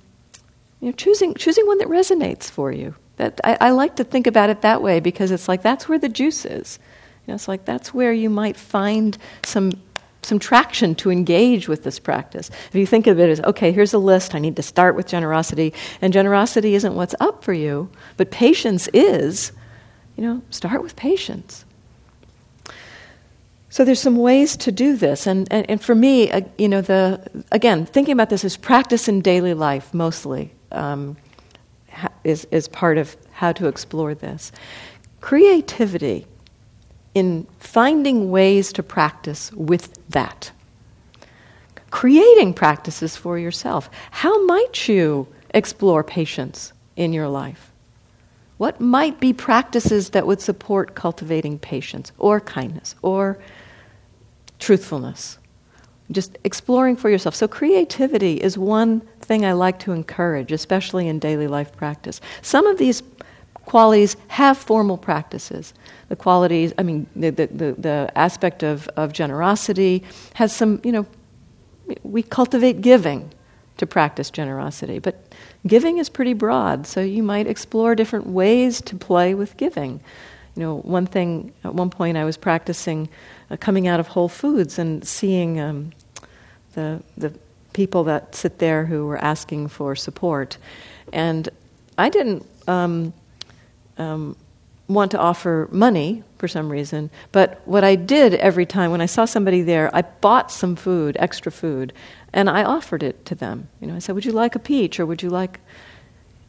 you 0.80 0.88
know, 0.88 0.92
choosing 0.92 1.34
choosing 1.34 1.66
one 1.66 1.78
that 1.78 1.88
resonates 1.88 2.44
for 2.44 2.72
you. 2.72 2.94
That 3.16 3.40
I, 3.44 3.58
I 3.60 3.70
like 3.70 3.96
to 3.96 4.04
think 4.04 4.26
about 4.26 4.50
it 4.50 4.62
that 4.62 4.82
way 4.82 5.00
because 5.00 5.30
it's 5.30 5.46
like 5.46 5.62
that's 5.62 5.88
where 5.88 5.98
the 5.98 6.08
juice 6.08 6.44
is. 6.44 6.78
You 7.26 7.32
know, 7.32 7.34
it's 7.34 7.48
like 7.48 7.64
that's 7.64 7.92
where 7.92 8.12
you 8.12 8.30
might 8.30 8.56
find 8.56 9.16
some 9.44 9.72
some 10.22 10.38
traction 10.38 10.94
to 10.96 11.10
engage 11.10 11.68
with 11.68 11.82
this 11.84 11.98
practice. 11.98 12.50
If 12.68 12.74
you 12.74 12.86
think 12.86 13.06
of 13.06 13.18
it 13.18 13.30
as, 13.30 13.40
okay, 13.40 13.72
here's 13.72 13.94
a 13.94 13.98
list, 13.98 14.34
I 14.34 14.38
need 14.38 14.56
to 14.56 14.62
start 14.62 14.94
with 14.94 15.06
generosity, 15.06 15.72
and 16.00 16.12
generosity 16.12 16.74
isn't 16.74 16.94
what's 16.94 17.14
up 17.20 17.42
for 17.42 17.52
you, 17.52 17.90
but 18.16 18.30
patience 18.30 18.88
is, 18.92 19.52
you 20.16 20.24
know, 20.24 20.42
start 20.50 20.82
with 20.82 20.96
patience. 20.96 21.64
So 23.70 23.84
there's 23.84 24.00
some 24.00 24.16
ways 24.16 24.56
to 24.58 24.72
do 24.72 24.96
this, 24.96 25.26
and, 25.26 25.46
and, 25.52 25.68
and 25.70 25.80
for 25.80 25.94
me, 25.94 26.30
uh, 26.30 26.40
you 26.58 26.68
know, 26.68 26.80
the 26.80 27.44
again, 27.52 27.86
thinking 27.86 28.12
about 28.12 28.28
this 28.28 28.44
as 28.44 28.56
practice 28.56 29.06
in 29.06 29.20
daily 29.20 29.54
life 29.54 29.94
mostly 29.94 30.52
um, 30.72 31.16
is, 32.24 32.46
is 32.50 32.66
part 32.66 32.98
of 32.98 33.16
how 33.30 33.52
to 33.52 33.68
explore 33.68 34.14
this. 34.14 34.50
Creativity 35.20 36.26
in 37.14 37.46
finding 37.58 38.30
ways 38.30 38.72
to 38.74 38.82
practice 38.82 39.52
with 39.52 39.98
that. 40.10 40.52
Creating 41.90 42.54
practices 42.54 43.16
for 43.16 43.38
yourself. 43.38 43.90
How 44.10 44.44
might 44.46 44.88
you 44.88 45.26
explore 45.52 46.04
patience 46.04 46.72
in 46.96 47.12
your 47.12 47.28
life? 47.28 47.72
What 48.58 48.80
might 48.80 49.18
be 49.18 49.32
practices 49.32 50.10
that 50.10 50.26
would 50.26 50.40
support 50.40 50.94
cultivating 50.94 51.58
patience 51.58 52.12
or 52.18 52.40
kindness 52.40 52.94
or 53.02 53.38
truthfulness? 54.58 55.38
Just 56.12 56.38
exploring 56.44 56.96
for 56.96 57.08
yourself. 57.08 57.34
So, 57.34 57.48
creativity 57.48 58.34
is 58.34 58.58
one 58.58 59.00
thing 59.20 59.46
I 59.46 59.52
like 59.52 59.78
to 59.80 59.92
encourage, 59.92 60.52
especially 60.52 61.08
in 61.08 61.18
daily 61.18 61.46
life 61.46 61.74
practice. 61.74 62.20
Some 62.42 62.66
of 62.66 62.78
these 62.78 63.02
qualities 63.70 64.16
have 64.26 64.58
formal 64.58 64.98
practices. 64.98 65.72
The 66.08 66.16
qualities, 66.16 66.72
I 66.76 66.82
mean, 66.82 67.06
the, 67.14 67.30
the, 67.30 67.46
the, 67.46 67.72
the, 67.78 68.12
aspect 68.16 68.64
of, 68.64 68.88
of 68.96 69.12
generosity 69.12 70.02
has 70.34 70.52
some, 70.52 70.80
you 70.82 70.90
know, 70.90 71.06
we 72.02 72.24
cultivate 72.24 72.80
giving 72.80 73.32
to 73.76 73.86
practice 73.86 74.28
generosity, 74.28 74.98
but 74.98 75.32
giving 75.68 75.98
is 75.98 76.08
pretty 76.08 76.32
broad, 76.32 76.84
so 76.84 77.00
you 77.00 77.22
might 77.22 77.46
explore 77.46 77.94
different 77.94 78.26
ways 78.26 78.80
to 78.82 78.96
play 78.96 79.34
with 79.34 79.56
giving. 79.56 80.00
You 80.56 80.62
know, 80.64 80.76
one 80.78 81.06
thing, 81.06 81.52
at 81.62 81.72
one 81.72 81.90
point 81.90 82.16
I 82.16 82.24
was 82.24 82.36
practicing 82.36 83.08
uh, 83.52 83.56
coming 83.56 83.86
out 83.86 84.00
of 84.00 84.08
Whole 84.08 84.28
Foods 84.28 84.80
and 84.80 85.06
seeing 85.06 85.60
um, 85.60 85.92
the, 86.74 87.00
the 87.16 87.32
people 87.72 88.02
that 88.04 88.34
sit 88.34 88.58
there 88.58 88.86
who 88.86 89.06
were 89.06 89.18
asking 89.18 89.68
for 89.68 89.94
support. 89.94 90.58
And 91.12 91.48
I 91.96 92.08
didn't 92.08 92.44
um, 92.66 93.12
um, 94.00 94.36
want 94.88 95.10
to 95.12 95.18
offer 95.18 95.68
money 95.70 96.24
for 96.38 96.48
some 96.48 96.70
reason, 96.70 97.10
but 97.32 97.60
what 97.66 97.84
I 97.84 97.94
did 97.94 98.34
every 98.34 98.66
time 98.66 98.90
when 98.90 99.00
I 99.00 99.06
saw 99.06 99.24
somebody 99.24 99.62
there, 99.62 99.94
I 99.94 100.02
bought 100.02 100.50
some 100.50 100.74
food, 100.74 101.16
extra 101.20 101.52
food, 101.52 101.92
and 102.32 102.50
I 102.50 102.64
offered 102.64 103.02
it 103.02 103.24
to 103.26 103.34
them. 103.34 103.68
You 103.80 103.86
know, 103.86 103.94
I 103.94 103.98
said, 104.00 104.14
"Would 104.14 104.24
you 104.24 104.32
like 104.32 104.54
a 104.54 104.58
peach, 104.58 104.98
or 104.98 105.06
would 105.06 105.22
you 105.22 105.30
like? 105.30 105.60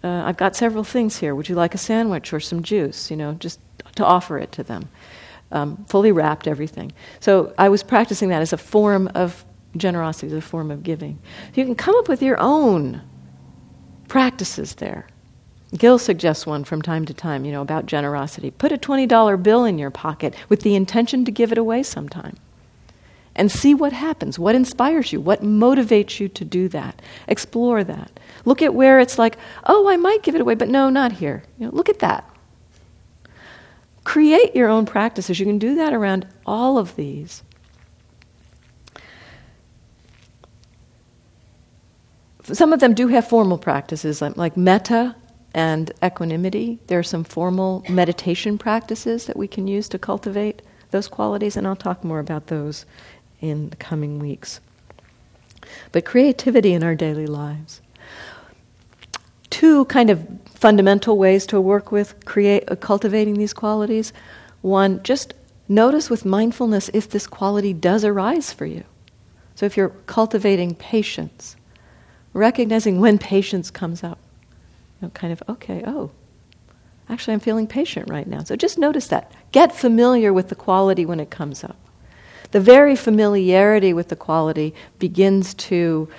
Uh, 0.04 0.24
I've 0.26 0.38
got 0.38 0.56
several 0.56 0.84
things 0.84 1.18
here. 1.18 1.36
Would 1.36 1.50
you 1.50 1.56
like 1.56 1.76
a 1.76 1.78
sandwich 1.78 2.34
or 2.34 2.40
some 2.40 2.64
juice? 2.64 3.12
You 3.12 3.18
know, 3.18 3.34
just 3.34 3.60
to 3.96 4.06
offer 4.06 4.38
it 4.40 4.52
to 4.54 4.64
them." 4.64 4.90
Um, 5.52 5.84
fully 5.90 6.14
wrapped 6.14 6.48
everything. 6.48 6.94
So 7.20 7.54
I 7.58 7.68
was 7.68 7.84
practicing 7.84 8.30
that 8.30 8.42
as 8.42 8.54
a 8.54 8.58
form 8.58 9.10
of 9.14 9.44
generosity, 9.76 10.28
as 10.28 10.34
a 10.34 10.42
form 10.42 10.72
of 10.72 10.82
giving. 10.82 11.20
You 11.54 11.66
can 11.66 11.76
come 11.76 11.96
up 11.98 12.08
with 12.08 12.22
your 12.22 12.40
own 12.40 13.02
practices 14.08 14.76
there. 14.76 15.08
Gil 15.78 15.98
suggests 15.98 16.46
one 16.46 16.64
from 16.64 16.82
time 16.82 17.06
to 17.06 17.14
time, 17.14 17.46
you 17.46 17.52
know, 17.52 17.62
about 17.62 17.86
generosity. 17.86 18.52
Put 18.52 18.74
a 18.74 18.78
$20 18.78 19.42
bill 19.42 19.64
in 19.64 19.78
your 19.80 19.90
pocket 19.90 20.36
with 20.50 20.62
the 20.62 20.76
intention 20.76 21.24
to 21.26 21.32
give 21.32 21.52
it 21.52 21.58
away 21.58 21.82
sometime. 21.84 22.36
And 23.34 23.50
see 23.50 23.74
what 23.74 23.94
happens. 23.94 24.38
What 24.38 24.56
inspires 24.56 25.14
you? 25.14 25.22
What 25.22 25.42
motivates 25.42 26.20
you 26.20 26.28
to 26.28 26.44
do 26.44 26.68
that? 26.70 27.02
Explore 27.30 27.86
that. 27.86 28.20
Look 28.44 28.62
at 28.62 28.74
where 28.74 29.00
it's 29.00 29.18
like, 29.18 29.38
oh, 29.66 29.88
I 29.88 29.96
might 29.96 30.24
give 30.24 30.36
it 30.36 30.42
away, 30.42 30.56
but 30.56 30.68
no, 30.68 30.90
not 30.90 31.14
here. 31.14 31.44
You 31.58 31.68
know, 31.68 31.72
look 31.72 31.88
at 31.88 32.00
that. 32.00 32.30
Create 34.04 34.54
your 34.54 34.68
own 34.68 34.86
practices. 34.86 35.40
You 35.40 35.46
can 35.46 35.60
do 35.60 35.76
that 35.76 35.94
around 35.94 36.28
all 36.46 36.78
of 36.78 36.98
these. 36.98 37.44
Some 42.44 42.74
of 42.74 42.82
them 42.82 42.94
do 42.94 43.08
have 43.08 43.26
formal 43.26 43.58
practices, 43.58 44.22
like, 44.22 44.36
like 44.36 44.58
metta 44.58 45.16
and 45.54 45.92
equanimity. 46.04 46.80
There 46.88 47.00
are 47.00 47.04
some 47.04 47.24
formal 47.24 47.84
meditation 47.90 48.58
practices 48.58 49.26
that 49.26 49.38
we 49.38 49.48
can 49.48 49.68
use 49.68 49.90
to 49.90 50.00
cultivate 50.00 50.62
those 50.92 51.08
qualities, 51.08 51.58
and 51.58 51.68
I'll 51.68 51.76
talk 51.76 52.04
more 52.04 52.20
about 52.20 52.48
those 52.48 52.86
in 53.40 53.70
the 53.70 53.76
coming 53.76 54.20
weeks. 54.20 54.60
But 55.92 56.06
creativity 56.06 56.74
in 56.74 56.84
our 56.84 56.96
daily 56.96 57.28
lives. 57.28 57.82
Two 59.50 59.86
kind 59.86 60.10
of 60.10 60.26
fundamental 60.46 61.18
ways 61.18 61.46
to 61.48 61.60
work 61.60 61.92
with 61.92 62.26
create, 62.26 62.70
uh, 62.70 62.76
cultivating 62.76 63.36
these 63.36 63.54
qualities. 63.54 64.14
One, 64.62 65.02
just 65.04 65.34
notice 65.68 66.10
with 66.10 66.26
mindfulness 66.26 66.90
if 66.94 67.10
this 67.10 67.28
quality 67.28 67.74
does 67.74 68.06
arise 68.06 68.54
for 68.54 68.66
you. 68.66 68.84
So 69.56 69.66
if 69.66 69.76
you're 69.76 69.90
cultivating 70.08 70.76
patience, 70.76 71.56
recognizing 72.34 73.00
when 73.00 73.18
patience 73.18 73.70
comes 73.70 74.04
up 74.04 74.18
know, 75.02 75.10
kind 75.10 75.34
of, 75.34 75.44
okay, 75.50 75.84
oh, 75.86 76.12
actually, 77.10 77.34
I'm 77.34 77.40
feeling 77.40 77.68
patient 77.68 78.10
right 78.10 78.28
now. 78.28 78.44
So 78.44 78.56
just 78.56 78.78
notice 78.78 79.08
that. 79.08 79.32
Get 79.52 79.74
familiar 79.76 80.34
with 80.34 80.50
the 80.50 80.56
quality 80.56 81.06
when 81.06 81.20
it 81.20 81.30
comes 81.30 81.64
up. 81.64 81.78
The 82.52 82.60
very 82.60 82.96
familiarity 82.96 83.94
with 83.94 84.10
the 84.10 84.16
quality 84.16 84.74
begins 85.00 85.54
to 85.56 86.10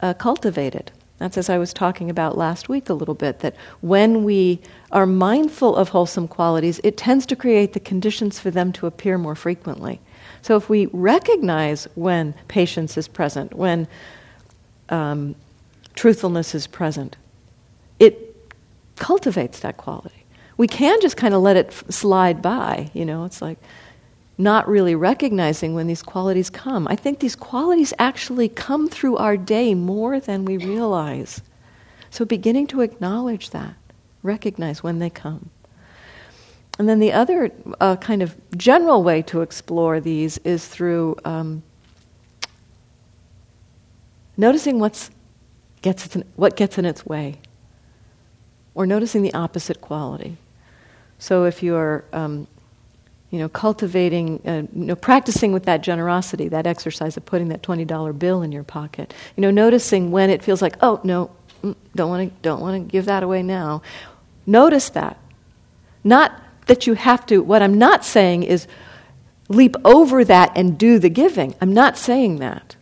uh, 0.00 0.14
cultivate 0.14 0.74
it. 0.74 0.90
That's 1.18 1.38
as 1.38 1.48
I 1.48 1.58
was 1.58 1.72
talking 1.72 2.10
about 2.10 2.36
last 2.36 2.68
week 2.68 2.88
a 2.88 2.94
little 2.94 3.14
bit, 3.14 3.40
that 3.40 3.54
when 3.80 4.24
we 4.24 4.60
are 4.90 5.06
mindful 5.06 5.76
of 5.76 5.90
wholesome 5.90 6.26
qualities, 6.26 6.80
it 6.82 6.96
tends 6.96 7.26
to 7.26 7.36
create 7.36 7.74
the 7.74 7.80
conditions 7.80 8.40
for 8.40 8.50
them 8.50 8.72
to 8.72 8.86
appear 8.86 9.18
more 9.18 9.36
frequently. 9.36 10.00
So 10.42 10.56
if 10.56 10.68
we 10.68 10.86
recognize 10.86 11.86
when 11.94 12.34
patience 12.48 12.96
is 12.96 13.06
present, 13.06 13.54
when 13.54 13.86
um, 14.88 15.36
truthfulness 15.94 16.56
is 16.56 16.66
present, 16.66 17.16
it 17.98 18.36
cultivates 18.96 19.60
that 19.60 19.76
quality. 19.76 20.24
We 20.56 20.68
can 20.68 21.00
just 21.00 21.16
kind 21.16 21.34
of 21.34 21.42
let 21.42 21.56
it 21.56 21.68
f- 21.68 21.84
slide 21.90 22.42
by, 22.42 22.90
you 22.92 23.04
know, 23.04 23.24
it's 23.24 23.40
like 23.42 23.58
not 24.38 24.68
really 24.68 24.94
recognizing 24.94 25.74
when 25.74 25.86
these 25.86 26.02
qualities 26.02 26.50
come. 26.50 26.86
I 26.88 26.96
think 26.96 27.20
these 27.20 27.36
qualities 27.36 27.92
actually 27.98 28.48
come 28.48 28.88
through 28.88 29.16
our 29.16 29.36
day 29.36 29.74
more 29.74 30.20
than 30.20 30.44
we 30.44 30.56
realize. 30.56 31.42
So 32.10 32.24
beginning 32.24 32.66
to 32.68 32.80
acknowledge 32.80 33.50
that, 33.50 33.74
recognize 34.22 34.82
when 34.82 34.98
they 34.98 35.10
come. 35.10 35.50
And 36.78 36.88
then 36.88 36.98
the 37.00 37.12
other 37.12 37.52
uh, 37.80 37.96
kind 37.96 38.22
of 38.22 38.36
general 38.56 39.02
way 39.02 39.22
to 39.22 39.42
explore 39.42 40.00
these 40.00 40.38
is 40.38 40.66
through 40.66 41.16
um, 41.24 41.62
noticing 44.36 44.78
what's 44.78 45.10
gets 45.82 46.14
what 46.36 46.56
gets 46.56 46.78
in 46.78 46.84
its 46.84 47.04
way, 47.04 47.38
or 48.74 48.86
noticing 48.86 49.22
the 49.22 49.34
opposite 49.34 49.80
quality. 49.80 50.36
So 51.18 51.44
if 51.44 51.62
you're 51.62 52.04
um, 52.12 52.46
you 53.32 53.38
know, 53.38 53.48
cultivating, 53.48 54.40
uh, 54.44 54.62
you 54.78 54.84
know, 54.84 54.94
practicing 54.94 55.52
with 55.52 55.64
that 55.64 55.82
generosity, 55.82 56.48
that 56.48 56.66
exercise 56.66 57.16
of 57.16 57.24
putting 57.24 57.48
that 57.48 57.62
twenty 57.62 57.84
dollar 57.84 58.12
bill 58.12 58.42
in 58.42 58.52
your 58.52 58.62
pocket. 58.62 59.14
You 59.36 59.40
know, 59.40 59.50
noticing 59.50 60.10
when 60.10 60.28
it 60.28 60.42
feels 60.42 60.60
like, 60.60 60.76
oh 60.82 61.00
no, 61.02 61.30
mm, 61.64 61.74
don't 61.94 62.10
want 62.10 62.28
to, 62.28 62.42
don't 62.42 62.60
want 62.60 62.86
to 62.86 62.92
give 62.92 63.06
that 63.06 63.22
away 63.22 63.42
now. 63.42 63.80
Notice 64.44 64.90
that, 64.90 65.16
not 66.04 66.38
that 66.66 66.86
you 66.86 66.92
have 66.92 67.24
to. 67.26 67.42
What 67.42 67.62
I'm 67.62 67.78
not 67.78 68.04
saying 68.04 68.42
is 68.42 68.66
leap 69.48 69.76
over 69.82 70.24
that 70.24 70.52
and 70.54 70.76
do 70.76 70.98
the 70.98 71.08
giving. 71.08 71.54
I'm 71.58 71.72
not 71.72 71.96
saying 71.96 72.36
that. 72.40 72.76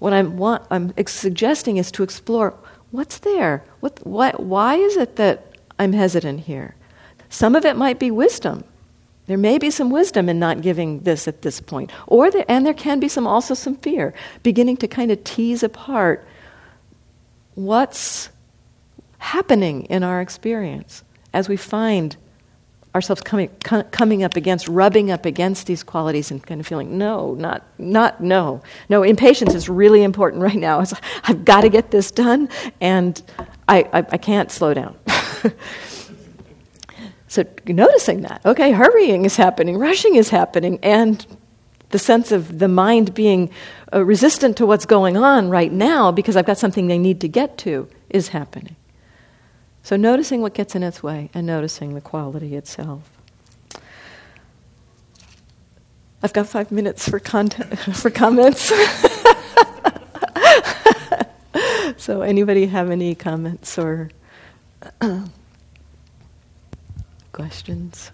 What 0.00 0.12
I'm, 0.12 0.36
want, 0.36 0.64
I'm 0.70 0.92
suggesting 1.06 1.76
is 1.76 1.92
to 1.92 2.02
explore 2.02 2.54
what's 2.94 3.18
there. 3.18 3.64
What, 3.80 4.06
what, 4.06 4.40
why 4.40 4.76
is 4.76 4.96
it 4.96 5.16
that 5.16 5.46
I'm 5.78 5.92
hesitant 5.92 6.40
here? 6.40 6.74
Some 7.28 7.56
of 7.56 7.64
it 7.64 7.76
might 7.76 7.98
be 7.98 8.10
wisdom 8.10 8.64
there 9.26 9.38
may 9.38 9.56
be 9.58 9.70
some 9.70 9.90
wisdom 9.90 10.28
in 10.28 10.38
not 10.38 10.60
giving 10.60 11.00
this 11.00 11.26
at 11.26 11.42
this 11.42 11.60
point. 11.60 11.90
Or 12.06 12.30
there, 12.30 12.44
and 12.48 12.66
there 12.66 12.74
can 12.74 13.00
be 13.00 13.08
some 13.08 13.26
also 13.26 13.54
some 13.54 13.76
fear, 13.76 14.12
beginning 14.42 14.76
to 14.78 14.88
kind 14.88 15.10
of 15.10 15.24
tease 15.24 15.62
apart 15.62 16.26
what's 17.54 18.28
happening 19.18 19.84
in 19.84 20.02
our 20.02 20.20
experience 20.20 21.02
as 21.32 21.48
we 21.48 21.56
find 21.56 22.16
ourselves 22.94 23.20
coming, 23.22 23.48
coming 23.58 24.22
up 24.22 24.36
against, 24.36 24.68
rubbing 24.68 25.10
up 25.10 25.26
against 25.26 25.66
these 25.66 25.82
qualities 25.82 26.30
and 26.30 26.42
kind 26.42 26.60
of 26.60 26.66
feeling, 26.66 26.96
no, 26.96 27.34
not, 27.34 27.64
not, 27.78 28.20
no. 28.20 28.62
No, 28.88 29.02
impatience 29.02 29.54
is 29.54 29.68
really 29.68 30.02
important 30.02 30.42
right 30.42 30.54
now. 30.54 30.80
It's, 30.80 30.94
I've 31.24 31.44
got 31.44 31.62
to 31.62 31.68
get 31.68 31.90
this 31.90 32.10
done, 32.10 32.48
and 32.80 33.20
I, 33.68 33.82
I, 33.92 33.98
I 33.98 34.18
can't 34.18 34.50
slow 34.50 34.74
down. 34.74 34.96
So 37.34 37.44
noticing 37.66 38.20
that, 38.20 38.42
okay, 38.46 38.70
hurrying 38.70 39.24
is 39.24 39.34
happening, 39.34 39.76
rushing 39.76 40.14
is 40.14 40.28
happening, 40.28 40.78
and 40.84 41.26
the 41.90 41.98
sense 41.98 42.30
of 42.30 42.60
the 42.60 42.68
mind 42.68 43.12
being 43.12 43.50
uh, 43.92 44.04
resistant 44.04 44.56
to 44.58 44.66
what's 44.66 44.86
going 44.86 45.16
on 45.16 45.50
right 45.50 45.72
now 45.72 46.12
because 46.12 46.36
I've 46.36 46.46
got 46.46 46.58
something 46.58 46.86
they 46.86 46.96
need 46.96 47.20
to 47.22 47.28
get 47.28 47.58
to 47.58 47.88
is 48.08 48.28
happening. 48.28 48.76
So 49.84 49.96
noticing 49.96 50.40
what 50.40 50.54
gets 50.54 50.74
in 50.74 50.82
its 50.82 51.02
way 51.02 51.28
and 51.34 51.46
noticing 51.46 51.94
the 51.94 52.00
quality 52.00 52.56
itself. 52.56 53.02
I've 56.22 56.32
got 56.32 56.48
five 56.48 56.72
minutes 56.72 57.06
for 57.06 57.20
content, 57.20 57.78
for 57.94 58.08
comments. 58.10 58.72
so 61.98 62.22
anybody 62.22 62.64
have 62.64 62.90
any 62.90 63.14
comments 63.14 63.78
or? 63.78 64.10
questions? 67.32 68.10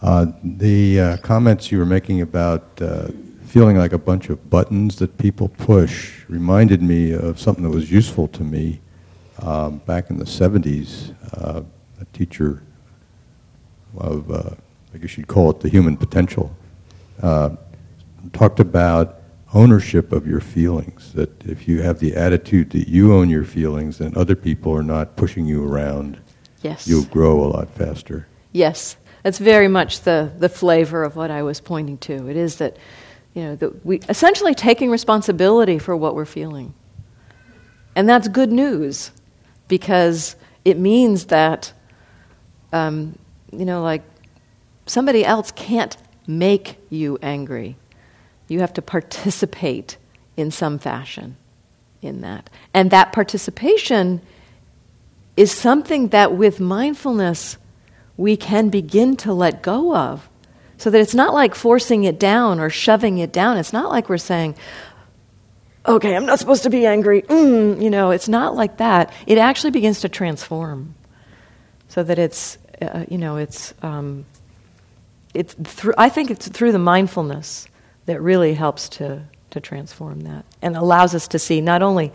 Uh, 0.00 0.26
the 0.44 1.00
uh, 1.00 1.16
comments 1.16 1.72
you 1.72 1.78
were 1.78 1.84
making 1.84 2.20
about 2.20 2.62
uh, 2.80 3.08
feeling 3.48 3.78
like 3.78 3.94
a 3.94 3.98
bunch 3.98 4.28
of 4.28 4.50
buttons 4.50 4.96
that 4.96 5.16
people 5.16 5.48
push 5.48 6.22
reminded 6.28 6.82
me 6.82 7.12
of 7.12 7.40
something 7.40 7.64
that 7.64 7.70
was 7.70 7.90
useful 7.90 8.28
to 8.28 8.44
me 8.44 8.78
um, 9.42 9.78
back 9.78 10.10
in 10.10 10.18
the 10.18 10.24
70s. 10.24 11.14
Uh, 11.32 11.62
a 12.00 12.04
teacher 12.16 12.62
of, 13.96 14.30
uh, 14.30 14.50
I 14.94 14.98
guess 14.98 15.16
you'd 15.16 15.28
call 15.28 15.50
it 15.50 15.60
the 15.60 15.68
human 15.70 15.96
potential, 15.96 16.54
uh, 17.22 17.56
talked 18.34 18.60
about 18.60 19.22
ownership 19.54 20.12
of 20.12 20.26
your 20.26 20.40
feelings. 20.40 21.14
That 21.14 21.46
if 21.46 21.66
you 21.66 21.80
have 21.80 22.00
the 22.00 22.14
attitude 22.14 22.70
that 22.70 22.86
you 22.86 23.14
own 23.14 23.30
your 23.30 23.44
feelings 23.44 24.00
and 24.00 24.14
other 24.14 24.36
people 24.36 24.76
are 24.76 24.82
not 24.82 25.16
pushing 25.16 25.46
you 25.46 25.66
around, 25.66 26.20
yes. 26.62 26.86
you'll 26.86 27.06
grow 27.06 27.42
a 27.42 27.48
lot 27.48 27.70
faster. 27.70 28.26
Yes, 28.52 28.96
that's 29.22 29.38
very 29.38 29.68
much 29.68 30.02
the, 30.02 30.30
the 30.38 30.50
flavor 30.50 31.02
of 31.02 31.16
what 31.16 31.30
I 31.30 31.42
was 31.42 31.60
pointing 31.60 31.96
to. 31.98 32.28
It 32.28 32.36
is 32.36 32.56
that, 32.56 32.76
you 33.38 33.44
know, 33.44 33.54
that 33.54 33.86
we 33.86 34.00
essentially 34.08 34.52
taking 34.52 34.90
responsibility 34.90 35.78
for 35.78 35.96
what 35.96 36.16
we're 36.16 36.24
feeling. 36.24 36.74
And 37.94 38.08
that's 38.08 38.26
good 38.26 38.50
news 38.50 39.12
because 39.68 40.34
it 40.64 40.76
means 40.76 41.26
that, 41.26 41.72
um, 42.72 43.16
you 43.52 43.64
know, 43.64 43.80
like 43.80 44.02
somebody 44.86 45.24
else 45.24 45.52
can't 45.52 45.96
make 46.26 46.78
you 46.90 47.16
angry 47.22 47.76
you 48.48 48.60
have 48.60 48.72
to 48.72 48.82
participate 48.82 49.98
in 50.36 50.50
some 50.50 50.78
fashion 50.78 51.36
in 52.00 52.22
that. 52.22 52.48
And 52.72 52.90
that 52.90 53.12
participation 53.12 54.22
is 55.36 55.52
something 55.52 56.08
that 56.08 56.34
with 56.34 56.58
mindfulness 56.58 57.58
we 58.16 58.36
can 58.36 58.70
begin 58.70 59.16
to 59.18 59.32
let 59.32 59.62
go 59.62 59.94
of. 59.94 60.28
So 60.78 60.90
that 60.90 61.00
it's 61.00 61.14
not 61.14 61.34
like 61.34 61.54
forcing 61.54 62.04
it 62.04 62.18
down 62.18 62.60
or 62.60 62.70
shoving 62.70 63.18
it 63.18 63.32
down. 63.32 63.56
It's 63.58 63.72
not 63.72 63.90
like 63.90 64.08
we're 64.08 64.16
saying, 64.16 64.54
okay, 65.86 66.14
I'm 66.14 66.26
not 66.26 66.38
supposed 66.38 66.62
to 66.62 66.70
be 66.70 66.86
angry. 66.86 67.22
Mm, 67.22 67.82
you 67.82 67.90
know, 67.90 68.10
it's 68.10 68.28
not 68.28 68.54
like 68.54 68.76
that. 68.78 69.12
It 69.26 69.38
actually 69.38 69.72
begins 69.72 70.00
to 70.00 70.08
transform. 70.08 70.94
So 71.88 72.02
that 72.02 72.18
it's, 72.18 72.58
uh, 72.80 73.06
you 73.08 73.18
know, 73.18 73.38
it's, 73.38 73.74
um, 73.82 74.24
it's 75.34 75.54
through, 75.54 75.94
I 75.98 76.08
think 76.10 76.30
it's 76.30 76.46
through 76.48 76.72
the 76.72 76.78
mindfulness 76.78 77.66
that 78.06 78.20
really 78.20 78.54
helps 78.54 78.88
to, 78.90 79.22
to 79.50 79.60
transform 79.60 80.20
that 80.22 80.44
and 80.62 80.76
allows 80.76 81.14
us 81.14 81.28
to 81.28 81.38
see 81.38 81.60
not 81.60 81.82
only 81.82 82.12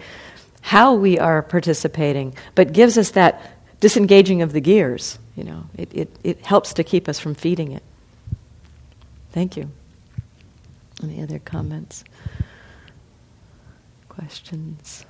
how 0.62 0.94
we 0.94 1.20
are 1.20 1.42
participating, 1.42 2.34
but 2.56 2.72
gives 2.72 2.98
us 2.98 3.12
that 3.12 3.42
disengaging 3.80 4.42
of 4.42 4.54
the 4.54 4.62
gears. 4.62 5.20
You 5.36 5.44
know, 5.44 5.66
it, 5.78 5.94
it, 5.94 6.10
it 6.24 6.46
helps 6.46 6.74
to 6.76 6.84
keep 6.84 7.10
us 7.10 7.20
from 7.20 7.36
feeding 7.36 7.72
it. 7.74 7.84
Thank 9.34 9.58
you. 9.58 9.70
Any 11.02 11.22
other 11.22 11.40
comments? 11.40 12.04
Questions? 14.08 15.06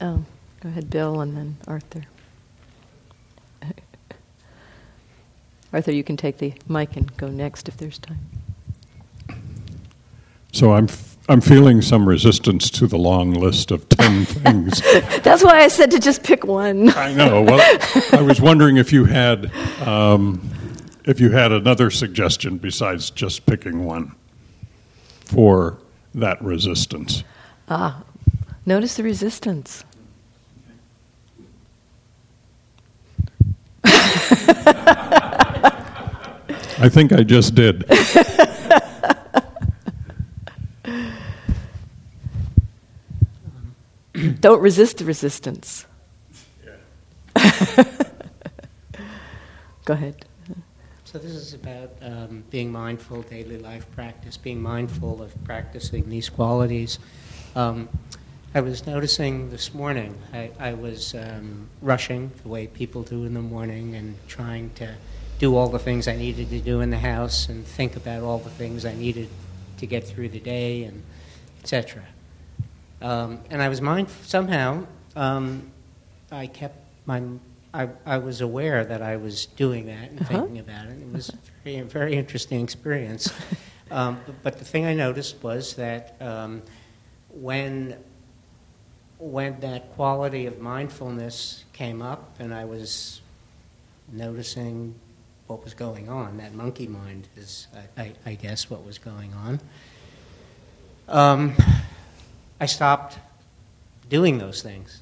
Oh, 0.00 0.24
go 0.60 0.68
ahead, 0.68 0.90
Bill, 0.90 1.20
and 1.20 1.36
then 1.36 1.56
Arthur. 1.68 2.02
Arthur, 5.72 5.92
you 5.92 6.02
can 6.02 6.16
take 6.16 6.38
the 6.38 6.52
mic 6.68 6.96
and 6.96 7.16
go 7.16 7.28
next 7.28 7.68
if 7.68 7.76
there's 7.76 7.98
time. 7.98 8.28
So 10.52 10.72
I'm 10.72 10.84
f- 10.88 11.16
I'm 11.28 11.40
feeling 11.40 11.80
some 11.82 12.08
resistance 12.08 12.70
to 12.70 12.86
the 12.88 12.96
long 12.98 13.32
list 13.34 13.70
of 13.70 13.88
ten 13.88 14.24
things. 14.24 14.80
That's 15.22 15.44
why 15.44 15.60
I 15.60 15.68
said 15.68 15.92
to 15.92 16.00
just 16.00 16.24
pick 16.24 16.44
one. 16.44 16.88
I 16.90 17.12
know. 17.12 17.42
Well, 17.42 17.78
I 18.12 18.22
was 18.22 18.40
wondering 18.40 18.78
if 18.78 18.92
you 18.92 19.04
had 19.04 19.52
um, 19.82 20.40
if 21.08 21.18
you 21.20 21.30
had 21.30 21.50
another 21.50 21.90
suggestion 21.90 22.58
besides 22.58 23.08
just 23.08 23.46
picking 23.46 23.82
one 23.82 24.14
for 25.24 25.78
that 26.14 26.40
resistance. 26.42 27.24
Ah, 27.70 28.02
notice 28.66 28.96
the 28.96 29.02
resistance. 29.02 29.84
I 36.80 36.88
think 36.90 37.14
I 37.14 37.22
just 37.22 37.54
did. 37.54 37.88
Don't 44.40 44.60
resist 44.60 44.98
the 44.98 45.06
resistance. 45.06 45.86
Go 49.86 49.94
ahead. 49.94 50.27
So, 51.18 51.24
this 51.26 51.34
is 51.34 51.54
about 51.54 51.90
um, 52.00 52.44
being 52.48 52.70
mindful, 52.70 53.22
daily 53.22 53.58
life 53.58 53.90
practice, 53.90 54.36
being 54.36 54.62
mindful 54.62 55.20
of 55.20 55.34
practicing 55.42 56.08
these 56.08 56.28
qualities. 56.28 57.00
Um, 57.56 57.88
I 58.54 58.60
was 58.60 58.86
noticing 58.86 59.50
this 59.50 59.74
morning, 59.74 60.16
I, 60.32 60.52
I 60.60 60.74
was 60.74 61.16
um, 61.16 61.68
rushing 61.82 62.30
the 62.44 62.48
way 62.48 62.68
people 62.68 63.02
do 63.02 63.24
in 63.24 63.34
the 63.34 63.40
morning 63.40 63.96
and 63.96 64.14
trying 64.28 64.70
to 64.74 64.94
do 65.40 65.56
all 65.56 65.68
the 65.68 65.80
things 65.80 66.06
I 66.06 66.14
needed 66.14 66.50
to 66.50 66.60
do 66.60 66.82
in 66.82 66.90
the 66.90 66.98
house 67.00 67.48
and 67.48 67.66
think 67.66 67.96
about 67.96 68.22
all 68.22 68.38
the 68.38 68.50
things 68.50 68.84
I 68.84 68.94
needed 68.94 69.28
to 69.78 69.86
get 69.86 70.06
through 70.06 70.28
the 70.28 70.40
day 70.40 70.84
and 70.84 71.02
etc. 71.64 72.04
Um, 73.02 73.40
and 73.50 73.60
I 73.60 73.68
was 73.68 73.80
mindful, 73.80 74.24
somehow, 74.24 74.86
um, 75.16 75.72
I 76.30 76.46
kept 76.46 76.76
my, 77.06 77.20
I, 77.78 77.88
I 78.04 78.18
was 78.18 78.40
aware 78.40 78.84
that 78.84 79.02
I 79.02 79.16
was 79.16 79.46
doing 79.46 79.86
that 79.86 80.10
and 80.10 80.20
Uh-huh. 80.20 80.28
thinking 80.40 80.58
about 80.58 80.86
it. 80.86 80.98
It 81.00 81.12
was 81.12 81.28
a 81.30 81.38
very, 81.64 81.80
very 81.82 82.14
interesting 82.16 82.60
experience. 82.62 83.32
um, 83.92 84.20
but, 84.26 84.42
but 84.42 84.58
the 84.58 84.64
thing 84.64 84.84
I 84.84 84.94
noticed 84.94 85.42
was 85.44 85.74
that 85.74 86.16
um, 86.20 86.60
when, 87.30 87.96
when 89.18 89.60
that 89.60 89.94
quality 89.94 90.46
of 90.46 90.58
mindfulness 90.58 91.64
came 91.72 92.02
up 92.02 92.34
and 92.40 92.52
I 92.52 92.64
was 92.64 93.20
noticing 94.10 94.94
what 95.46 95.62
was 95.62 95.72
going 95.72 96.08
on, 96.08 96.36
that 96.38 96.54
monkey 96.54 96.88
mind 96.88 97.28
is, 97.36 97.68
I, 97.96 98.02
I, 98.02 98.12
I 98.26 98.34
guess, 98.34 98.68
what 98.68 98.84
was 98.84 98.98
going 98.98 99.32
on. 99.34 99.60
Um, 101.08 101.54
I 102.60 102.66
stopped 102.66 103.18
doing 104.10 104.38
those 104.38 104.62
things. 104.62 105.00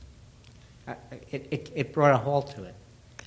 It, 1.32 1.48
it, 1.50 1.72
it 1.74 1.92
brought 1.92 2.14
a 2.14 2.18
halt 2.18 2.54
to 2.56 2.62
it, 2.64 2.74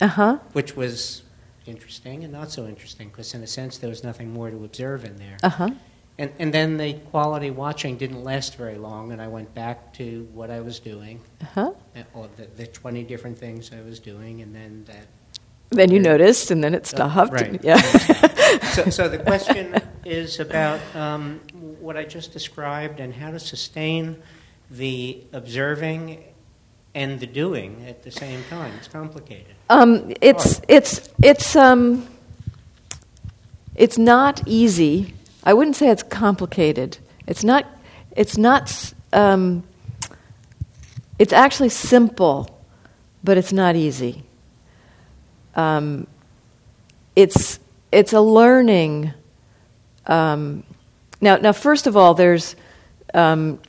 Uh 0.02 0.08
huh. 0.08 0.38
which 0.54 0.76
was 0.76 1.24
interesting 1.66 2.24
and 2.24 2.32
not 2.34 2.50
so 2.52 2.66
interesting 2.68 3.10
because, 3.10 3.34
in 3.34 3.44
a 3.44 3.48
sense, 3.48 3.78
there 3.78 3.90
was 3.90 4.04
nothing 4.04 4.32
more 4.32 4.50
to 4.50 4.64
observe 4.64 5.06
in 5.06 5.18
there. 5.18 5.38
Uh 5.44 5.50
huh. 5.50 5.70
And, 6.18 6.32
and 6.40 6.54
then 6.54 6.76
the 6.78 6.94
quality 7.12 7.50
watching 7.50 7.96
didn't 7.98 8.24
last 8.24 8.56
very 8.58 8.78
long, 8.78 9.12
and 9.14 9.22
I 9.22 9.28
went 9.28 9.54
back 9.56 9.94
to 9.94 10.28
what 10.34 10.50
I 10.52 10.60
was 10.62 10.80
doing, 10.80 11.22
Uh 11.42 11.46
huh. 11.56 11.72
uh, 11.96 12.00
or 12.14 12.30
the, 12.38 12.48
the 12.58 12.68
20 12.68 13.04
different 13.04 13.38
things 13.38 13.72
I 13.74 13.82
was 13.82 14.00
doing, 14.00 14.42
and 14.42 14.54
then 14.56 14.84
that 14.88 15.06
Then 15.70 15.92
you 15.92 16.00
noticed, 16.00 16.52
and 16.52 16.64
then 16.64 16.74
it 16.74 16.86
stopped. 16.88 17.32
right. 17.34 17.62
Yeah. 17.64 17.78
so, 18.74 18.90
so 18.90 19.08
the 19.10 19.20
question 19.20 19.76
is 20.06 20.40
about 20.40 20.80
um, 20.96 21.40
what 21.80 21.96
I 21.98 22.04
just 22.06 22.34
described 22.34 23.00
and 23.00 23.14
how 23.14 23.32
to 23.32 23.40
sustain 23.40 24.22
the 24.72 25.24
observing 25.34 26.24
and 27.00 27.18
the 27.20 27.26
doing 27.26 27.86
at 27.88 28.04
the 28.04 28.12
same 28.12 28.44
time. 28.50 28.74
It's 28.78 28.90
complicated. 28.90 29.56
Um, 29.70 30.14
it's 30.20 30.60
it's 30.68 31.10
it's 31.24 31.56
um, 31.56 32.06
it's 33.76 33.98
not 33.98 34.46
easy. 34.46 35.14
I 35.46 35.54
wouldn't 35.54 35.78
say 35.78 35.90
it's 35.90 36.04
complicated. 36.04 36.98
It's 37.26 37.44
not. 37.44 37.66
It's 38.16 38.38
not, 38.38 38.94
um, 39.14 39.64
it's 41.18 41.32
actually 41.32 41.70
simple, 41.70 42.60
but 43.24 43.38
it's 43.38 43.54
not 43.54 43.78
easy. 43.78 44.24
Um, 45.56 46.06
it's 47.16 47.60
it's 47.94 48.12
a 48.12 48.20
learning. 48.20 49.14
Um, 50.06 50.64
now, 51.22 51.38
now, 51.38 51.54
first 51.54 51.88
of 51.88 51.96
all, 51.96 52.14
there's 52.14 52.58
um, 53.14 53.62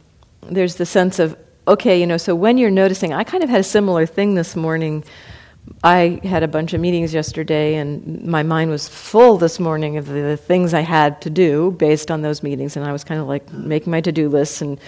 there's 0.43 0.75
the 0.77 0.87
sense 0.87 1.21
of 1.21 1.37
okay, 1.67 2.01
you 2.01 2.07
know. 2.07 2.17
So 2.17 2.35
when 2.35 2.59
you're 2.59 2.71
noticing, 2.71 3.13
I 3.13 3.25
kind 3.25 3.43
of 3.43 3.51
had 3.51 3.61
a 3.61 3.65
similar 3.65 4.07
thing 4.07 4.35
this 4.35 4.57
morning. 4.57 5.05
I 5.85 6.21
had 6.25 6.43
a 6.43 6.49
bunch 6.49 6.73
of 6.73 6.81
meetings 6.81 7.15
yesterday, 7.15 7.77
and 7.77 8.25
my 8.25 8.43
mind 8.43 8.71
was 8.71 8.89
full 8.89 9.37
this 9.37 9.61
morning 9.61 9.97
of 9.99 10.07
the, 10.07 10.37
things 10.37 10.75
I 10.75 10.81
had 10.81 11.21
to 11.23 11.31
do 11.31 11.71
based 11.73 12.11
on 12.11 12.23
those 12.23 12.43
meetings, 12.43 12.77
and 12.77 12.85
I 12.85 12.93
was 12.93 13.05
kind 13.05 13.21
of 13.21 13.29
like 13.29 13.51
making 13.53 13.91
my 13.91 14.01
to-do 14.01 14.29
lists, 14.29 14.63
and 14.63 14.81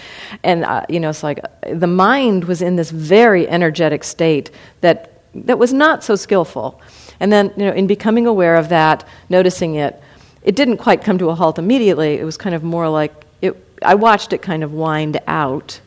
and 0.43 0.65
uh, 0.65 0.85
you 0.89 0.99
know, 0.99 1.09
it's 1.09 1.23
like 1.23 1.39
the 1.71 1.87
mind 1.87 2.45
was 2.45 2.61
in 2.61 2.75
this 2.75 2.91
very 2.91 3.47
energetic 3.47 4.03
state 4.03 4.51
that 4.81 5.21
that 5.33 5.57
was 5.57 5.73
not 5.73 6.03
so 6.03 6.15
skillful, 6.15 6.81
and 7.19 7.31
then 7.31 7.53
you 7.55 7.65
know, 7.65 7.71
in 7.71 7.87
becoming 7.87 8.27
aware 8.27 8.55
of 8.55 8.69
that, 8.69 9.07
noticing 9.29 9.75
it, 9.75 10.01
it 10.43 10.55
didn't 10.55 10.77
quite 10.77 11.03
come 11.03 11.17
to 11.17 11.29
a 11.29 11.35
halt 11.35 11.57
immediately. 11.57 12.15
It 12.15 12.25
was 12.25 12.37
kind 12.37 12.55
of 12.55 12.63
more 12.63 12.89
like 12.89 13.13
it. 13.41 13.55
I 13.83 13.95
watched 13.95 14.33
it 14.33 14.41
kind 14.41 14.63
of 14.63 14.73
wind 14.73 15.19
out, 15.27 15.79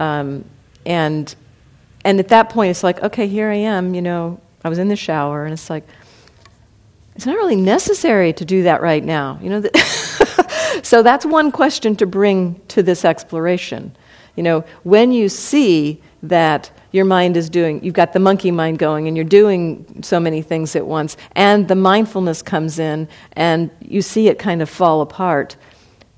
um, 0.00 0.44
and 0.84 1.32
and 2.04 2.18
at 2.18 2.28
that 2.28 2.48
point, 2.48 2.70
it's 2.70 2.82
like, 2.82 3.02
okay, 3.02 3.28
here 3.28 3.50
I 3.50 3.56
am. 3.56 3.94
You 3.94 4.02
know, 4.02 4.40
I 4.64 4.68
was 4.68 4.78
in 4.78 4.88
the 4.88 4.96
shower, 4.96 5.44
and 5.44 5.52
it's 5.52 5.68
like, 5.68 5.84
it's 7.14 7.26
not 7.26 7.36
really 7.36 7.56
necessary 7.56 8.32
to 8.32 8.44
do 8.44 8.62
that 8.62 8.80
right 8.80 9.04
now. 9.04 9.38
You 9.42 9.50
know, 9.50 9.62
so 10.82 11.02
that's 11.02 11.26
one 11.26 11.52
question 11.52 11.94
to 11.96 12.06
bring 12.06 12.60
to 12.68 12.82
this 12.82 13.04
exploration. 13.04 13.94
You 14.36 14.42
know, 14.42 14.64
when 14.84 15.12
you 15.12 15.28
see 15.28 16.00
that 16.22 16.70
your 16.92 17.04
mind 17.04 17.36
is 17.36 17.50
doing, 17.50 17.84
you've 17.84 17.94
got 17.94 18.14
the 18.14 18.18
monkey 18.18 18.50
mind 18.50 18.78
going, 18.78 19.06
and 19.06 19.16
you're 19.16 19.24
doing 19.24 20.02
so 20.02 20.18
many 20.18 20.40
things 20.40 20.74
at 20.74 20.86
once, 20.86 21.18
and 21.32 21.68
the 21.68 21.74
mindfulness 21.74 22.40
comes 22.40 22.78
in, 22.78 23.06
and 23.32 23.70
you 23.80 24.00
see 24.00 24.28
it 24.28 24.38
kind 24.38 24.62
of 24.62 24.70
fall 24.70 25.02
apart. 25.02 25.56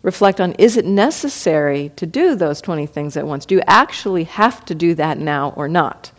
Reflect 0.03 0.41
on 0.41 0.53
is 0.55 0.77
it 0.77 0.85
necessary 0.85 1.93
to 1.97 2.07
do 2.07 2.35
those 2.35 2.61
20 2.61 2.87
things 2.87 3.17
at 3.17 3.27
once? 3.27 3.47
Do 3.47 3.55
you 3.55 3.63
actually 3.67 4.25
have 4.25 4.65
to 4.65 4.75
do 4.75 4.95
that 4.97 5.19
now 5.19 5.53
or 5.57 5.69
not? 5.69 6.11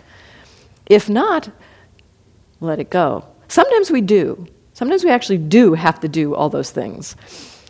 If 0.85 1.09
not, 1.09 1.49
let 2.61 2.79
it 2.79 2.89
go. 2.89 3.25
Sometimes 3.49 3.91
we 3.91 4.01
do. 4.01 4.47
Sometimes 4.73 5.03
we 5.03 5.11
actually 5.11 5.37
do 5.37 5.73
have 5.73 5.99
to 5.99 6.07
do 6.07 6.33
all 6.33 6.49
those 6.49 6.71
things. 6.71 7.15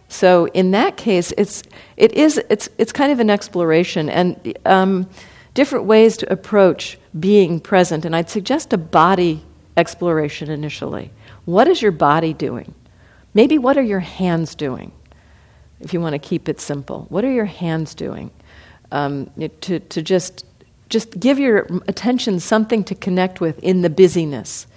So 0.07 0.45
in 0.49 0.72
that 0.72 0.97
case, 0.97 1.34
it's 1.38 1.64
it 1.97 2.14
is 2.14 2.38
it's 2.49 2.70
it's 2.78 2.91
kind 2.91 3.11
of 3.11 3.20
an 3.20 3.32
exploration 3.32 4.09
and 4.09 4.57
um, 4.66 5.09
different 5.55 5.86
ways 5.86 6.18
to 6.18 6.32
approach 6.32 6.99
being 7.20 7.59
present. 7.59 8.05
And 8.05 8.16
I'd 8.16 8.30
suggest 8.30 8.72
a 8.74 8.78
body 8.78 9.43
exploration 9.76 10.51
initially. 10.51 11.11
What 11.45 11.68
is 11.68 11.82
your 11.82 11.91
body 11.91 12.34
doing? 12.34 12.76
Maybe 13.34 13.57
what 13.57 13.78
are 13.78 13.84
your 13.84 13.99
hands 13.99 14.53
doing? 14.53 14.91
If 15.84 15.93
you 15.93 16.01
want 16.01 16.13
to 16.13 16.19
keep 16.19 16.49
it 16.49 16.59
simple, 16.61 17.05
what 17.09 17.23
are 17.25 17.31
your 17.31 17.45
hands 17.45 17.93
doing? 17.93 18.31
Um, 18.91 19.31
to 19.61 19.79
to 19.79 20.01
just 20.01 20.45
just 20.89 21.19
give 21.19 21.39
your 21.39 21.67
attention 21.88 22.39
something 22.39 22.84
to 22.84 22.95
connect 22.95 23.41
with 23.41 23.59
in 23.59 23.81
the 23.81 23.89
busyness. 23.89 24.67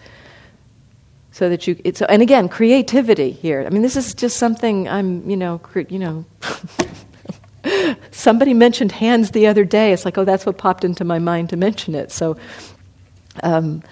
So 1.33 1.51
that 1.51 1.67
you 1.67 1.79
it's 1.85 2.01
and 2.01 2.23
again 2.23 2.49
creativity 2.49 3.31
here. 3.31 3.65
I 3.67 3.71
mean 3.71 3.83
this 3.83 3.97
is 3.97 4.15
just 4.15 4.39
something 4.39 4.89
i'm 4.89 5.29
you 5.29 5.37
know 5.37 5.59
cre- 5.59 5.91
you 5.91 5.99
know 5.99 6.25
somebody 8.11 8.55
mentioned 8.55 8.93
hands 8.93 9.33
the 9.33 9.47
other 9.47 9.65
day. 9.65 9.93
It's 9.93 10.07
like 10.07 10.17
oh 10.17 10.25
that's 10.25 10.47
what 10.47 10.57
popped 10.57 10.85
into 10.85 11.05
my 11.05 11.19
mind 11.19 11.51
to 11.51 11.57
mention 11.57 11.95
it. 11.95 12.11
So 12.11 12.39
um, 13.43 13.83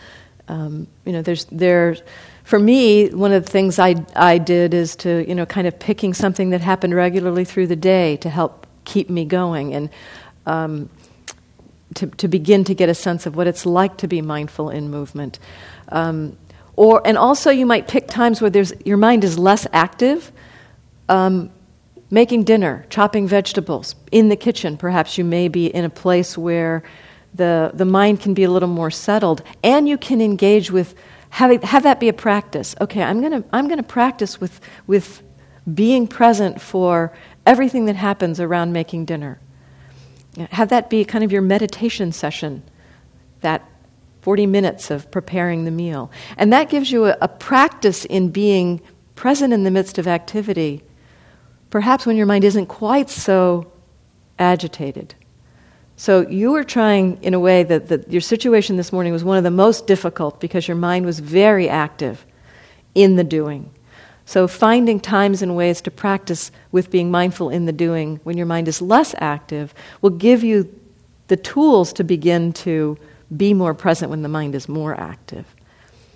um, 0.48 0.86
you 1.04 1.12
know 1.12 1.20
there's 1.20 1.44
there 1.46 1.96
for 2.44 2.58
me 2.58 3.08
one 3.08 3.32
of 3.32 3.44
the 3.44 3.50
things 3.50 3.78
I, 3.78 3.96
I 4.14 4.38
did 4.38 4.72
is 4.74 4.94
to 4.96 5.26
you 5.26 5.34
know 5.34 5.46
kind 5.46 5.66
of 5.66 5.78
picking 5.78 6.14
something 6.14 6.50
that 6.50 6.60
happened 6.60 6.94
regularly 6.94 7.44
through 7.44 7.66
the 7.66 7.76
day 7.76 8.16
to 8.18 8.30
help 8.30 8.66
keep 8.84 9.10
me 9.10 9.24
going 9.24 9.74
and 9.74 9.90
um, 10.46 10.90
to, 11.94 12.06
to 12.06 12.28
begin 12.28 12.64
to 12.64 12.74
get 12.74 12.88
a 12.88 12.94
sense 12.94 13.26
of 13.26 13.34
what 13.36 13.46
it's 13.46 13.66
like 13.66 13.96
to 13.98 14.08
be 14.08 14.20
mindful 14.20 14.68
in 14.68 14.90
movement. 14.90 15.38
Um, 15.88 16.36
or 16.76 17.00
and 17.06 17.16
also 17.16 17.50
you 17.50 17.66
might 17.66 17.88
pick 17.88 18.08
times 18.08 18.40
where 18.40 18.50
there's 18.50 18.72
your 18.84 18.96
mind 18.96 19.24
is 19.24 19.38
less 19.38 19.66
active 19.72 20.30
um, 21.08 21.50
making 22.10 22.44
dinner 22.44 22.84
chopping 22.90 23.26
vegetables 23.26 23.94
in 24.12 24.28
the 24.28 24.36
kitchen. 24.36 24.76
Perhaps 24.76 25.18
you 25.18 25.24
may 25.24 25.48
be 25.48 25.66
in 25.66 25.84
a 25.84 25.90
place 25.90 26.36
where 26.36 26.82
the, 27.34 27.70
the 27.74 27.84
mind 27.84 28.20
can 28.20 28.34
be 28.34 28.44
a 28.44 28.50
little 28.50 28.68
more 28.68 28.90
settled 28.90 29.42
and 29.62 29.88
you 29.88 29.98
can 29.98 30.20
engage 30.20 30.70
with 30.70 30.94
having, 31.34 31.60
have 31.62 31.82
that 31.82 31.98
be 31.98 32.08
a 32.08 32.12
practice 32.12 32.74
okay 32.80 33.02
i'm 33.02 33.20
going 33.20 33.32
to 33.32 33.44
i'm 33.52 33.66
going 33.66 33.78
to 33.78 33.82
practice 33.82 34.40
with, 34.40 34.60
with 34.86 35.22
being 35.72 36.06
present 36.06 36.60
for 36.60 37.12
everything 37.44 37.86
that 37.86 37.96
happens 37.96 38.38
around 38.38 38.72
making 38.72 39.04
dinner 39.04 39.40
have 40.50 40.68
that 40.68 40.90
be 40.90 41.04
kind 41.04 41.24
of 41.24 41.32
your 41.32 41.42
meditation 41.42 42.12
session 42.12 42.62
that 43.40 43.68
40 44.22 44.46
minutes 44.46 44.90
of 44.90 45.10
preparing 45.10 45.64
the 45.64 45.70
meal. 45.70 46.10
And 46.38 46.50
that 46.52 46.70
gives 46.70 46.90
you 46.90 47.04
a, 47.06 47.16
a, 47.20 47.28
practice 47.28 48.06
in 48.06 48.30
being 48.30 48.80
present 49.16 49.52
in 49.52 49.64
the 49.64 49.70
midst 49.70 49.98
of 49.98 50.08
activity, 50.08 50.82
perhaps 51.68 52.06
when 52.06 52.16
your 52.16 52.24
mind 52.24 52.42
isn't 52.42 52.66
quite 52.66 53.10
so 53.10 53.70
agitated. 54.38 55.14
So 55.96 56.28
you 56.28 56.52
were 56.52 56.64
trying, 56.64 57.22
in 57.22 57.34
a 57.34 57.40
way, 57.40 57.62
that, 57.62 57.88
that 57.88 58.10
your 58.10 58.20
situation 58.20 58.76
this 58.76 58.92
morning 58.92 59.12
was 59.12 59.22
one 59.22 59.38
of 59.38 59.44
the 59.44 59.50
most 59.50 59.86
difficult 59.86 60.40
because 60.40 60.66
your 60.66 60.76
mind 60.76 61.06
was 61.06 61.20
very 61.20 61.68
active 61.68 62.24
in 62.94 63.16
the 63.16 63.24
doing. 63.24 63.70
So 64.26 64.48
finding 64.48 65.00
times 65.00 65.42
and 65.42 65.54
ways 65.54 65.80
to 65.82 65.90
practice 65.90 66.50
with 66.72 66.90
being 66.90 67.10
mindful 67.10 67.50
in 67.50 67.66
the 67.66 67.72
doing 67.72 68.20
when 68.24 68.36
your 68.36 68.46
mind 68.46 68.68
is 68.68 68.80
less 68.80 69.14
active 69.18 69.74
will 70.00 70.10
give 70.10 70.42
you 70.42 70.68
the 71.28 71.36
tools 71.36 71.92
to 71.94 72.04
begin 72.04 72.52
to 72.52 72.98
be 73.36 73.54
more 73.54 73.74
present 73.74 74.10
when 74.10 74.22
the 74.22 74.28
mind 74.28 74.54
is 74.54 74.68
more 74.68 74.98
active. 74.98 75.46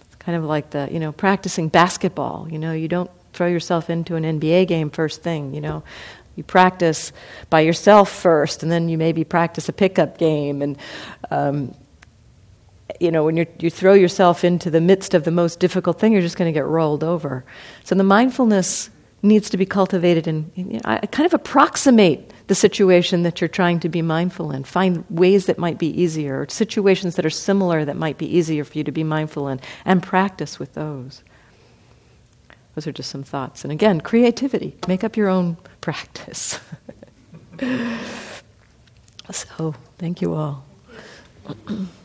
It's 0.03 0.17
kind 0.17 0.37
of 0.37 0.45
like 0.45 0.71
the, 0.71 0.89
you 0.91 1.01
know, 1.01 1.13
practicing 1.13 1.69
basketball. 1.69 2.49
You 2.51 2.59
know, 2.59 2.73
you 2.73 2.89
don't 2.89 3.11
throw 3.33 3.47
yourself 3.47 3.91
into 3.91 4.17
an 4.17 4.25
NBA 4.25 4.69
game 4.69 4.91
first 4.91 5.23
thing, 5.23 5.55
you 5.55 5.61
know. 5.61 5.83
You 6.39 6.45
practice 6.45 7.13
by 7.51 7.61
yourself 7.61 8.11
first, 8.11 8.63
and 8.63 8.71
then 8.71 8.89
you 8.89 8.97
maybe 8.97 9.25
practice 9.25 9.69
a 9.69 9.73
pickup 9.73 10.17
game. 10.19 10.63
And, 10.63 10.79
um, 11.31 11.75
you 13.01 13.11
know, 13.11 13.25
when 13.25 13.37
you 13.37 13.47
you 13.59 13.71
throw 13.71 13.93
yourself 13.93 14.45
into 14.45 14.71
the 14.71 14.81
midst 14.81 15.15
of 15.15 15.25
the 15.25 15.33
most 15.33 15.59
difficult 15.59 15.99
thing, 15.99 16.13
you're 16.13 16.23
just 16.23 16.37
going 16.37 16.53
to 16.53 16.59
get 16.59 16.65
rolled 16.65 17.03
over. 17.03 17.45
So 17.83 17.95
the 17.97 18.05
mindfulness 18.05 18.89
needs 19.21 19.51
to 19.51 19.57
be 19.57 19.67
cultivated 19.67 20.29
and 20.29 20.51
you 20.55 20.65
know, 20.65 20.81
I 20.85 21.07
kind 21.07 21.27
of 21.27 21.35
approximate 21.35 22.33
the 22.47 22.55
situation 22.55 23.25
that 23.25 23.41
you're 23.41 23.49
trying 23.49 23.81
to 23.81 23.89
be 23.89 24.01
mindful 24.01 24.53
in. 24.53 24.65
Find 24.65 25.05
ways 25.11 25.47
that 25.47 25.59
might 25.59 25.79
be 25.79 25.89
easier, 26.01 26.43
or 26.43 26.49
situations 26.49 27.17
that 27.17 27.27
are 27.27 27.31
similar 27.31 27.85
that 27.85 27.97
might 27.97 28.17
be 28.17 28.37
easier 28.37 28.65
for 28.65 28.79
you 28.79 28.85
to 28.85 28.93
be 28.93 29.05
mindful 29.05 29.49
in, 29.49 29.61
and 29.85 30.03
practice 30.03 30.59
with 30.59 30.75
those. 30.75 31.23
Those 32.79 32.87
are 32.87 32.93
just 32.93 33.11
some 33.11 33.25
thoughts. 33.25 33.65
And 33.65 33.73
again, 33.73 34.01
creativity. 34.01 34.73
Make 34.87 35.03
up 35.03 35.17
your 35.17 35.29
own 35.29 35.57
practice. 35.81 36.61
so, 39.33 39.75
thank 39.99 40.23
you 40.23 40.35
all. 40.35 40.65